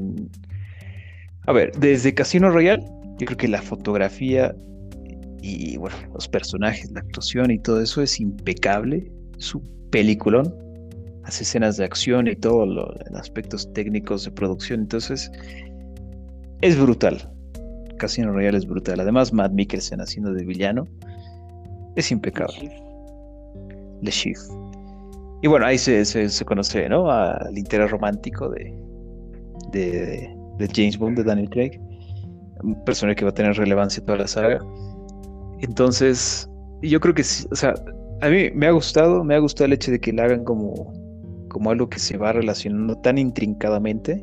a 1.46 1.52
ver, 1.54 1.72
desde 1.78 2.14
Casino 2.14 2.50
Royale, 2.50 2.84
yo 3.18 3.26
creo 3.26 3.38
que 3.38 3.48
la 3.48 3.62
fotografía 3.62 4.54
y, 5.46 5.76
bueno, 5.76 5.96
los 6.14 6.28
personajes, 6.30 6.90
la 6.92 7.02
actuación 7.02 7.52
y 7.52 7.60
todo 7.60 7.82
eso 7.82 8.02
es 8.02 8.18
impecable, 8.22 9.12
es 9.38 9.54
un 9.54 9.62
peliculón, 9.92 10.56
hace 11.26 11.44
escenas 11.44 11.76
de 11.76 11.84
acción 11.84 12.30
y 12.30 12.36
todo 12.36 12.66
lo, 12.66 12.94
en 13.08 13.18
aspectos 13.18 13.72
técnicos 13.74 14.24
de 14.24 14.32
producción, 14.32 14.80
entonces 14.82 15.30
es 16.62 16.80
brutal. 16.80 17.30
Casino 17.98 18.32
Royale 18.32 18.58
es 18.58 18.66
brutal. 18.66 19.02
Además, 19.02 19.34
Matt 19.34 19.52
Mikkelsen 19.52 20.00
haciendo 20.00 20.34
de 20.34 20.46
villano 20.46 20.88
es 21.98 22.10
impecable. 22.10 22.72
Le 24.02 24.12
Chief. 24.12 24.40
Y 25.42 25.48
bueno, 25.48 25.66
ahí 25.66 25.78
se, 25.78 26.06
se, 26.06 26.30
se 26.30 26.46
conoce, 26.46 26.88
¿no? 26.88 27.12
Al 27.12 27.58
interés 27.58 27.92
romántico 27.92 28.50
de, 28.50 28.74
de, 29.74 30.34
de 30.58 30.68
James 30.74 30.98
Bond, 30.98 31.18
de 31.18 31.26
Daniel 31.26 31.50
Craig. 31.50 31.82
Un 32.64 32.82
personaje 32.86 33.18
que 33.18 33.26
va 33.26 33.32
a 33.32 33.34
tener 33.34 33.56
relevancia 33.58 34.00
en 34.00 34.06
toda 34.06 34.20
la 34.20 34.28
saga. 34.28 34.60
Entonces, 35.64 36.50
yo 36.82 37.00
creo 37.00 37.16
que 37.16 37.24
sí, 37.24 37.48
o 37.50 37.56
sea, 37.56 37.74
a 38.22 38.28
mí 38.28 38.52
me 38.54 38.68
ha 38.68 38.72
gustado, 38.72 39.24
me 39.24 39.34
ha 39.34 39.40
gustado 39.40 39.68
el 39.68 39.74
hecho 39.74 39.92
de 39.92 40.00
que 40.00 40.12
le 40.12 40.22
hagan 40.22 40.44
como, 40.44 40.94
como 41.48 41.72
algo 41.72 41.90
que 41.90 42.00
se 42.00 42.18
va 42.18 42.34
relacionando 42.34 42.98
tan 42.98 43.18
intrincadamente 43.18 44.22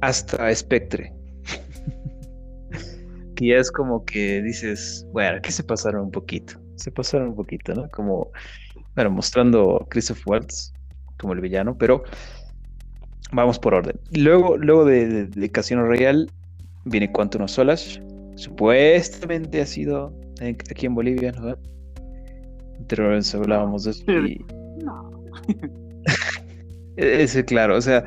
hasta 0.00 0.54
Spectre. 0.54 1.12
que 3.36 3.46
ya 3.48 3.56
es 3.56 3.70
como 3.70 4.06
que 4.06 4.40
dices, 4.40 5.06
bueno, 5.12 5.42
que 5.42 5.52
se 5.52 5.62
pasaron 5.62 6.04
un 6.04 6.10
poquito, 6.10 6.54
se 6.76 6.90
pasaron 6.90 7.28
un 7.28 7.34
poquito, 7.34 7.74
¿no? 7.74 7.90
Como, 7.90 8.30
bueno, 8.94 9.10
mostrando 9.10 9.82
a 9.82 9.88
Christoph 9.90 10.26
Waltz 10.26 10.72
como 11.20 11.34
el 11.34 11.42
villano, 11.42 11.76
pero 11.76 12.04
vamos 13.32 13.58
por 13.58 13.74
orden. 13.74 14.00
Luego, 14.12 14.56
luego 14.56 14.86
de 14.86 15.50
Casino 15.52 15.84
Royale 15.84 16.24
viene 16.86 17.12
Quantum 17.12 17.42
of 17.42 17.50
Solace, 17.50 18.00
supuestamente 18.36 19.60
ha 19.60 19.66
sido 19.66 20.12
en- 20.40 20.56
aquí 20.70 20.86
en 20.86 20.94
Bolivia, 20.94 21.32
¿no? 21.32 21.56
Anteriormente 22.78 23.36
hablábamos 23.36 23.84
de 23.84 23.90
eso 23.92 24.04
y 24.26 24.44
No, 24.84 25.10
Ese, 26.96 27.44
claro, 27.44 27.76
o 27.76 27.80
sea, 27.80 28.04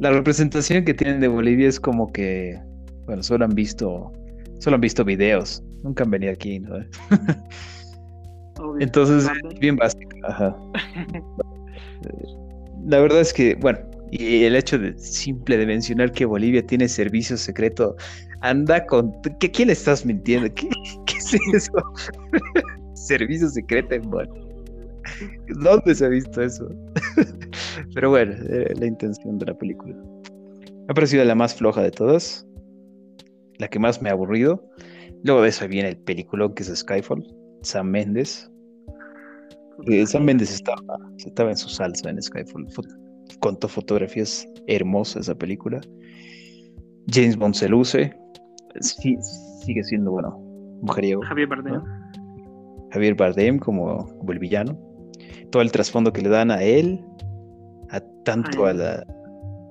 la 0.00 0.10
representación 0.10 0.84
que 0.84 0.92
tienen 0.94 1.20
de 1.20 1.28
Bolivia 1.28 1.68
es 1.68 1.80
como 1.80 2.12
que, 2.12 2.58
bueno, 3.06 3.22
solo 3.22 3.44
han 3.46 3.54
visto, 3.54 4.12
solo 4.58 4.74
han 4.74 4.80
visto 4.82 5.04
videos, 5.04 5.62
nunca 5.82 6.04
han 6.04 6.10
venido 6.10 6.32
aquí, 6.32 6.58
¿no? 6.60 6.74
obvio. 8.58 8.76
Entonces, 8.80 9.30
bien 9.60 9.76
básico, 9.76 10.10
ajá. 10.24 10.54
La 12.86 13.00
verdad 13.00 13.20
es 13.20 13.32
que, 13.32 13.54
bueno, 13.54 13.78
y 14.10 14.44
el 14.44 14.54
hecho 14.54 14.78
de 14.78 14.96
simple 14.98 15.56
de 15.56 15.66
mencionar 15.66 16.12
que 16.12 16.24
Bolivia 16.26 16.64
tiene 16.66 16.88
servicio 16.88 17.36
secreto, 17.36 17.96
anda 18.40 18.84
con, 18.86 19.12
¿qué, 19.40 19.50
¿quién 19.50 19.70
estás 19.70 20.04
mintiendo? 20.06 20.52
¿Qué, 20.54 20.68
qué 21.06 21.16
es 21.16 21.34
eso? 21.54 21.72
servicio 22.94 23.48
secreto 23.48 23.94
en 23.94 24.02
Bolivia. 24.10 24.42
¿Dónde 25.62 25.94
se 25.94 26.04
ha 26.04 26.08
visto 26.08 26.42
eso? 26.42 26.68
Pero 27.94 28.10
bueno, 28.10 28.34
la 28.78 28.86
intención 28.86 29.38
de 29.38 29.46
la 29.46 29.54
película. 29.56 29.94
Me 29.94 30.86
ha 30.92 30.94
parecido 30.94 31.24
la 31.24 31.34
más 31.34 31.54
floja 31.54 31.82
de 31.82 31.90
todas, 31.90 32.46
la 33.58 33.68
que 33.68 33.78
más 33.78 34.02
me 34.02 34.08
ha 34.08 34.12
aburrido. 34.12 34.68
Luego 35.22 35.42
de 35.42 35.48
eso 35.48 35.66
viene 35.68 35.90
el 35.90 35.96
peliculón 35.96 36.54
que 36.54 36.62
es 36.64 36.74
Skyfall, 36.74 37.24
Sam 37.62 37.88
Mendes. 37.90 38.50
Eh, 39.86 40.06
Sam 40.06 40.24
Mendes 40.24 40.52
estaba, 40.52 40.82
estaba 41.18 41.50
en 41.50 41.56
su 41.56 41.68
salsa 41.68 42.10
en 42.10 42.20
Skyfall. 42.20 42.66
Fo- 42.68 42.84
contó 43.40 43.68
fotografías 43.68 44.46
hermosas 44.66 45.22
esa 45.22 45.34
película. 45.34 45.80
James 47.08 47.36
Bond 47.36 47.54
se 47.54 47.68
luce. 47.68 48.12
Sí, 48.80 49.16
sigue 49.64 49.82
siendo, 49.84 50.10
bueno, 50.12 50.38
mujeriego. 50.82 51.22
Javier 51.22 51.48
Bardem. 51.48 51.74
¿no? 51.74 51.84
Javier 52.92 53.14
Bardem 53.14 53.58
como, 53.58 54.06
como 54.18 54.32
el 54.32 54.38
villano. 54.38 54.78
Todo 55.50 55.62
el 55.62 55.70
trasfondo 55.70 56.12
que 56.12 56.22
le 56.22 56.28
dan 56.28 56.50
a 56.50 56.62
él, 56.62 57.04
a 57.90 58.00
tanto 58.24 58.66
a, 58.66 58.72
la, 58.72 59.04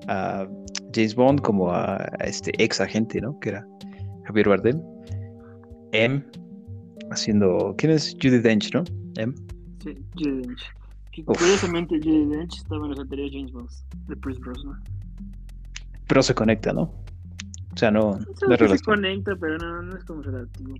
a 0.08 0.48
James 0.94 1.14
Bond 1.14 1.40
como 1.40 1.70
a, 1.70 1.96
a 1.96 2.24
este 2.24 2.52
ex 2.62 2.80
agente, 2.80 3.20
¿no? 3.20 3.38
Que 3.40 3.50
era 3.50 3.66
Javier 4.24 4.48
Bardem. 4.48 4.80
M, 5.92 6.24
haciendo. 7.10 7.74
¿Quién 7.78 7.92
es? 7.92 8.16
Judy 8.20 8.38
Dench, 8.38 8.72
¿no? 8.74 8.84
M. 9.16 9.34
Sí, 9.82 9.94
Judi 10.14 10.42
Dench. 10.42 10.62
Que 11.12 11.24
curiosamente 11.24 11.98
Judi 12.02 12.26
Dench 12.26 12.56
estaba 12.56 12.84
en 12.84 12.90
los 12.90 13.00
anteriores 13.00 13.32
James 13.34 13.52
Bonds 13.52 13.84
de 14.08 14.16
Pierce 14.16 14.40
Brosnan. 14.40 14.82
Pero 16.08 16.22
se 16.22 16.34
conecta, 16.34 16.72
¿no? 16.72 16.92
O 17.76 17.78
sea, 17.78 17.90
no, 17.90 18.14
sea, 18.14 18.20
no 18.20 18.32
es 18.32 18.38
que 18.38 18.46
se 18.46 18.56
relación. 18.56 18.84
conecta, 18.84 19.36
pero 19.38 19.58
no, 19.58 19.82
no 19.82 19.96
es 19.96 20.04
como 20.04 20.22
relativo. 20.22 20.74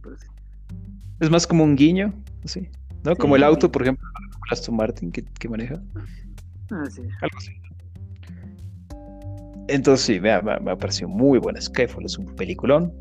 Es 1.21 1.31
más 1.31 1.47
como 1.47 1.63
un 1.63 1.77
guiño, 1.77 2.13
así. 2.45 2.69
¿No? 3.05 3.13
Sí. 3.13 3.19
Como 3.19 3.37
el 3.37 3.45
auto, 3.45 3.71
por 3.71 3.83
ejemplo, 3.83 4.05
Aston 4.51 4.77
Martin 4.77 5.13
que, 5.13 5.23
que 5.39 5.49
maneja. 5.49 5.81
Ah, 6.71 6.85
sí. 6.91 7.03
Algo 7.21 7.37
así. 7.37 7.53
Entonces 9.69 10.07
sí, 10.07 10.21
me 10.21 10.33
ha, 10.33 10.41
me 10.43 10.53
ha- 10.53 10.59
me 10.61 10.71
ha 10.73 10.77
parecido 10.77 11.09
muy 11.09 11.39
buena. 11.39 11.61
Skyfall 11.61 12.05
es 12.05 12.17
un 12.19 12.27
peliculón. 12.37 12.93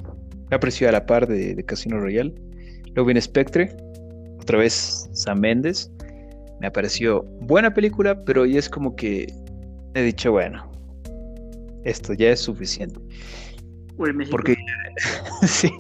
Me 0.49 0.57
ha 0.57 0.59
parecido 0.59 0.89
a 0.89 0.91
la 0.91 1.05
par 1.05 1.27
de, 1.27 1.55
de 1.55 1.63
Casino 1.63 1.99
Royale. 1.99 2.33
Luego 2.93 3.05
viene 3.07 3.21
Spectre. 3.21 3.75
Otra 4.41 4.57
vez 4.57 5.09
Sam 5.13 5.39
Mendes. 5.39 5.91
Me 6.59 6.67
ha 6.67 6.71
parecido 6.71 7.23
buena 7.41 7.73
película, 7.73 8.23
pero 8.25 8.45
ya 8.45 8.59
es 8.59 8.69
como 8.69 8.95
que 8.95 9.31
he 9.93 10.01
dicho, 10.01 10.31
bueno, 10.31 10.71
esto 11.83 12.13
ya 12.13 12.29
es 12.29 12.39
suficiente. 12.39 12.99
Porque 14.31 14.55
sí. 15.47 15.71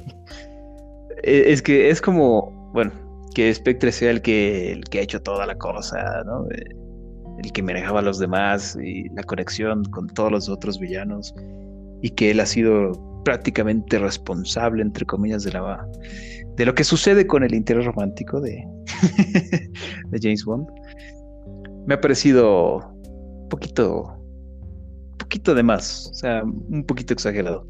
E- 1.23 1.51
Es 1.51 1.61
que 1.61 1.89
es 1.89 2.01
como, 2.01 2.51
bueno, 2.73 2.91
que 3.33 3.53
Spectre 3.53 3.91
sea 3.91 4.11
el 4.11 4.21
que, 4.21 4.79
que 4.89 4.99
ha 4.99 5.01
hecho 5.01 5.21
toda 5.21 5.45
la 5.45 5.57
cosa, 5.57 6.23
¿no? 6.25 6.45
Eh, 6.51 6.69
El 7.43 7.51
que 7.51 7.61
manejaba 7.63 7.99
a 7.99 8.03
los 8.03 8.19
demás 8.19 8.77
y 8.81 9.09
la 9.09 9.23
conexión 9.23 9.83
con 9.85 10.07
todos 10.07 10.31
los 10.31 10.49
otros 10.49 10.79
villanos. 10.79 11.33
Y 12.01 12.09
que 12.11 12.31
él 12.31 12.39
ha 12.39 12.45
sido 12.45 12.91
prácticamente 13.23 13.97
responsable, 13.97 14.81
entre 14.83 15.05
comillas, 15.05 15.43
de 15.43 15.51
la 15.51 15.87
de 16.55 16.65
lo 16.65 16.73
que 16.73 16.83
sucede 16.85 17.27
con 17.27 17.43
el 17.43 17.53
interés 17.53 17.85
romántico 17.85 18.39
de, 18.39 18.63
de 20.09 20.19
James 20.21 20.45
Bond. 20.45 20.67
Me 21.85 21.95
ha 21.95 22.01
parecido 22.01 22.77
un 22.77 23.49
poquito, 23.49 24.17
poquito 25.17 25.53
de 25.53 25.63
más, 25.63 26.07
o 26.11 26.13
sea, 26.13 26.43
un 26.43 26.83
poquito 26.85 27.13
exagerado. 27.13 27.67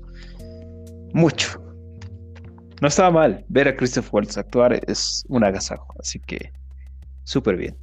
Mucho. 1.16 1.62
No 2.82 2.90
estaba 2.90 3.10
mal. 3.10 3.46
Ver 3.48 3.70
a 3.70 3.76
Christoph 3.78 4.14
Waltz 4.14 4.38
actuar 4.38 4.78
es 4.86 5.24
un 5.30 5.46
agasajo, 5.46 5.88
así 5.98 6.20
que 6.20 6.52
súper 7.24 7.56
bien. 7.56 7.78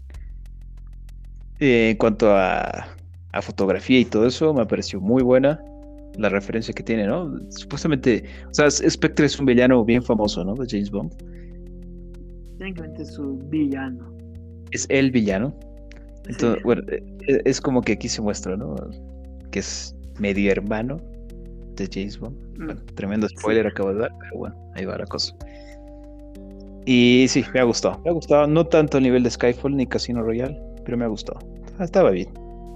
Eh, 1.58 1.90
en 1.92 1.96
cuanto 1.96 2.30
a, 2.36 2.86
a 3.32 3.40
fotografía 3.42 3.98
y 4.00 4.04
todo 4.04 4.26
eso, 4.26 4.52
me 4.52 4.66
pareció 4.66 5.00
muy 5.00 5.22
buena 5.22 5.58
la 6.18 6.28
referencia 6.28 6.74
que 6.74 6.82
tiene, 6.82 7.06
¿no? 7.06 7.32
Supuestamente, 7.48 8.24
o 8.50 8.52
sea, 8.52 8.70
Spectre 8.70 9.24
es 9.24 9.38
un 9.40 9.46
villano 9.46 9.82
bien 9.82 10.02
famoso, 10.02 10.44
¿no? 10.44 10.54
De 10.54 10.66
James 10.68 10.90
Bond. 10.90 11.14
Técnicamente 12.58 13.02
es 13.02 13.14
su 13.14 13.38
villano. 13.48 14.14
Es 14.72 14.84
el 14.90 15.10
villano. 15.10 15.58
Entonces, 16.26 16.58
Sí. 16.58 16.64
bueno, 16.64 16.82
eh, 16.88 17.02
eh, 17.28 17.40
es 17.46 17.62
como 17.62 17.80
que 17.80 17.92
aquí 17.92 18.10
se 18.10 18.20
muestra, 18.20 18.58
¿no? 18.58 18.76
Que 19.50 19.60
es 19.60 19.96
medio 20.18 20.52
hermano 20.52 20.98
de 21.76 21.88
James 21.92 22.18
Bond. 22.18 22.36
Mm. 22.58 22.66
Bueno, 22.66 22.80
tremendo 22.94 23.28
spoiler 23.28 23.66
acabo 23.66 23.92
de 23.92 24.00
dar, 24.00 24.10
pero 24.18 24.38
bueno, 24.38 24.56
ahí 24.74 24.84
va 24.84 24.98
la 24.98 25.06
cosa. 25.06 25.34
Y 26.84 27.26
sí, 27.28 27.44
me 27.54 27.60
ha 27.60 27.64
gustado. 27.64 28.00
Me 28.04 28.10
ha 28.10 28.12
gustado. 28.12 28.46
No 28.46 28.66
tanto 28.66 28.98
a 28.98 29.00
nivel 29.00 29.22
de 29.22 29.30
Skyfall 29.30 29.76
ni 29.76 29.86
Casino 29.86 30.22
Royale, 30.22 30.60
pero 30.84 30.96
me 30.96 31.04
ha 31.04 31.08
gustado. 31.08 31.38
Ah, 31.78 31.84
Estaba 31.84 32.10
bien. 32.10 32.28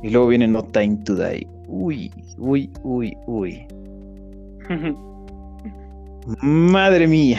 Y 0.03 0.11
luego 0.11 0.29
viene 0.29 0.47
No 0.47 0.63
Time 0.63 0.99
to 1.05 1.15
Die. 1.17 1.47
Uy, 1.67 2.13
uy, 2.39 2.71
uy, 2.83 3.17
uy. 3.27 3.67
Madre 6.43 7.07
mía. 7.07 7.39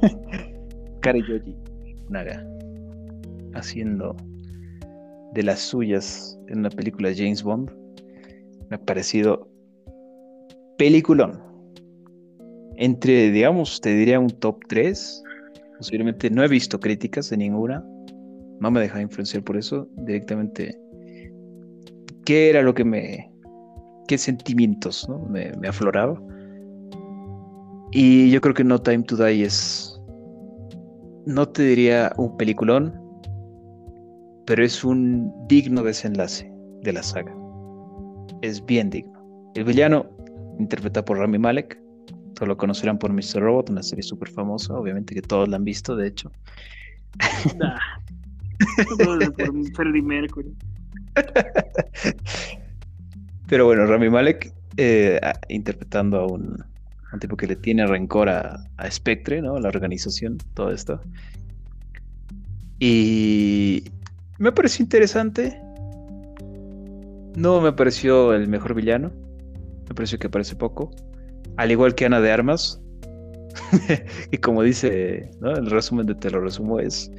Kari 1.00 1.22
Yoji 1.22 1.56
Naga 2.08 2.46
haciendo 3.54 4.16
de 5.34 5.42
las 5.42 5.60
suyas 5.60 6.38
en 6.48 6.60
una 6.60 6.70
película 6.70 7.08
de 7.08 7.16
James 7.16 7.42
Bond. 7.42 7.70
Me 8.70 8.76
ha 8.76 8.80
parecido 8.80 9.48
peliculón. 10.82 11.40
Entre, 12.76 13.30
digamos, 13.30 13.80
te 13.80 13.94
diría 13.94 14.18
un 14.18 14.30
top 14.30 14.58
3. 14.68 15.22
Posiblemente 15.78 16.28
no 16.28 16.42
he 16.42 16.48
visto 16.48 16.80
críticas 16.80 17.30
de 17.30 17.36
ninguna. 17.36 17.84
No 18.58 18.68
me 18.68 18.80
deja 18.80 19.00
influenciar 19.00 19.44
por 19.44 19.56
eso. 19.56 19.86
Directamente, 19.98 20.76
¿qué 22.24 22.50
era 22.50 22.62
lo 22.62 22.74
que 22.74 22.84
me. 22.84 23.30
qué 24.08 24.18
sentimientos 24.18 25.08
¿no? 25.08 25.20
me, 25.20 25.52
me 25.60 25.68
afloraba? 25.68 26.20
Y 27.92 28.32
yo 28.32 28.40
creo 28.40 28.54
que 28.54 28.64
No 28.64 28.80
Time 28.80 29.04
to 29.04 29.16
Die 29.16 29.44
es. 29.44 30.00
No 31.26 31.48
te 31.48 31.62
diría 31.62 32.12
un 32.16 32.36
peliculón, 32.36 32.92
pero 34.46 34.64
es 34.64 34.82
un 34.82 35.32
digno 35.46 35.84
desenlace 35.84 36.52
de 36.80 36.92
la 36.92 37.04
saga. 37.04 37.32
Es 38.40 38.66
bien 38.66 38.90
digno. 38.90 39.12
El 39.54 39.62
villano, 39.62 40.06
interpretado 40.62 41.04
por 41.04 41.18
Rami 41.18 41.38
Malek, 41.38 41.78
todos 42.34 42.48
lo 42.48 42.56
conocerán 42.56 42.98
por 42.98 43.12
Mr. 43.12 43.40
Robot, 43.40 43.70
una 43.70 43.82
serie 43.82 44.02
súper 44.02 44.28
famosa, 44.30 44.74
obviamente 44.74 45.14
que 45.14 45.22
todos 45.22 45.48
la 45.48 45.56
han 45.56 45.64
visto, 45.64 45.96
de 45.96 46.08
hecho. 46.08 46.30
Nah. 47.58 47.78
Por 49.04 49.74
Freddie 49.74 50.02
Mercury. 50.02 50.54
Pero 53.48 53.66
bueno, 53.66 53.86
Rami 53.86 54.08
Malek 54.08 54.52
eh, 54.76 55.20
interpretando 55.48 56.20
a 56.20 56.26
un, 56.26 56.64
un 57.12 57.20
tipo 57.20 57.36
que 57.36 57.46
le 57.46 57.56
tiene 57.56 57.86
rencor 57.86 58.28
a, 58.28 58.64
a 58.76 58.90
Spectre, 58.90 59.42
¿no? 59.42 59.58
La 59.58 59.68
organización, 59.68 60.38
todo 60.54 60.70
esto. 60.70 61.00
Y 62.78 63.84
me 64.38 64.52
pareció 64.52 64.82
interesante. 64.82 65.60
No 67.36 67.60
me 67.60 67.72
pareció 67.72 68.32
el 68.32 68.48
mejor 68.48 68.74
villano. 68.74 69.12
Me 69.98 70.18
que 70.18 70.26
aparece 70.26 70.56
poco. 70.56 70.90
Al 71.56 71.70
igual 71.70 71.94
que 71.94 72.06
Ana 72.06 72.20
de 72.20 72.30
Armas. 72.30 72.80
y 74.30 74.38
como 74.38 74.62
dice, 74.62 75.30
¿no? 75.40 75.52
El 75.52 75.70
resumen 75.70 76.06
de 76.06 76.14
Te 76.14 76.30
lo 76.30 76.40
resumo 76.40 76.80
es. 76.80 77.10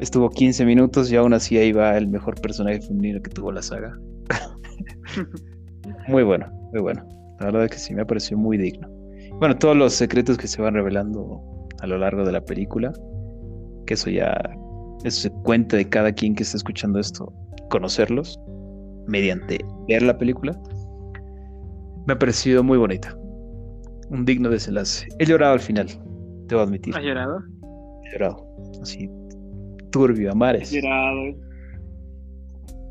Estuvo 0.00 0.30
15 0.30 0.64
minutos 0.64 1.10
y 1.10 1.16
aún 1.16 1.34
así 1.34 1.58
ahí 1.58 1.72
va 1.72 1.96
el 1.96 2.06
mejor 2.06 2.40
personaje 2.40 2.80
femenino 2.80 3.20
que 3.20 3.30
tuvo 3.30 3.52
la 3.52 3.62
saga. 3.62 3.98
Muy 6.08 6.22
bueno, 6.22 6.46
muy 6.72 6.80
bueno. 6.80 7.06
La 7.40 7.46
verdad 7.46 7.64
es 7.64 7.70
que 7.70 7.78
sí, 7.78 7.94
me 7.94 8.04
pareció 8.04 8.36
muy 8.36 8.56
digno. 8.56 8.88
Bueno, 9.38 9.56
todos 9.56 9.76
los 9.76 9.92
secretos 9.92 10.36
que 10.38 10.48
se 10.48 10.60
van 10.60 10.74
revelando 10.74 11.40
a 11.80 11.86
lo 11.86 11.98
largo 11.98 12.24
de 12.24 12.32
la 12.32 12.40
película, 12.40 12.92
que 13.86 13.94
eso 13.94 14.10
ya 14.10 14.36
es 15.04 15.30
cuenta 15.44 15.76
de 15.76 15.88
cada 15.88 16.12
quien 16.12 16.34
que 16.34 16.42
está 16.42 16.56
escuchando 16.56 16.98
esto, 16.98 17.32
conocerlos 17.70 18.40
mediante 19.06 19.58
ver 19.86 20.02
la 20.02 20.18
película, 20.18 20.58
me 22.08 22.14
ha 22.14 22.18
parecido 22.18 22.64
muy 22.64 22.78
bonita. 22.78 23.14
Un 24.08 24.24
digno 24.24 24.48
desenlace. 24.48 25.06
He 25.18 25.26
llorado 25.26 25.52
al 25.52 25.60
final, 25.60 25.86
debo 26.46 26.62
admitir. 26.62 26.96
¿Has 26.96 27.02
llorado? 27.02 27.40
He 28.02 28.12
llorado. 28.12 28.46
Así, 28.80 29.10
turbio, 29.90 30.32
a 30.32 30.34
mares. 30.34 30.68
Has 30.68 30.72
llorado. 30.72 31.36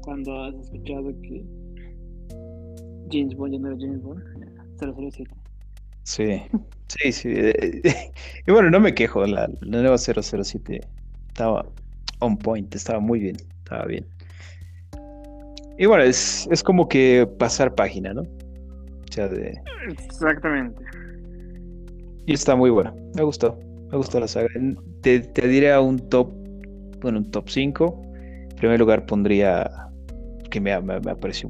Cuando 0.04 0.44
has 0.44 0.54
escuchado 0.54 1.12
que 1.24 1.44
James 3.12 3.36
Bond 3.36 3.54
ya 3.54 3.60
no 3.60 3.68
era 3.70 3.78
James 3.80 4.04
Bond. 4.04 4.22
007. 4.80 5.32
Sí, 6.04 6.44
sí, 6.88 7.12
sí. 7.12 7.30
eh, 7.34 7.82
Y 8.48 8.52
bueno, 8.52 8.70
no 8.70 8.80
me 8.80 8.94
quejo, 8.94 9.26
la, 9.26 9.50
la 9.62 9.82
nueva 9.82 9.98
007 9.98 10.80
estaba 11.28 11.66
on 12.20 12.38
point, 12.38 12.74
estaba 12.76 13.00
muy 13.00 13.20
bien, 13.20 13.38
estaba 13.64 13.86
bien. 13.86 14.06
Y 15.80 15.88
bueno, 15.88 16.04
es, 16.04 16.48
es 16.52 16.62
como 16.62 16.88
que 16.88 17.28
pasar 17.40 17.74
página, 17.74 18.14
¿no? 18.14 18.22
O 19.10 19.14
sea, 19.14 19.28
de... 19.28 19.54
Exactamente. 19.88 20.84
Y 22.26 22.34
está 22.34 22.56
muy 22.56 22.70
buena, 22.70 22.94
me 23.16 23.24
gustó, 23.24 23.58
me 23.90 23.98
gustó 23.98 24.20
la 24.20 24.28
saga. 24.28 24.48
Te, 25.02 25.22
te 25.22 25.48
diré 25.48 25.78
un 25.80 25.98
top, 26.10 26.30
bueno, 27.02 27.20
un 27.20 27.32
top 27.32 27.50
5. 27.50 28.02
En 28.50 28.56
primer 28.58 28.80
lugar 28.80 29.06
pondría, 29.06 29.70
que 30.50 30.60
me, 30.60 30.80
me, 30.82 31.00
me 31.00 31.16
pareció 31.16 31.50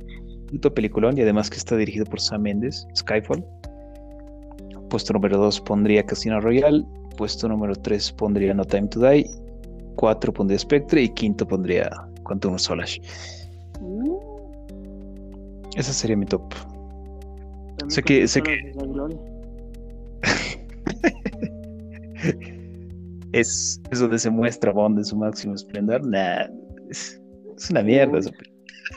un 0.51 0.59
peliculón 0.59 1.17
y 1.17 1.21
además 1.21 1.49
que 1.49 1.57
está 1.57 1.75
dirigido 1.75 2.05
por 2.05 2.21
Sam 2.21 2.43
Mendes, 2.43 2.87
Skyfall. 2.95 3.43
Puesto 4.89 5.13
número 5.13 5.37
2 5.37 5.61
pondría 5.61 6.03
Casino 6.03 6.39
Royale. 6.39 6.85
Puesto 7.17 7.47
número 7.47 7.75
3 7.75 8.11
pondría 8.13 8.53
No 8.53 8.63
Time 8.63 8.87
to 8.87 8.99
Die. 9.01 9.29
4 9.95 10.33
pondría 10.33 10.59
Spectre 10.59 11.03
y 11.03 11.09
quinto 11.09 11.47
pondría 11.47 11.89
Quantum 12.23 12.53
of 12.53 12.61
Solace. 12.61 13.01
Uh, 13.81 14.19
Ese 15.75 15.93
sería 15.93 16.15
mi 16.15 16.25
top. 16.25 16.43
Sé 17.87 18.03
que- 18.03 18.27
sé 18.27 18.41
gloria. 18.41 19.17
Es, 23.33 23.81
es 23.91 23.99
donde 23.99 24.17
se 24.17 24.29
muestra 24.29 24.71
Bond 24.71 24.99
en 24.99 25.05
su 25.05 25.15
máximo 25.15 25.53
esplendor. 25.53 26.03
Nah, 26.07 26.45
es, 26.89 27.21
es 27.57 27.69
una 27.69 27.83
mierda 27.83 28.13
película. 28.13 28.49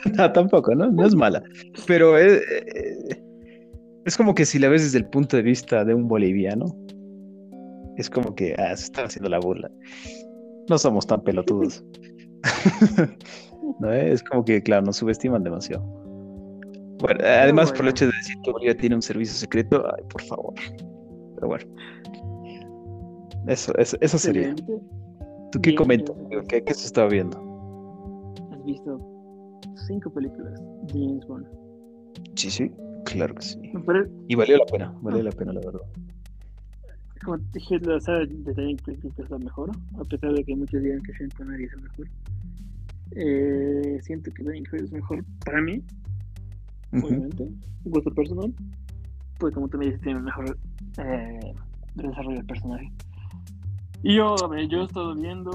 No, 0.17 0.31
tampoco, 0.31 0.73
¿no? 0.73 0.89
No 0.89 1.05
es 1.05 1.13
mala. 1.13 1.43
Pero 1.85 2.17
es, 2.17 2.41
eh, 2.49 3.21
es 4.05 4.15
como 4.15 4.33
que 4.33 4.45
si 4.45 4.57
la 4.57 4.69
ves 4.69 4.83
desde 4.83 4.99
el 4.99 5.05
punto 5.05 5.35
de 5.35 5.43
vista 5.43 5.83
de 5.83 5.93
un 5.93 6.07
boliviano, 6.07 6.65
es 7.97 8.09
como 8.09 8.33
que 8.33 8.55
ah, 8.57 8.75
se 8.75 8.85
está 8.85 9.03
haciendo 9.03 9.29
la 9.29 9.39
burla. 9.39 9.69
No 10.69 10.77
somos 10.77 11.05
tan 11.05 11.21
pelotudos. 11.23 11.83
¿No? 13.81 13.91
Es 13.91 14.23
como 14.23 14.45
que, 14.45 14.63
claro, 14.63 14.85
nos 14.85 14.95
subestiman 14.97 15.43
demasiado. 15.43 15.83
Bueno, 17.01 17.19
además 17.23 17.69
por 17.71 17.77
el 17.77 17.81
bueno. 17.83 17.89
hecho 17.91 18.05
de 18.05 18.11
decir 18.17 18.35
que 18.43 18.51
Bolivia 18.51 18.77
tiene 18.77 18.95
un 18.95 19.01
servicio 19.01 19.33
secreto, 19.35 19.83
ay, 19.97 20.03
por 20.09 20.21
favor. 20.23 20.53
Pero 21.35 21.47
bueno. 21.47 21.65
Eso, 23.47 23.75
eso, 23.77 23.97
eso 24.01 24.17
sería. 24.17 24.53
¿Tú 24.55 25.59
qué 25.61 25.71
Bien, 25.71 25.75
comentas? 25.77 26.15
bien. 26.29 26.45
¿Qué, 26.47 26.63
qué 26.63 26.73
se 26.73 26.85
estaba 26.85 27.09
viendo? 27.09 27.37
Has 28.51 28.63
visto 28.65 28.99
cinco 29.87 30.09
películas 30.13 30.53
de 30.53 30.93
James 30.93 31.25
Bond. 31.27 31.47
Sí, 32.35 32.49
sí, 32.51 32.71
claro 33.05 33.33
que 33.35 33.41
sí. 33.41 33.57
Parece, 33.85 34.11
Y 34.27 34.35
valió 34.35 34.57
la 34.57 34.65
pena, 34.65 34.93
valió 35.01 35.23
la 35.23 35.31
pena, 35.31 35.53
la 35.53 35.59
verdad. 35.61 35.81
como 37.25 37.37
te 37.39 37.45
dije, 37.53 37.79
la 37.79 37.99
saga 37.99 38.19
de 38.25 38.53
Daniel 38.53 38.79
es 39.17 39.29
la 39.29 39.37
mejor, 39.39 39.71
a 39.99 40.03
pesar 40.05 40.33
de 40.33 40.43
que 40.43 40.55
muchos 40.55 40.81
digan 40.81 41.01
que 41.01 41.13
Sean 41.13 41.29
Connery 41.31 41.65
es 41.65 41.73
el 41.73 41.81
mejor. 41.81 42.07
Eh, 43.13 43.99
siento 44.03 44.31
que 44.31 44.43
Daniel 44.43 44.67
Craig 44.69 44.83
es 44.85 44.91
mejor 44.91 45.25
para 45.43 45.61
mí. 45.61 45.83
Obviamente, 46.93 47.49
gusto 47.85 48.11
personal. 48.13 48.53
Pues 49.39 49.53
como 49.53 49.67
tú 49.67 49.77
me 49.77 49.85
dices, 49.85 50.01
tiene 50.01 50.19
un 50.19 50.25
mejor 50.25 50.57
eh, 50.97 51.53
desarrollo 51.95 52.37
del 52.37 52.45
personaje. 52.45 52.91
Y 54.03 54.15
yo, 54.15 54.35
a 54.43 54.47
ver, 54.47 54.67
yo 54.67 54.81
he 54.81 54.83
estado 54.85 55.15
viendo. 55.15 55.51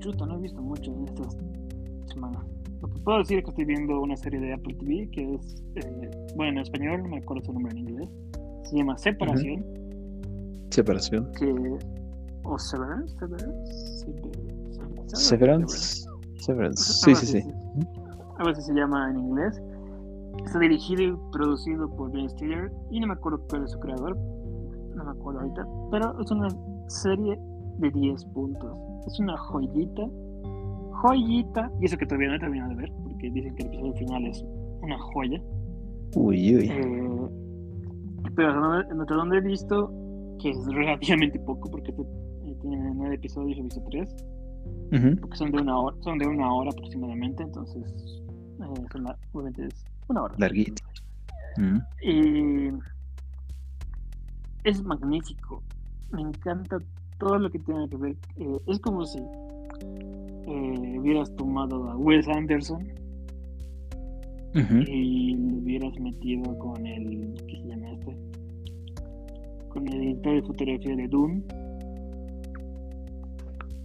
Chuta, 0.00 0.26
no 0.26 0.38
he 0.38 0.42
visto 0.42 0.60
mucho 0.60 0.92
en 0.92 1.08
estas 1.08 1.36
semanas. 2.06 2.42
Lo 2.80 2.88
que 2.88 2.98
puedo 3.00 3.18
decir 3.18 3.38
es 3.38 3.44
que 3.44 3.50
estoy 3.50 3.64
viendo 3.64 4.00
una 4.00 4.16
serie 4.16 4.40
de 4.40 4.52
Apple 4.54 4.74
TV 4.74 5.08
que 5.10 5.34
es, 5.34 5.62
eh, 5.76 6.10
bueno, 6.34 6.52
en 6.52 6.58
español, 6.58 7.02
no 7.04 7.10
me 7.10 7.18
acuerdo 7.18 7.44
su 7.44 7.52
nombre 7.52 7.72
en 7.72 7.78
inglés. 7.78 8.08
Se 8.64 8.76
llama 8.76 8.98
Separación, 8.98 9.64
Separación. 10.70 11.30
que. 11.38 11.54
O 12.44 12.58
Severance, 12.58 13.16
Severance, 13.18 13.98
Severance, 15.06 15.14
Severance. 15.14 16.08
Severance. 16.38 16.82
Sí, 16.82 17.14
sí, 17.14 17.26
sí. 17.26 17.42
A 18.38 18.44
veces 18.44 18.66
se 18.66 18.74
llama 18.74 19.10
en 19.10 19.18
inglés. 19.18 19.62
Está 20.44 20.58
dirigido 20.58 21.02
y 21.02 21.16
producido 21.32 21.88
por 21.96 22.10
Ben 22.12 22.28
Stiller 22.30 22.72
y 22.90 23.00
no 23.00 23.06
me 23.08 23.12
acuerdo 23.14 23.40
cuál 23.48 23.64
es 23.64 23.70
su 23.72 23.78
creador. 23.80 24.16
No 24.94 25.04
me 25.04 25.10
acuerdo 25.10 25.40
ahorita. 25.40 25.66
Pero 25.90 26.20
es 26.20 26.30
una 26.30 26.48
serie 26.88 27.38
de 27.78 27.90
10 27.90 28.24
puntos. 28.26 28.76
Es 29.06 29.18
una 29.20 29.36
joyita. 29.36 30.02
Joyita. 31.02 31.70
Y 31.80 31.86
eso 31.86 31.96
que 31.96 32.06
todavía 32.06 32.28
no 32.30 32.36
he 32.36 32.38
terminado 32.40 32.70
de 32.70 32.76
ver 32.76 32.92
porque 33.02 33.30
dicen 33.30 33.54
que 33.56 33.62
el 33.62 33.68
episodio 33.68 33.94
final 33.94 34.26
es 34.26 34.44
una 34.82 34.98
joya. 34.98 35.40
Uy, 36.16 36.56
uy. 36.56 36.68
Eh, 36.70 37.28
pero 38.34 38.50
hasta 38.50 39.14
donde- 39.14 39.38
he 39.38 39.40
visto, 39.40 39.90
que 40.38 40.50
es 40.50 40.66
relativamente 40.74 41.38
poco 41.40 41.70
porque 41.70 41.90
este, 41.90 42.02
eh, 42.02 42.56
tiene 42.60 42.92
9 42.94 43.14
episodios, 43.14 43.58
he 43.58 43.62
visto 43.62 43.82
3 43.90 44.14
Porque 45.20 45.36
son 45.36 45.50
de 45.52 45.62
una 45.62 45.78
hora, 45.78 45.96
son 46.02 46.18
de 46.18 46.26
una 46.26 46.52
hora 46.52 46.70
aproximadamente, 46.70 47.42
entonces 47.42 47.82
eh, 48.60 48.84
son 48.92 49.04
la- 49.04 49.16
obviamente 49.32 49.66
es 49.66 49.84
una 50.08 50.22
hora. 50.24 50.34
Larguito. 50.38 50.82
Y 52.02 52.68
es 54.64 54.82
magnífico. 54.84 55.62
Me 56.12 56.22
encanta 56.22 56.78
todo 57.18 57.38
lo 57.38 57.50
que 57.50 57.58
tiene 57.60 57.88
que 57.88 57.96
ver, 57.96 58.16
eh, 58.36 58.58
es 58.66 58.78
como 58.80 59.04
si 59.06 59.18
eh, 59.18 60.98
hubieras 60.98 61.34
tomado 61.36 61.88
a 61.90 61.96
Wes 61.96 62.26
Anderson 62.28 62.86
y 64.86 65.34
lo 65.36 65.56
hubieras 65.58 65.98
metido 65.98 66.58
con 66.58 66.86
el, 66.86 67.32
¿qué 67.48 67.56
se 67.56 67.68
llama 67.68 67.90
este? 67.92 68.16
Con 69.70 69.88
el 69.88 70.02
editor 70.02 70.34
de 70.34 70.42
fotografía 70.42 70.96
de 70.96 71.08
Dune, 71.08 71.42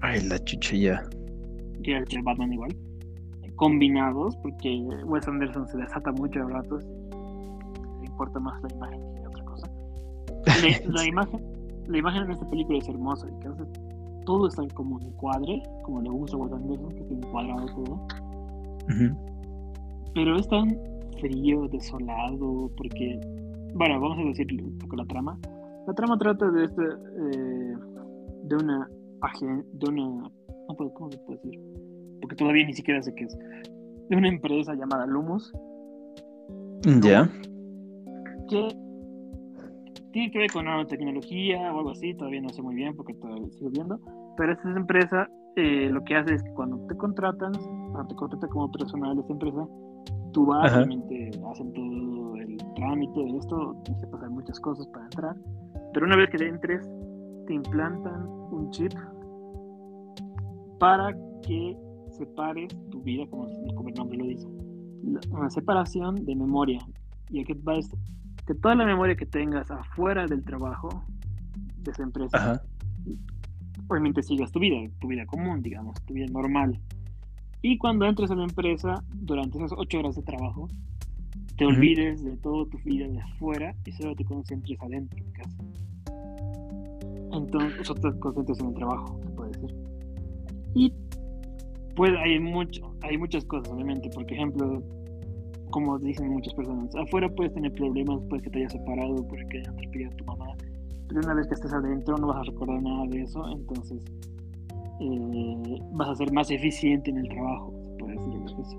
Ay, 0.02 0.22
la 0.28 0.38
que 1.84 1.92
era 1.92 2.00
el 2.00 2.06
de 2.06 2.22
Batman 2.22 2.54
igual, 2.54 2.76
combinados, 3.56 4.36
porque 4.38 4.80
Wes 5.06 5.28
Anderson 5.28 5.68
se 5.68 5.78
desata 5.78 6.12
mucho 6.12 6.42
a 6.44 6.50
ratos 6.50 6.84
y 6.84 8.02
le 8.02 8.06
importa 8.06 8.40
más 8.40 8.62
la 8.64 8.74
imagen 8.76 9.02
que 9.16 9.28
otra 9.28 9.44
cosa. 9.46 9.68
La, 10.46 10.92
la 10.92 11.08
imagen, 11.08 11.42
la 11.88 11.98
imagen 11.98 12.24
en 12.24 12.32
esta 12.32 12.50
película 12.50 12.78
es 12.80 12.88
hermosa, 12.88 13.28
y 13.30 13.48
hace- 13.48 13.64
todo 14.26 14.48
está 14.48 14.64
como 14.74 15.00
en 15.00 15.12
cuadre, 15.14 15.62
como 15.84 16.02
le 16.02 16.10
gusta 16.10 16.36
a 16.36 16.40
Wes 16.42 16.52
Anderson, 16.54 16.90
que 16.90 17.00
está 17.02 17.14
encuadrado 17.14 17.66
todo. 17.68 18.08
Pero 20.14 20.36
es 20.36 20.48
tan 20.50 20.78
frío, 21.20 21.68
desolado, 21.70 22.70
porque, 22.78 23.20
bueno, 23.74 24.00
vamos 24.00 24.18
a 24.20 24.24
decir 24.24 24.48
un 24.62 24.78
poco 24.78 24.96
la 24.98 25.06
trama. 25.06 25.38
La 25.88 25.94
trama 25.94 26.18
trata 26.18 26.52
de 26.52 26.66
este, 26.66 26.82
eh, 26.84 27.76
de 28.44 28.56
una 28.58 28.88
agen- 29.22 29.66
de 29.74 29.90
una, 29.90 30.30
no 30.68 30.76
puedo- 30.78 30.94
¿cómo 30.94 31.12
se 31.12 31.18
puede 31.20 31.40
decir? 31.44 31.60
Porque 32.22 32.36
todavía 32.36 32.66
ni 32.66 32.74
siquiera 32.74 33.02
sé 33.02 33.14
qué 33.16 33.26
es. 33.26 33.38
De 34.10 34.16
una 34.16 34.30
empresa 34.30 34.74
llamada 34.76 35.06
Lumos, 35.06 35.52
Ya. 37.02 37.30
que 38.50 38.68
tiene 40.12 40.32
que 40.32 40.40
ver 40.40 40.52
con 40.52 40.66
nanotecnología 40.66 41.74
o 41.74 41.78
algo 41.80 41.92
así, 41.92 42.14
todavía 42.16 42.42
no 42.42 42.50
sé 42.50 42.62
muy 42.62 42.76
bien 42.76 42.96
porque 42.96 43.14
todavía 43.16 43.50
sigo 43.52 43.70
viendo, 43.70 44.00
pero 44.38 44.54
esta 44.54 44.70
empresa 44.76 45.30
eh, 45.60 45.90
lo 45.90 46.04
que 46.04 46.16
hace 46.16 46.36
es 46.36 46.44
que 46.44 46.54
cuando 46.54 46.78
te 46.88 46.96
contratan, 46.96 47.52
cuando 47.92 48.08
te 48.10 48.16
contratan 48.16 48.50
como 48.52 48.72
personal 48.72 49.16
de 49.16 49.22
esta 49.22 49.34
empresa, 49.34 49.68
tú 50.32 50.46
vas, 50.46 50.72
Ajá. 50.72 50.78
obviamente 50.84 51.32
hacen 51.52 51.74
todo 51.74 52.36
el 52.36 52.58
trámite 52.76 53.20
de 53.20 53.38
esto, 53.38 53.76
tienes 53.84 54.04
que 54.04 54.08
pasar 54.12 54.30
muchas 54.30 54.60
cosas 54.60 54.88
para 54.90 55.06
entrar, 55.06 55.36
pero 55.94 56.06
una 56.06 56.16
vez 56.16 56.30
que 56.30 56.46
entres, 56.46 56.88
te 57.48 57.54
implantan 57.54 58.28
un 58.52 58.70
chip 58.72 58.94
para 60.80 61.16
que 61.42 61.76
separes 62.12 62.68
tu 62.92 63.02
vida, 63.02 63.26
como, 63.30 63.48
como 63.74 63.90
el 63.90 63.96
nombre 63.96 64.18
lo 64.18 64.26
dice, 64.26 64.48
una 65.32 65.50
separación 65.50 66.26
de 66.26 66.36
memoria. 66.36 66.80
Y 67.30 67.42
aquí 67.42 67.54
va 67.54 67.76
esto, 67.76 67.98
que 68.46 68.54
toda 68.54 68.76
la 68.76 68.86
memoria 68.86 69.16
que 69.16 69.26
tengas 69.26 69.72
afuera 69.72 70.26
del 70.28 70.44
trabajo 70.44 71.04
de 71.78 71.92
esa 71.92 72.04
empresa, 72.04 72.38
Ajá. 72.38 72.62
obviamente 73.88 74.22
sigas 74.22 74.52
tu 74.52 74.60
vida, 74.60 74.78
tu 75.00 75.08
vida 75.08 75.26
común, 75.26 75.62
digamos, 75.62 75.96
tu 76.06 76.14
vida 76.14 76.28
normal. 76.28 76.80
Y 77.62 77.78
cuando 77.78 78.06
entres 78.06 78.30
a 78.30 78.36
la 78.36 78.44
empresa, 78.44 79.04
durante 79.14 79.58
esas 79.58 79.72
ocho 79.76 80.00
horas 80.00 80.16
de 80.16 80.22
trabajo, 80.22 80.68
te 81.58 81.66
Ujú. 81.66 81.76
olvides 81.76 82.24
de 82.24 82.38
toda 82.38 82.70
tu 82.70 82.78
vida 82.80 83.08
de 83.08 83.20
afuera 83.20 83.74
y 83.86 83.92
solo 83.94 84.16
te 84.16 84.26
concentres 84.26 84.80
adentro 84.82 85.24
de 85.24 85.32
casa. 85.32 85.58
Entonces, 87.38 87.88
solo 87.88 88.02
te 88.02 88.20
concentres 88.20 88.60
en 88.60 88.68
el 88.68 88.74
trabajo, 88.76 89.20
se 89.24 89.30
puede 89.32 89.52
decir. 89.52 89.76
Y 90.76 90.94
pues 91.96 92.12
hay 92.24 92.40
mucho, 92.40 92.92
hay 93.02 93.18
muchas 93.18 93.44
cosas, 93.46 93.72
obviamente. 93.74 94.10
Por 94.10 94.32
ejemplo, 94.32 94.82
como 95.72 95.98
dicen 96.00 96.30
muchas 96.30 96.54
personas, 96.54 96.96
afuera 96.96 97.28
puedes 97.30 97.54
tener 97.54 97.72
problemas, 97.74 98.20
puede 98.30 98.44
que 98.44 98.50
te 98.52 98.60
hayas 98.60 98.74
separado, 98.74 99.16
puede 99.28 99.48
que 99.50 99.58
hayan 99.60 99.74
atropellado 99.74 100.14
a 100.14 100.18
tu 100.18 100.26
mamá, 100.26 100.46
pero 101.08 101.22
una 101.22 101.34
vez 101.34 101.48
que 101.48 101.54
estés 101.56 101.74
adentro 101.74 102.18
no 102.18 102.28
vas 102.28 102.38
a 102.38 102.44
recordar 102.44 102.82
nada 102.82 103.06
de 103.08 103.22
eso, 103.22 103.44
entonces 103.50 104.02
eh, 105.00 105.80
vas 105.94 106.10
a 106.10 106.16
ser 106.16 106.32
más 106.34 106.50
eficiente 106.52 107.10
en 107.12 107.18
el 107.18 107.30
trabajo, 107.30 107.74
se 107.84 107.98
puede 107.98 108.14
decir 108.16 108.34
así. 108.46 108.78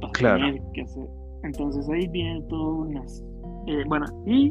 Vas 0.00 0.10
a 0.10 0.12
Claro. 0.12 0.44
tener 0.46 0.62
que 0.72 0.82
hacer. 0.82 1.08
Entonces 1.44 1.88
ahí 1.88 2.06
vienen 2.08 2.46
todas 2.48 2.88
unas. 2.88 3.24
eh, 3.66 3.84
bueno, 3.88 4.06
y 4.26 4.50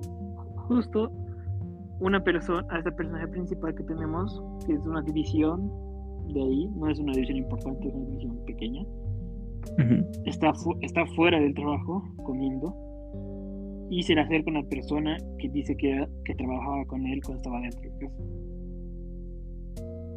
justo 0.68 1.12
una 2.00 2.24
persona, 2.24 2.66
a 2.70 2.78
esta 2.80 2.92
personaje 2.96 3.28
principal 3.30 3.74
que 3.76 3.84
tenemos, 3.84 4.42
que 4.66 4.74
es 4.74 4.86
una 4.86 5.02
división 5.02 5.72
de 6.34 6.42
ahí, 6.42 6.68
no 6.76 6.90
es 6.90 7.00
una 7.00 7.14
división 7.14 7.38
importante, 7.38 7.88
es 7.88 7.94
una 7.96 8.06
división 8.06 8.38
pequeña, 8.46 8.82
Ujú. 8.84 10.06
está, 10.26 10.54
fu- 10.54 10.78
está 10.82 11.06
fuera 11.16 11.40
del 11.40 11.54
trabajo 11.54 12.04
comiendo 12.24 12.76
y 13.90 14.04
se 14.04 14.14
le 14.16 14.22
acerca 14.22 14.52
una 14.52 14.64
persona 14.64 15.18
que 15.40 15.50
dice 15.50 15.76
que, 15.78 16.06
que 16.26 16.36
trabajaba 16.36 16.86
con 16.86 17.06
él 17.08 17.22
cuando 17.24 17.38
estaba 17.38 17.62
dentro 17.62 17.82
de 17.82 17.90
casa. 18.00 18.24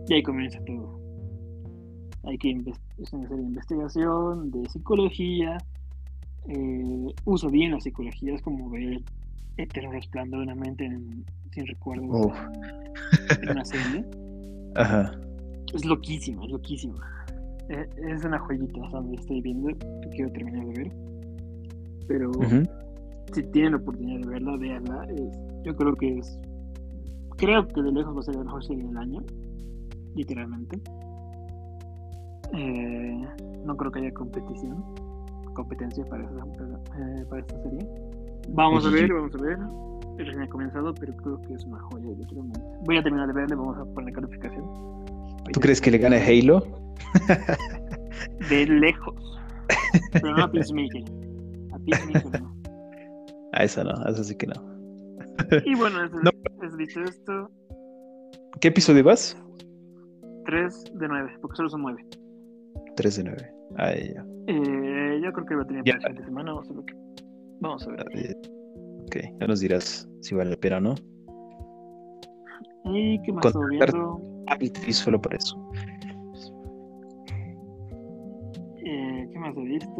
Y 0.09 0.15
ahí 0.15 0.23
comienza 0.23 0.59
todo. 0.65 0.99
Hay 2.25 2.37
que 2.37 2.51
es 2.99 3.13
una 3.13 3.29
serie 3.29 3.43
de 3.45 3.49
investigación, 3.49 4.51
de 4.51 4.69
psicología. 4.69 5.57
eh, 6.49 7.07
uso 7.27 7.49
bien 7.51 7.71
la 7.73 7.81
psicología, 7.81 8.35
es 8.35 8.43
como 8.43 8.71
ver 8.71 9.01
Eterno 9.57 9.93
Resplandor 9.93 10.41
de 10.41 10.45
una 10.53 10.55
mente 10.55 10.85
en- 10.87 11.25
Uf. 12.27 12.35
en 13.43 13.51
una 13.51 13.65
serie. 13.65 14.05
Ajá. 14.77 15.13
Es 15.75 15.85
loquísima, 15.85 16.45
es 16.45 16.51
loquísima. 16.51 17.27
Eh, 17.69 17.89
Es 18.09 18.25
una 18.25 18.39
joyita 18.39 18.81
donde 18.93 19.17
estoy 19.17 19.41
viendo, 19.41 19.69
quiero 20.13 20.31
terminar 20.33 20.67
de 20.67 20.73
ver. 20.83 20.93
Pero 22.09 22.31
si 23.33 23.43
tienen 23.53 23.73
la 23.73 23.79
oportunidad 23.79 24.21
de 24.21 24.27
verla, 24.27 24.57
véanla. 24.57 25.05
Es- 25.11 25.39
yo 25.65 25.77
creo 25.77 25.95
que 25.95 26.19
es. 26.19 26.39
Creo 27.37 27.67
que 27.69 27.81
de 27.83 27.93
lejos 27.93 28.15
va 28.17 28.21
a 28.21 28.23
ser 28.25 28.35
la 28.37 28.45
mejor 28.45 28.65
serie 28.65 28.85
del 28.85 28.97
año, 28.97 29.23
literalmente. 30.17 30.81
Eh, 32.53 33.25
no 33.65 33.77
creo 33.77 33.93
que 33.93 34.01
haya 34.01 34.13
competición, 34.13 34.83
competencia 35.55 36.05
para 36.07 36.25
esta, 36.25 36.43
eh, 36.99 37.25
para 37.29 37.41
esta 37.43 37.63
serie. 37.63 37.89
Vamos 38.53 38.87
a 38.87 38.91
ver, 38.91 39.13
vamos 39.13 39.35
a 39.35 39.43
ver. 39.43 39.59
Recién 40.17 40.43
ha 40.43 40.49
comenzado, 40.49 40.93
pero 40.95 41.15
creo 41.17 41.41
que 41.43 41.55
es 41.55 41.65
una 41.65 41.79
joya, 41.81 42.11
literalmente. 42.19 42.61
Voy 42.85 42.97
a 42.99 43.03
terminar 43.03 43.27
de 43.29 43.33
verla, 43.33 43.57
vamos 43.57 43.79
a 43.79 43.85
poner 43.95 44.13
calificación. 44.13 44.65
¿Tú 45.53 45.61
crees 45.61 45.81
que 45.81 45.91
le 45.91 45.99
gane 45.99 46.19
Halo? 46.19 46.63
De 48.51 48.67
lejos. 48.67 49.15
Pero 50.13 50.37
no 50.37 50.45
a 50.45 50.51
Peacemaker. 50.51 51.05
A 51.73 51.79
Peacemaker 51.79 52.41
no. 52.43 52.55
A 53.53 53.65
esa 53.65 53.83
no, 53.83 53.91
a 54.05 54.11
esa 54.11 54.23
sí 54.23 54.37
que 54.37 54.47
no. 54.47 54.55
Y 55.65 55.75
bueno, 55.75 56.05
es, 56.05 56.13
No. 56.13 56.31
es 56.65 56.77
visto 56.77 57.01
esto. 57.01 57.51
¿Qué 58.61 58.69
episodio 58.69 59.03
vas? 59.03 59.37
3 60.47 60.85
de 60.95 61.09
9, 61.09 61.31
porque 61.41 61.57
solo 61.57 61.69
son 61.71 61.83
9. 61.83 62.05
3 62.97 63.17
de 63.17 63.25
9. 63.25 63.53
Ay, 63.77 64.13
ya. 64.15 64.25
Eh, 64.47 65.21
yo 65.25 65.33
creo 65.33 65.47
que 65.47 65.55
va 65.57 65.63
a 65.63 65.67
tener 65.67 65.83
Ya. 65.85 65.95
para 65.95 66.03
la 66.03 66.09
siguiente 66.09 66.25
semana. 66.27 66.53
Vamos 66.53 66.71
a 66.71 66.75
ver. 66.75 66.85
Vamos 67.61 67.87
a 67.87 67.91
ver. 67.93 68.07
Eh, 68.15 68.35
Ok, 69.11 69.17
ya 69.41 69.47
nos 69.49 69.59
dirás 69.59 70.09
si 70.21 70.37
vale 70.37 70.51
la 70.51 70.57
pena 70.57 70.77
o 70.77 70.81
no. 70.81 70.95
¿Y 72.85 73.21
qué 73.23 73.33
más? 73.33 73.53
Apple 74.47 74.93
solo 74.93 75.21
por 75.21 75.35
eso. 75.35 75.57
Eh, 78.77 79.29
¿Qué 79.33 79.39
más 79.39 79.57
he 79.57 79.63
visto? 79.63 79.97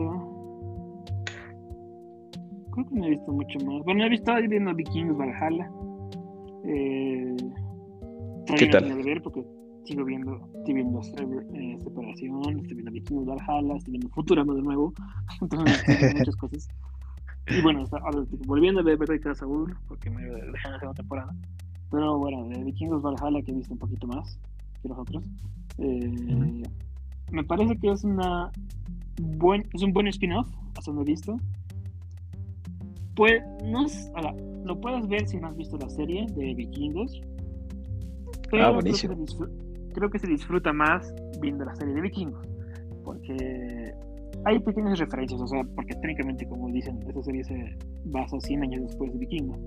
Creo 2.71 2.87
que 2.87 2.95
no 2.95 3.05
he 3.05 3.11
visto 3.11 3.33
mucho 3.33 3.59
más. 3.67 3.85
Bueno, 3.85 4.05
he 4.05 4.09
visto 4.11 4.33
ahí 4.33 4.47
viendo 4.47 4.73
Vikings 4.77 5.17
Valhalla. 5.17 5.73
Eh, 6.65 7.37
¿Qué 8.57 8.67
no 8.67 8.71
tal? 8.71 9.03
ver 9.03 9.23
porque 9.23 9.45
sigo 9.87 10.05
viendo, 10.05 10.37
estoy 10.59 10.75
viendo 10.75 11.01
eh, 11.01 11.79
Separación, 11.83 12.61
estoy 12.61 12.75
viendo 12.75 12.93
Vikings 12.93 13.27
Valhalla, 13.27 13.77
estoy 13.77 13.91
viendo 13.91 14.09
Futurama 14.11 14.55
de 14.55 14.63
nuevo. 14.63 14.93
Entonces, 15.41 15.81
estoy 15.81 15.97
viendo 15.97 16.19
muchas 16.19 16.37
cosas. 16.37 16.69
Y 17.57 17.61
bueno, 17.63 17.85
volviendo 18.47 18.81
a 18.81 18.83
ver 18.85 18.97
Better 18.99 19.21
Call 19.21 19.37
Saul 19.37 19.77
porque 19.89 20.11
me 20.11 20.23
dejé 20.25 20.67
en 20.67 20.73
la 20.73 20.79
segunda 20.79 20.95
temporada. 20.95 21.35
Pero 21.91 22.19
bueno, 22.19 22.49
de 22.49 22.63
Vikings 22.65 23.03
Valhalla 23.03 23.43
que 23.43 23.51
he 23.51 23.55
visto 23.55 23.73
un 23.73 23.79
poquito 23.79 24.07
más 24.07 24.39
que 24.83 24.89
los 24.89 24.99
otros. 24.99 25.25
Eh, 25.79 26.63
me 27.33 27.45
parece 27.45 27.77
que 27.79 27.91
es 27.91 28.05
una 28.05 28.51
buen, 29.21 29.67
es 29.73 29.83
un 29.83 29.93
buen 29.93 30.07
spin-off, 30.09 30.49
hasta 30.77 30.91
donde 30.93 31.03
he 31.03 31.15
visto. 31.15 31.37
Pues, 33.17 33.43
no 33.65 33.87
es- 33.87 34.11
ahora, 34.15 34.35
lo 34.65 34.81
puedes 34.81 35.07
ver 35.09 35.27
si 35.29 35.37
no 35.39 35.49
has 35.49 35.57
visto 35.57 35.77
la 35.77 35.89
serie 35.91 36.27
de 36.37 36.55
Vikingos. 36.55 37.21
Pero 38.51 38.65
Ah, 38.67 38.71
buenísimo. 38.71 39.15
Creo 39.15 39.27
que, 39.49 39.93
creo 39.95 40.11
que 40.11 40.19
se 40.19 40.27
disfruta 40.29 40.73
más 40.73 41.13
viendo 41.41 41.65
la 41.65 41.75
serie 41.77 41.95
de 41.95 42.01
Vikingos. 42.01 42.47
Porque 43.05 43.93
hay 44.45 44.59
pequeñas 44.61 44.99
referencias, 44.99 45.41
o 45.41 45.47
sea, 45.47 45.63
porque 45.75 45.95
técnicamente, 45.97 46.47
como 46.49 46.69
dicen, 46.69 46.99
esta 47.07 47.23
serie 47.23 47.45
se 47.45 47.77
basa 48.07 48.41
100 48.41 48.63
años 48.63 48.83
después 48.83 49.13
de 49.13 49.19
Vikingos. 49.19 49.59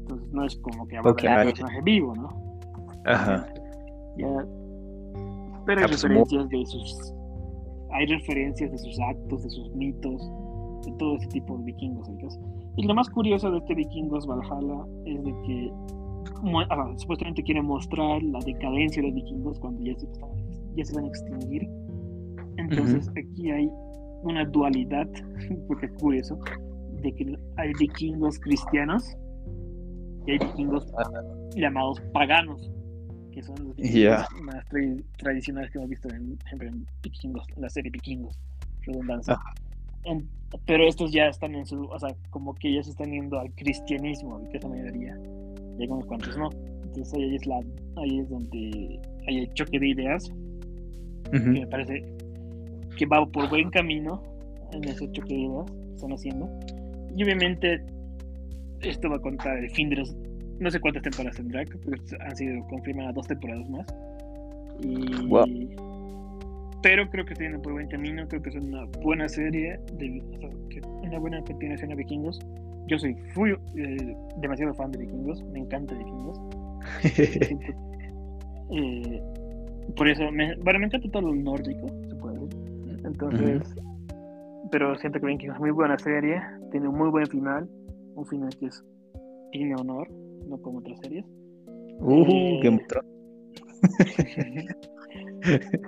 Entonces, 0.00 0.32
no 0.32 0.44
es 0.44 0.56
como 0.58 0.86
que 0.86 0.96
habla 0.96 1.10
Ok. 1.10 1.22
de 1.22 1.28
un 1.28 1.42
personaje 1.44 1.80
vivo, 1.82 2.14
¿no? 2.14 2.28
Ajá. 3.04 3.46
Ya. 4.16 4.26
Pero 5.66 5.80
hay 5.80 5.84
Ah, 5.84 5.88
pues, 5.88 6.02
referencias 6.02 6.48
de 6.48 6.66
sus. 6.66 7.14
Hay 7.92 8.06
referencias 8.06 8.70
de 8.70 8.78
sus 8.78 8.98
actos, 9.00 9.42
de 9.42 9.50
sus 9.50 9.74
mitos, 9.74 10.30
de 10.84 10.92
todo 10.92 11.16
ese 11.16 11.26
tipo 11.28 11.56
de 11.58 11.64
vikingos. 11.64 12.06
¿sabes? 12.06 12.38
Y 12.76 12.86
lo 12.86 12.94
más 12.94 13.08
curioso 13.10 13.50
de 13.50 13.58
este 13.58 13.74
Vikingos 13.74 14.26
Valhalla 14.26 14.84
es 15.06 15.24
de 15.24 15.32
que 15.46 15.72
ah, 16.70 16.92
supuestamente 16.96 17.42
quiere 17.42 17.62
mostrar 17.62 18.22
la 18.22 18.38
decadencia 18.40 19.02
de 19.02 19.08
los 19.08 19.14
vikingos 19.14 19.58
cuando 19.60 19.82
ya 19.82 19.94
se, 19.98 20.06
ya 20.76 20.84
se 20.84 20.94
van 20.94 21.04
a 21.04 21.08
extinguir. 21.08 21.68
Entonces 22.58 23.08
aquí 23.10 23.50
hay 23.50 23.70
una 24.26 24.44
dualidad, 24.44 25.08
porque 25.68 25.86
es 25.86 25.92
curioso, 25.92 26.38
de 27.02 27.12
que 27.12 27.36
hay 27.56 27.72
vikingos 27.78 28.38
cristianos 28.40 29.16
y 30.26 30.32
hay 30.32 30.38
vikingos 30.38 30.86
llamados 31.54 32.00
paganos, 32.12 32.70
que 33.32 33.42
son 33.42 33.56
los 33.64 33.76
vikingos 33.76 33.94
Ya. 34.02 34.26
más 34.42 34.64
tra- 34.68 35.04
tradicionales 35.18 35.70
que 35.70 35.78
hemos 35.78 35.90
visto 35.90 36.08
en, 36.08 36.38
ejemplo, 36.46 36.68
en 36.68 36.86
vikingos, 37.02 37.46
en 37.54 37.62
la 37.62 37.68
serie 37.70 37.90
vikingos, 37.90 38.38
redundancia. 38.82 39.38
En- 40.04 40.28
pero 40.64 40.86
estos 40.86 41.12
ya 41.12 41.26
están 41.26 41.54
en 41.54 41.66
su, 41.66 41.82
o 41.82 41.98
sea, 41.98 42.14
como 42.30 42.54
que 42.54 42.72
ya 42.72 42.82
se 42.82 42.90
están 42.90 43.10
yendo 43.10 43.38
al 43.38 43.52
cristianismo, 43.54 44.42
que 44.50 44.56
es 44.58 44.62
la 44.62 44.70
mayoría, 44.70 45.18
y 45.78 45.82
algunos 45.82 46.06
cuantos 46.06 46.36
no. 46.38 46.48
Entonces 46.84 47.12
ahí 47.14 47.34
es, 47.34 47.46
la, 47.46 47.60
ahí 47.96 48.20
es 48.20 48.28
donde 48.30 49.00
hay 49.26 49.38
el 49.38 49.52
choque 49.54 49.78
de 49.78 49.88
ideas, 49.88 50.30
que 51.30 51.36
Ujú. 51.38 51.48
me 51.48 51.66
parece 51.66 52.04
que 52.96 53.06
va 53.06 53.24
por 53.26 53.48
buen 53.48 53.70
camino 53.70 54.22
en 54.72 54.84
ese 54.84 55.10
choque 55.12 55.34
de 55.34 55.40
ideas 55.40 55.70
que 55.70 55.94
están 55.94 56.12
haciendo. 56.12 56.50
Y 57.16 57.24
obviamente 57.24 57.82
esto 58.82 59.08
va 59.08 59.16
a 59.16 59.20
contar 59.20 59.58
el 59.58 59.70
fin 59.70 59.90
de 59.90 59.96
los... 59.96 60.16
No 60.58 60.70
sé 60.70 60.80
cuántas 60.80 61.02
temporadas 61.02 61.36
tendrá, 61.36 61.64
pero 61.64 61.96
han 62.20 62.36
sido 62.36 62.66
confirmadas 62.68 63.14
dos 63.14 63.26
temporadas 63.26 63.68
más. 63.68 63.86
Y... 64.80 65.26
Wow. 65.26 65.46
Pero 66.82 67.08
creo 67.10 67.24
que 67.24 67.32
estoy 67.32 67.48
yendo 67.48 67.62
por 67.62 67.72
buen 67.72 67.88
camino, 67.88 68.28
creo 68.28 68.42
que 68.42 68.50
es 68.50 68.56
una 68.56 68.84
buena 69.02 69.28
serie, 69.28 69.78
de, 69.94 70.22
o 70.34 70.38
sea, 70.38 70.88
una 71.02 71.18
buena 71.18 71.42
continuación 71.42 71.90
a 71.92 71.94
Vikingos. 71.94 72.38
Yo 72.86 72.98
soy 72.98 73.16
fui, 73.34 73.50
eh, 73.76 74.16
demasiado 74.38 74.72
fan 74.74 74.92
de 74.92 74.98
Vikingos, 74.98 75.42
me 75.44 75.60
encanta 75.60 75.94
Vikingos. 75.94 76.40
Eh, 78.68 79.22
por 79.94 80.08
eso, 80.08 80.28
me, 80.32 80.56
bueno, 80.56 80.80
me 80.80 80.86
encanta 80.86 81.08
todo 81.08 81.22
lo 81.22 81.34
nórdico, 81.36 81.86
Entonces, 83.06 83.74
pero 84.70 84.96
siento 84.96 85.20
que 85.20 85.26
Vikingos 85.26 85.56
es 85.56 85.60
muy 85.60 85.70
buena 85.70 85.98
serie, 85.98 86.40
tiene 86.72 86.88
un 86.88 86.96
muy 86.98 87.10
buen 87.10 87.26
final, 87.26 87.68
un 88.14 88.26
final 88.26 88.50
que 88.58 88.66
es 88.66 88.84
tiene 89.52 89.74
honor, 89.76 90.08
no 90.48 90.58
como 90.60 90.78
otras 90.78 90.98
series. 91.00 91.24
Uh, 92.00 92.24
Eh, 92.28 92.60
Thrones. 92.88 93.86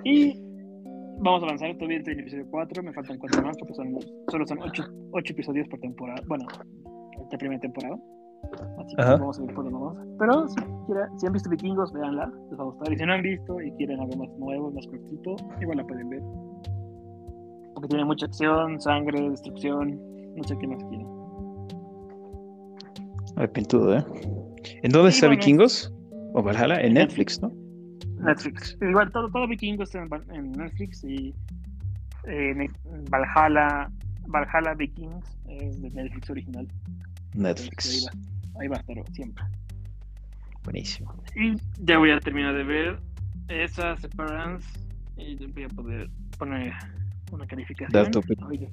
y 0.05 0.33
vamos 1.19 1.43
a 1.43 1.47
avanzar, 1.47 1.73
todavía 1.75 1.97
en 1.97 2.09
el 2.09 2.19
episodio 2.21 2.45
4, 2.49 2.83
me 2.83 2.93
faltan 2.93 3.17
4 3.17 3.41
más 3.43 3.57
porque 3.57 3.73
son, 3.73 3.97
solo 4.29 4.45
son 4.47 4.59
8, 4.61 4.83
episodios 5.31 5.67
por 5.67 5.79
temporada, 5.79 6.21
bueno, 6.27 6.45
esta 7.23 7.37
primera 7.37 7.59
temporada. 7.59 7.97
Así 8.79 8.95
que 8.95 9.01
Ajá. 9.01 9.17
vamos 9.17 9.37
a 9.37 9.43
ver 9.43 9.53
por 9.53 9.65
dónde 9.65 9.79
vamos. 9.79 9.97
Pero 10.17 10.47
si, 10.47 10.55
quiera- 10.87 11.09
si 11.17 11.27
han 11.27 11.33
visto 11.33 11.49
Vikingos, 11.49 11.91
véanla, 11.93 12.31
les 12.49 12.57
va 12.59 12.63
a 12.63 12.67
gustar. 12.67 12.93
Y 12.93 12.97
si 12.97 13.05
no 13.05 13.13
han 13.13 13.21
visto 13.21 13.61
y 13.61 13.71
quieren 13.73 13.99
algo 13.99 14.15
más 14.15 14.29
nuevo, 14.39 14.71
más 14.71 14.87
cortito, 14.87 15.35
igual 15.59 15.77
la 15.77 15.83
pueden 15.85 16.09
ver. 16.09 16.21
Porque 17.79 17.91
tiene 17.95 18.03
mucha 18.03 18.25
acción, 18.25 18.81
sangre, 18.81 19.29
destrucción, 19.29 19.97
no 20.35 20.43
sé 20.43 20.57
qué 20.59 20.67
más 20.67 20.83
quieren. 20.83 21.07
Ay, 23.37 23.47
pintudo, 23.47 23.95
¿eh? 23.97 24.05
¿En 24.83 24.91
dónde 24.91 25.11
Sí, 25.11 25.15
está 25.15 25.27
bueno. 25.27 25.39
Vikingos? 25.39 25.93
O 26.33 26.43
Valhalla, 26.43 26.81
en 26.81 26.95
Netflix, 26.95 27.41
¿no? 27.41 27.53
Netflix. 28.19 28.77
Igual 28.81 29.09
todo, 29.13 29.31
todo 29.31 29.47
Vikingos 29.47 29.95
está 29.95 30.03
en, 30.03 30.35
en 30.35 30.51
Netflix 30.51 31.05
y 31.05 31.33
eh, 32.27 32.69
Valhalla, 33.09 33.89
Valhalla 34.27 34.73
Vikings 34.73 35.37
es 35.47 35.81
de 35.81 35.89
Netflix 35.91 36.29
original. 36.31 36.67
Entonces, 37.33 37.33
Netflix. 37.33 38.07
ahí, 38.09 38.17
va, 38.57 38.61
ahí 38.61 38.67
va 38.67 38.75
a 38.75 38.79
estar 38.81 39.13
siempre. 39.13 39.45
Buenísimo. 40.65 41.15
Y 41.33 41.55
ya 41.85 41.97
voy 41.97 42.11
a 42.11 42.19
terminar 42.19 42.53
de 42.55 42.63
ver 42.65 42.99
esa 43.47 43.95
Severance 43.95 44.67
y 45.15 45.37
voy 45.45 45.63
a 45.63 45.69
poder 45.69 46.09
poner 46.37 46.73
una 47.31 47.45
calificación. 47.47 48.11
Oye, 48.49 48.69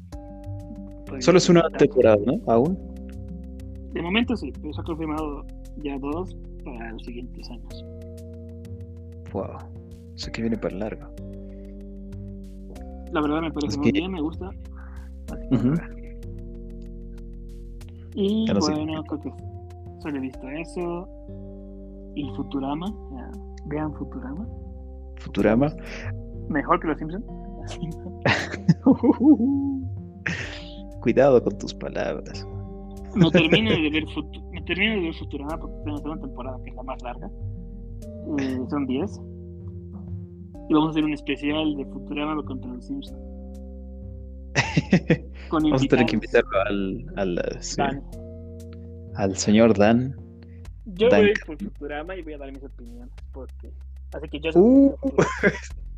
Solo 1.20 1.38
es 1.38 1.48
una 1.48 1.62
comentar. 1.62 1.78
temporada, 1.88 2.16
¿no? 2.26 2.52
Aún. 2.52 2.76
De 3.92 4.02
momento 4.02 4.36
sí, 4.36 4.52
pero 4.60 4.72
se 4.72 4.80
ha 4.80 4.84
confirmado 4.84 5.44
ya 5.82 5.98
dos 5.98 6.36
para 6.64 6.92
los 6.92 7.02
siguientes 7.04 7.48
años. 7.50 7.84
Wow. 9.32 9.56
Sé 10.16 10.30
que 10.32 10.42
viene 10.42 10.56
para 10.58 10.74
largo. 10.76 11.06
La 13.12 13.20
verdad 13.20 13.40
me 13.42 13.50
parece 13.52 13.68
Es 13.74 13.78
muy 13.78 13.86
que- 13.92 14.00
bien, 14.00 14.10
me 14.12 14.20
gusta. 14.20 14.50
Así. 15.32 15.46
Y 18.14 18.46
bueno, 18.52 19.02
creo 19.04 19.20
que 19.20 19.32
solo 20.00 20.16
he 20.16 20.20
visto 20.20 20.48
eso. 20.48 21.08
Y 22.14 22.28
Futurama. 22.34 22.86
Vean 23.66 23.92
Futurama. 23.94 24.46
Futurama. 25.18 25.74
Mejor 26.48 26.80
que 26.80 26.88
los 26.88 26.98
Simpsons. 26.98 27.24
Cuidado 31.00 31.42
con 31.42 31.56
tus 31.58 31.74
palabras. 31.74 32.46
Me 33.14 33.30
termino 33.30 33.70
de 33.70 33.90
ver, 33.90 34.04
Futu- 34.06 34.42
me 34.50 34.60
termino 34.62 34.94
de 34.96 35.00
ver 35.02 35.14
Futurama 35.14 35.58
porque 35.58 35.76
tengo 35.84 35.96
la 35.96 36.02
segunda 36.02 36.26
temporada, 36.26 36.58
que 36.64 36.70
es 36.70 36.76
la 36.76 36.82
más 36.82 37.02
larga. 37.02 37.30
Eh, 38.38 38.58
son 38.68 38.86
10. 38.86 39.20
Y 40.68 40.74
vamos 40.74 40.88
a 40.88 40.90
hacer 40.90 41.04
un 41.04 41.12
especial 41.12 41.76
de 41.76 41.84
Futurama 41.86 42.42
contra 42.44 42.72
los 42.72 42.84
Simpsons. 42.86 43.20
Con 45.48 45.62
Vamos 45.62 45.84
a 45.84 45.86
tener 45.86 46.06
que 46.06 46.16
invitarlo 46.16 46.60
al, 46.66 47.06
al, 47.16 47.62
sí, 47.62 47.76
Dan. 47.76 48.02
al 49.14 49.36
señor 49.36 49.78
Dan. 49.78 50.16
Yo 50.86 51.08
Dan. 51.08 51.20
voy 51.22 51.32
por 51.46 51.56
Futurama 51.62 52.16
y 52.16 52.22
voy 52.22 52.32
a 52.34 52.38
dar 52.38 52.52
mis 52.52 52.64
opiniones. 52.64 53.10
Porque... 53.32 53.70
Así 54.12 54.28
que 54.28 54.40
yo 54.40 54.50
Uh. 54.54 54.94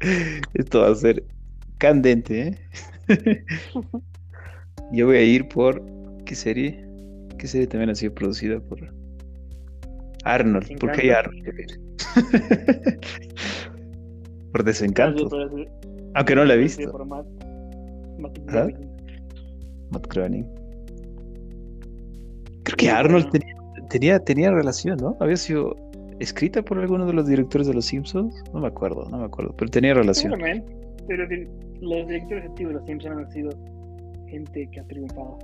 Esto 0.55 0.81
va 0.81 0.89
a 0.89 0.95
ser 0.95 1.25
candente, 1.79 2.49
¿eh? 2.49 2.59
Yo 4.93 5.07
voy 5.07 5.17
a 5.17 5.23
ir 5.23 5.49
por. 5.49 5.83
¿Qué 6.25 6.35
serie? 6.35 6.85
¿Qué 7.39 7.47
serie 7.47 7.67
también 7.67 7.91
ha 7.91 7.95
sido 7.95 8.15
producida 8.15 8.61
por 8.61 8.93
Arnold? 10.25 10.79
¿Por 10.79 10.93
qué 10.93 11.03
hay. 11.03 11.11
Arnold 11.11 11.79
por 14.53 14.65
Desencanto. 14.65 15.29
Aunque 16.15 16.35
no 16.35 16.45
la 16.45 16.55
he 16.55 16.59
visto. 16.59 16.91
Por 16.91 17.05
Matt. 17.07 17.27
Groening. 18.47 18.89
Matt 19.91 20.07
Groening. 20.13 20.47
Creo 22.65 22.77
que 22.77 22.91
Arnold 22.91 23.31
tenía, 23.31 23.55
tenía, 23.89 24.19
tenía 24.19 24.51
relación, 24.51 24.99
¿no? 24.99 25.17
Había 25.21 25.37
sido 25.37 25.77
escrita 26.19 26.63
por 26.63 26.79
alguno 26.79 27.07
de 27.07 27.13
los 27.13 27.27
directores 27.27 27.67
de 27.69 27.75
Los 27.75 27.87
Simpsons. 27.87 28.43
No 28.53 28.61
me 28.61 28.67
acuerdo, 28.69 29.07
no 29.11 29.19
me 29.19 29.25
acuerdo. 29.25 29.55
Pero 29.57 29.71
tenía 29.71 29.95
relación. 29.95 30.33
Seguramente, 30.33 30.77
pero 31.07 31.27
di- 31.29 31.47
los 31.81 32.07
directores 32.07 32.45
activos 32.45 32.75
de 32.75 32.79
los 32.79 32.87
Simpsons 32.87 33.19
han 33.19 33.31
sido 33.31 33.51
gente 34.29 34.69
que 34.71 34.81
ha 34.81 34.85
triunfado. 34.85 35.39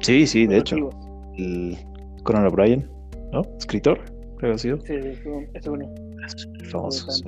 Sí, 0.00 0.26
sí, 0.26 0.46
de 0.46 0.58
hecho. 0.58 0.90
El 1.36 1.76
Conan 2.22 2.46
O'Brien, 2.46 2.88
¿no? 3.32 3.42
Escritor, 3.58 3.98
creo 4.38 4.50
que 4.50 4.54
ha 4.54 4.58
sido. 4.58 4.80
Sí, 4.80 4.94
eso 5.54 5.70
bueno. 5.70 5.88
Famoso, 6.70 7.10
sí. 7.10 7.24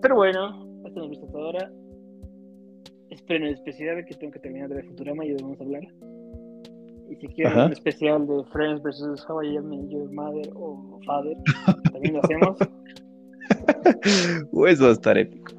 Pero 0.00 0.16
bueno, 0.16 0.66
esto 0.84 1.04
he 1.04 1.08
visto 1.08 1.26
hasta 1.26 1.38
ahora. 1.38 1.72
Esperen 3.10 3.44
el 3.44 3.54
especial 3.54 4.04
que 4.04 4.14
tengo 4.14 4.32
que 4.32 4.40
terminar 4.40 4.68
de 4.68 4.76
ver 4.76 4.86
Futurama 4.86 5.24
y 5.24 5.34
vamos 5.34 5.60
a 5.60 5.64
hablar. 5.64 5.82
Y 7.10 7.16
si 7.16 7.28
quieren 7.28 7.52
Ajá. 7.52 7.66
un 7.66 7.72
especial 7.72 8.26
de 8.26 8.44
Friends 8.52 8.82
vs. 8.82 9.24
How 9.28 9.42
I 9.42 9.60
Met 9.60 9.88
Your 9.90 10.10
Mother 10.10 10.50
o 10.54 10.98
Father, 11.06 11.36
también 11.92 12.14
lo 12.14 12.20
hacemos. 12.22 12.56
Uh, 14.52 14.66
Eso 14.66 14.84
va 14.84 14.90
a 14.90 14.92
estar 14.92 15.18
épico. 15.18 15.52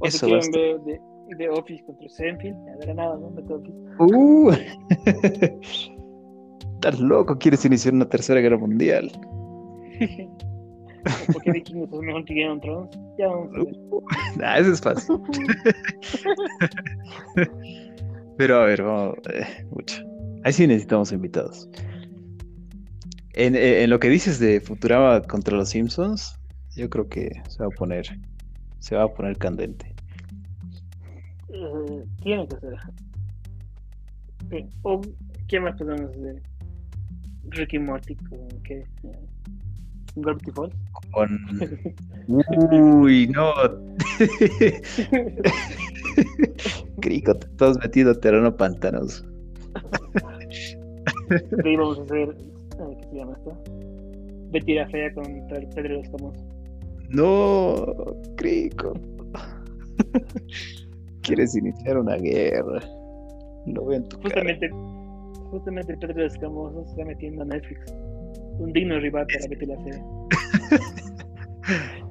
O 0.00 0.06
Eso 0.06 0.28
va 0.28 0.36
a 0.36 0.40
de, 0.40 1.00
de 1.36 1.48
Office 1.48 1.84
contra 1.84 2.06
ya 2.08 2.76
verá 2.78 2.94
nada, 2.94 3.18
¿no? 3.18 3.32
Uh. 3.98 4.52
Estás 6.74 7.00
loco, 7.00 7.38
quieres 7.38 7.64
iniciar 7.64 7.94
una 7.94 8.08
tercera 8.08 8.40
guerra 8.40 8.58
mundial. 8.58 9.10
o 11.28 11.32
porque 11.32 11.52
Vikingos 11.52 11.92
es 11.92 12.00
mejor 12.00 12.24
que 12.24 12.34
Game 12.34 12.52
of 12.52 12.60
Thrones. 12.60 12.98
Ya 13.18 13.28
vamos 13.28 13.54
a 13.54 13.58
ver. 13.58 13.76
Ah, 14.44 14.58
eso 14.58 14.72
es 14.72 14.80
fácil. 14.80 15.16
Pero 18.36 18.56
a 18.56 18.66
ver, 18.66 18.82
vamos. 18.82 19.16
eh, 19.32 19.64
mucho. 19.70 20.02
Ahí 20.44 20.52
sí 20.52 20.66
necesitamos 20.66 21.10
invitados. 21.12 21.68
En, 23.32 23.54
eh, 23.54 23.82
en 23.82 23.90
lo 23.90 23.98
que 23.98 24.08
dices 24.08 24.38
de 24.38 24.60
Futurama 24.60 25.22
contra 25.22 25.56
los 25.56 25.70
Simpsons, 25.70 26.35
yo 26.76 26.90
creo 26.90 27.08
que 27.08 27.30
se 27.48 27.62
va 27.62 27.66
a 27.66 27.70
poner, 27.70 28.06
se 28.78 28.96
va 28.96 29.04
a 29.04 29.08
poner 29.08 29.38
candente. 29.38 29.94
Eh, 31.48 32.04
tiene 32.22 32.46
que 32.46 32.60
ser. 32.60 32.76
Sí. 34.50 34.66
O, 34.82 35.00
¿qué 35.48 35.58
más 35.58 35.74
podemos 35.76 36.10
hacer? 36.10 36.42
Ricky 37.48 37.78
Morty 37.78 38.14
con 38.16 38.46
qué? 38.62 38.84
Eh, 39.04 39.26
Gravity 40.16 40.50
Falls. 40.50 40.74
Con... 41.12 41.40
Uy, 43.02 43.28
no. 43.28 43.54
Crico, 47.00 47.34
te 47.34 47.46
estás 47.46 47.78
metido 47.78 48.10
a 48.12 48.14
terreno 48.14 48.56
pantanoso. 48.56 49.24
De 51.28 51.62
ahí 51.64 51.76
vamos 51.76 51.98
a 51.98 52.02
hacer, 52.02 52.30
eh, 52.30 52.96
¿qué 53.00 53.08
se 53.10 53.16
llama 53.16 53.32
esto? 53.36 53.52
La 54.52 54.88
Fea 54.88 55.12
contra 55.12 55.58
el 55.58 55.66
Pedro 55.68 55.96
los 55.96 56.08
Famosos. 56.08 56.55
No, 57.10 57.94
Crico. 58.36 58.94
Quieres 61.22 61.56
iniciar 61.56 61.98
una 61.98 62.16
guerra. 62.16 62.80
Lo 63.66 63.86
veo 63.86 63.98
en 63.98 64.08
tu 64.08 64.18
cara. 64.20 64.40
Justamente, 64.42 64.70
justamente 65.50 65.92
el 65.92 65.98
Pedro 65.98 66.26
Escamosos 66.26 66.84
se 66.84 66.90
está 66.92 67.04
metiendo 67.04 67.42
a 67.42 67.46
Netflix. 67.46 67.92
Un 68.58 68.72
digno 68.72 68.98
rival 69.00 69.26
para 69.26 69.48
Betty 69.48 69.66
la 69.66 69.76
Fea. 69.82 70.02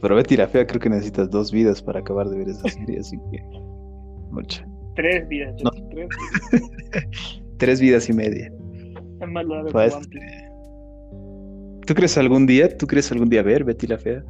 Pero 0.00 0.16
Betty 0.16 0.36
la 0.36 0.48
Fea 0.48 0.66
creo 0.66 0.80
que 0.80 0.88
necesitas 0.88 1.30
dos 1.30 1.52
vidas 1.52 1.82
para 1.82 2.00
acabar 2.00 2.28
de 2.28 2.38
ver 2.38 2.48
esa 2.48 2.68
serie, 2.68 3.00
así 3.00 3.18
que... 3.30 3.42
Mucha. 4.30 4.66
Tres 4.96 5.28
vidas, 5.28 5.54
No. 5.62 5.70
Tres 5.70 6.08
vidas. 6.08 7.40
Tres 7.58 7.80
vidas 7.80 8.08
y 8.08 8.12
media. 8.14 8.52
Más 9.28 9.44
lo 9.44 9.64
de 9.64 9.70
Pues, 9.70 9.94
One 9.94 10.06
Piece. 10.08 10.49
¿Tú 11.90 11.94
crees 11.96 12.16
algún 12.18 12.46
día, 12.46 12.68
tú 12.78 12.86
crees 12.86 13.10
algún 13.10 13.28
día 13.28 13.42
ver 13.42 13.64
Betty 13.64 13.88
la 13.88 13.98
Fea? 13.98 14.22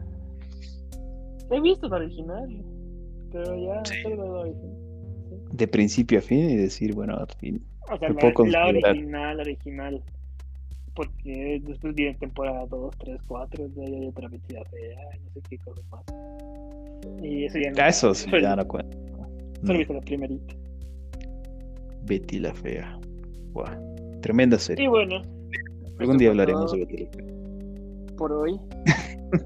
He 1.51 1.61
visto 1.61 1.91
la 1.91 1.97
original, 1.97 2.65
pero 3.31 3.55
ya 3.55 3.85
Sí. 3.85 4.01
solo 4.03 4.17
la 4.35 4.41
original. 4.41 4.77
De 5.53 5.69
principio 5.69 6.21
a 6.21 6.23
fin 6.23 6.49
y 6.49 6.57
decir, 6.57 6.95
bueno, 6.95 7.17
al 7.19 7.27
fin. 7.39 7.63
O 7.93 7.99
sea, 7.99 8.09
la, 8.09 8.47
la 8.47 8.67
original, 8.69 9.41
original. 9.41 10.03
Porque 10.95 11.61
después 11.67 11.95
viene 11.95 12.15
temporada 12.15 12.65
2, 12.65 12.97
3, 12.97 13.21
4, 13.27 13.69
de 13.69 13.85
ahí 13.85 13.95
hay 13.95 14.07
otra 14.07 14.29
Betty 14.29 14.55
la 14.55 14.65
Fea, 14.65 14.99
y 15.15 15.19
no 15.23 15.31
sé 15.35 15.41
qué 15.51 15.59
cosas 15.59 15.85
más. 15.91 16.03
Y 17.23 17.45
eso 17.45 17.59
ya 17.59 17.73
no. 17.73 17.87
Eso 17.87 18.15
sí, 18.15 18.25
Solo- 18.31 18.41
ya 18.41 18.57
no 18.57 18.67
cuenta. 18.67 18.97
Solo 18.97 19.73
he 19.73 19.75
Mm, 19.75 19.79
visto 19.81 19.93
la 19.93 20.01
primerita. 20.01 20.55
Betty 22.07 22.39
la 22.39 22.55
Fea. 22.55 22.99
Buah, 23.53 23.79
Tremenda 24.23 24.59
serie. 24.59 24.87
Y 24.87 24.89
bueno. 24.89 25.21
Algún 25.99 26.17
día 26.17 26.31
hablaremos 26.31 26.73
de 26.73 26.79
Betty 26.79 26.97
la 27.05 27.11
Fea. 27.11 27.40
Por 28.21 28.33
hoy. 28.33 28.61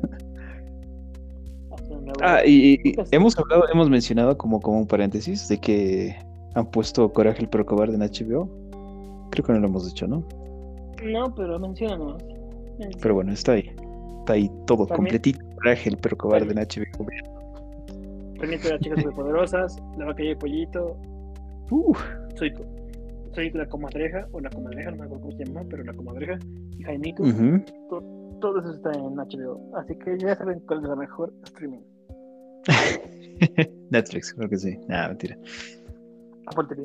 Ah, 2.22 2.40
y, 2.46 2.78
y 2.88 2.94
hemos 3.10 3.36
hablado, 3.38 3.64
hemos 3.72 3.90
mencionado 3.90 4.38
como, 4.38 4.60
como 4.60 4.78
un 4.78 4.86
paréntesis 4.86 5.48
de 5.48 5.58
que 5.58 6.16
han 6.54 6.66
puesto 6.70 7.12
Coraje 7.12 7.42
el 7.42 7.48
perro 7.48 7.66
cobarde 7.66 7.94
en 7.96 8.00
HBO. 8.02 8.48
Creo 9.30 9.44
que 9.44 9.52
no 9.52 9.58
lo 9.58 9.66
hemos 9.66 9.86
dicho, 9.86 10.06
¿no? 10.06 10.24
No, 11.04 11.34
pero 11.34 11.58
menciona 11.58 11.96
nomás. 11.96 12.22
Pero 13.02 13.14
bueno, 13.16 13.32
está 13.32 13.52
ahí. 13.52 13.70
Está 14.20 14.34
ahí 14.34 14.48
todo, 14.66 14.86
También- 14.86 14.96
completito. 14.96 15.44
Coraje 15.56 15.88
el 15.90 15.96
perro 15.98 16.16
cobarde 16.16 16.52
en 16.52 16.58
HBO. 16.58 17.06
Permite 18.38 18.68
a 18.68 18.70
las 18.72 18.80
chicas 18.80 18.98
superpoderosas, 19.00 19.82
la 19.98 20.04
vaca 20.06 20.22
y 20.22 20.28
el 20.28 20.38
pollito, 20.38 20.96
Uf, 21.70 22.00
soy, 22.36 22.52
soy 23.34 23.50
la 23.50 23.66
comadreja, 23.66 24.26
o 24.32 24.40
la 24.40 24.48
comadreja, 24.50 24.90
no 24.92 24.96
me 24.98 25.04
acuerdo 25.04 25.22
cómo 25.24 25.36
se 25.36 25.44
llama, 25.44 25.62
pero 25.68 25.84
la 25.84 25.92
comadreja, 25.92 26.38
y 26.78 26.82
Jaimiku, 26.82 27.24
ujú. 27.24 27.60
Todo 28.44 28.60
eso 28.60 28.72
está 28.72 28.92
en 28.92 29.16
HBO. 29.16 29.58
Así 29.74 29.96
que 29.96 30.18
ya 30.18 30.36
saben 30.36 30.60
cuál 30.66 30.82
es 30.82 30.88
la 30.90 30.96
mejor 30.96 31.32
streaming. 31.44 31.80
Netflix, 33.90 34.34
creo 34.34 34.50
que 34.50 34.58
sí. 34.58 34.78
Ah, 34.90 35.08
mentira. 35.08 35.38
Apple 36.48 36.66
TV. 36.68 36.84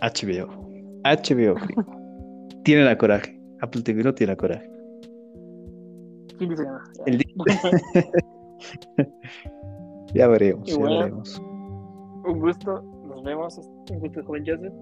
HBO. 0.00 0.48
HBO. 1.04 1.54
tiene 2.64 2.82
la 2.84 2.96
coraje. 2.96 3.38
Apple 3.60 3.82
TV 3.82 4.02
no 4.02 4.14
tiene 4.14 4.32
la 4.32 4.36
coraje. 4.38 4.70
¿Quién 6.38 6.48
dice 6.48 6.64
nada? 6.64 6.82
El 7.04 7.22
Ya 10.14 10.28
veremos, 10.28 10.66
ya 10.66 10.78
bueno. 10.78 10.98
veremos. 11.00 11.42
Un 12.24 12.40
gusto, 12.40 12.80
nos 13.06 13.22
vemos. 13.22 13.58
Un 13.90 13.98
gusto, 14.00 14.24
joven 14.24 14.44
Joseph. 14.46 14.72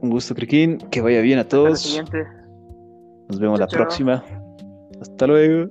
Un 0.00 0.08
gusto, 0.08 0.34
Criquín. 0.34 0.78
Que 0.90 1.02
vaya 1.02 1.20
bien 1.20 1.40
a 1.40 1.44
todos. 1.46 2.02
Nos 3.28 3.38
vemos 3.38 3.60
la 3.60 3.66
Chao, 3.66 3.80
próxima. 3.80 4.24
Hasta 5.00 5.26
luego. 5.26 5.70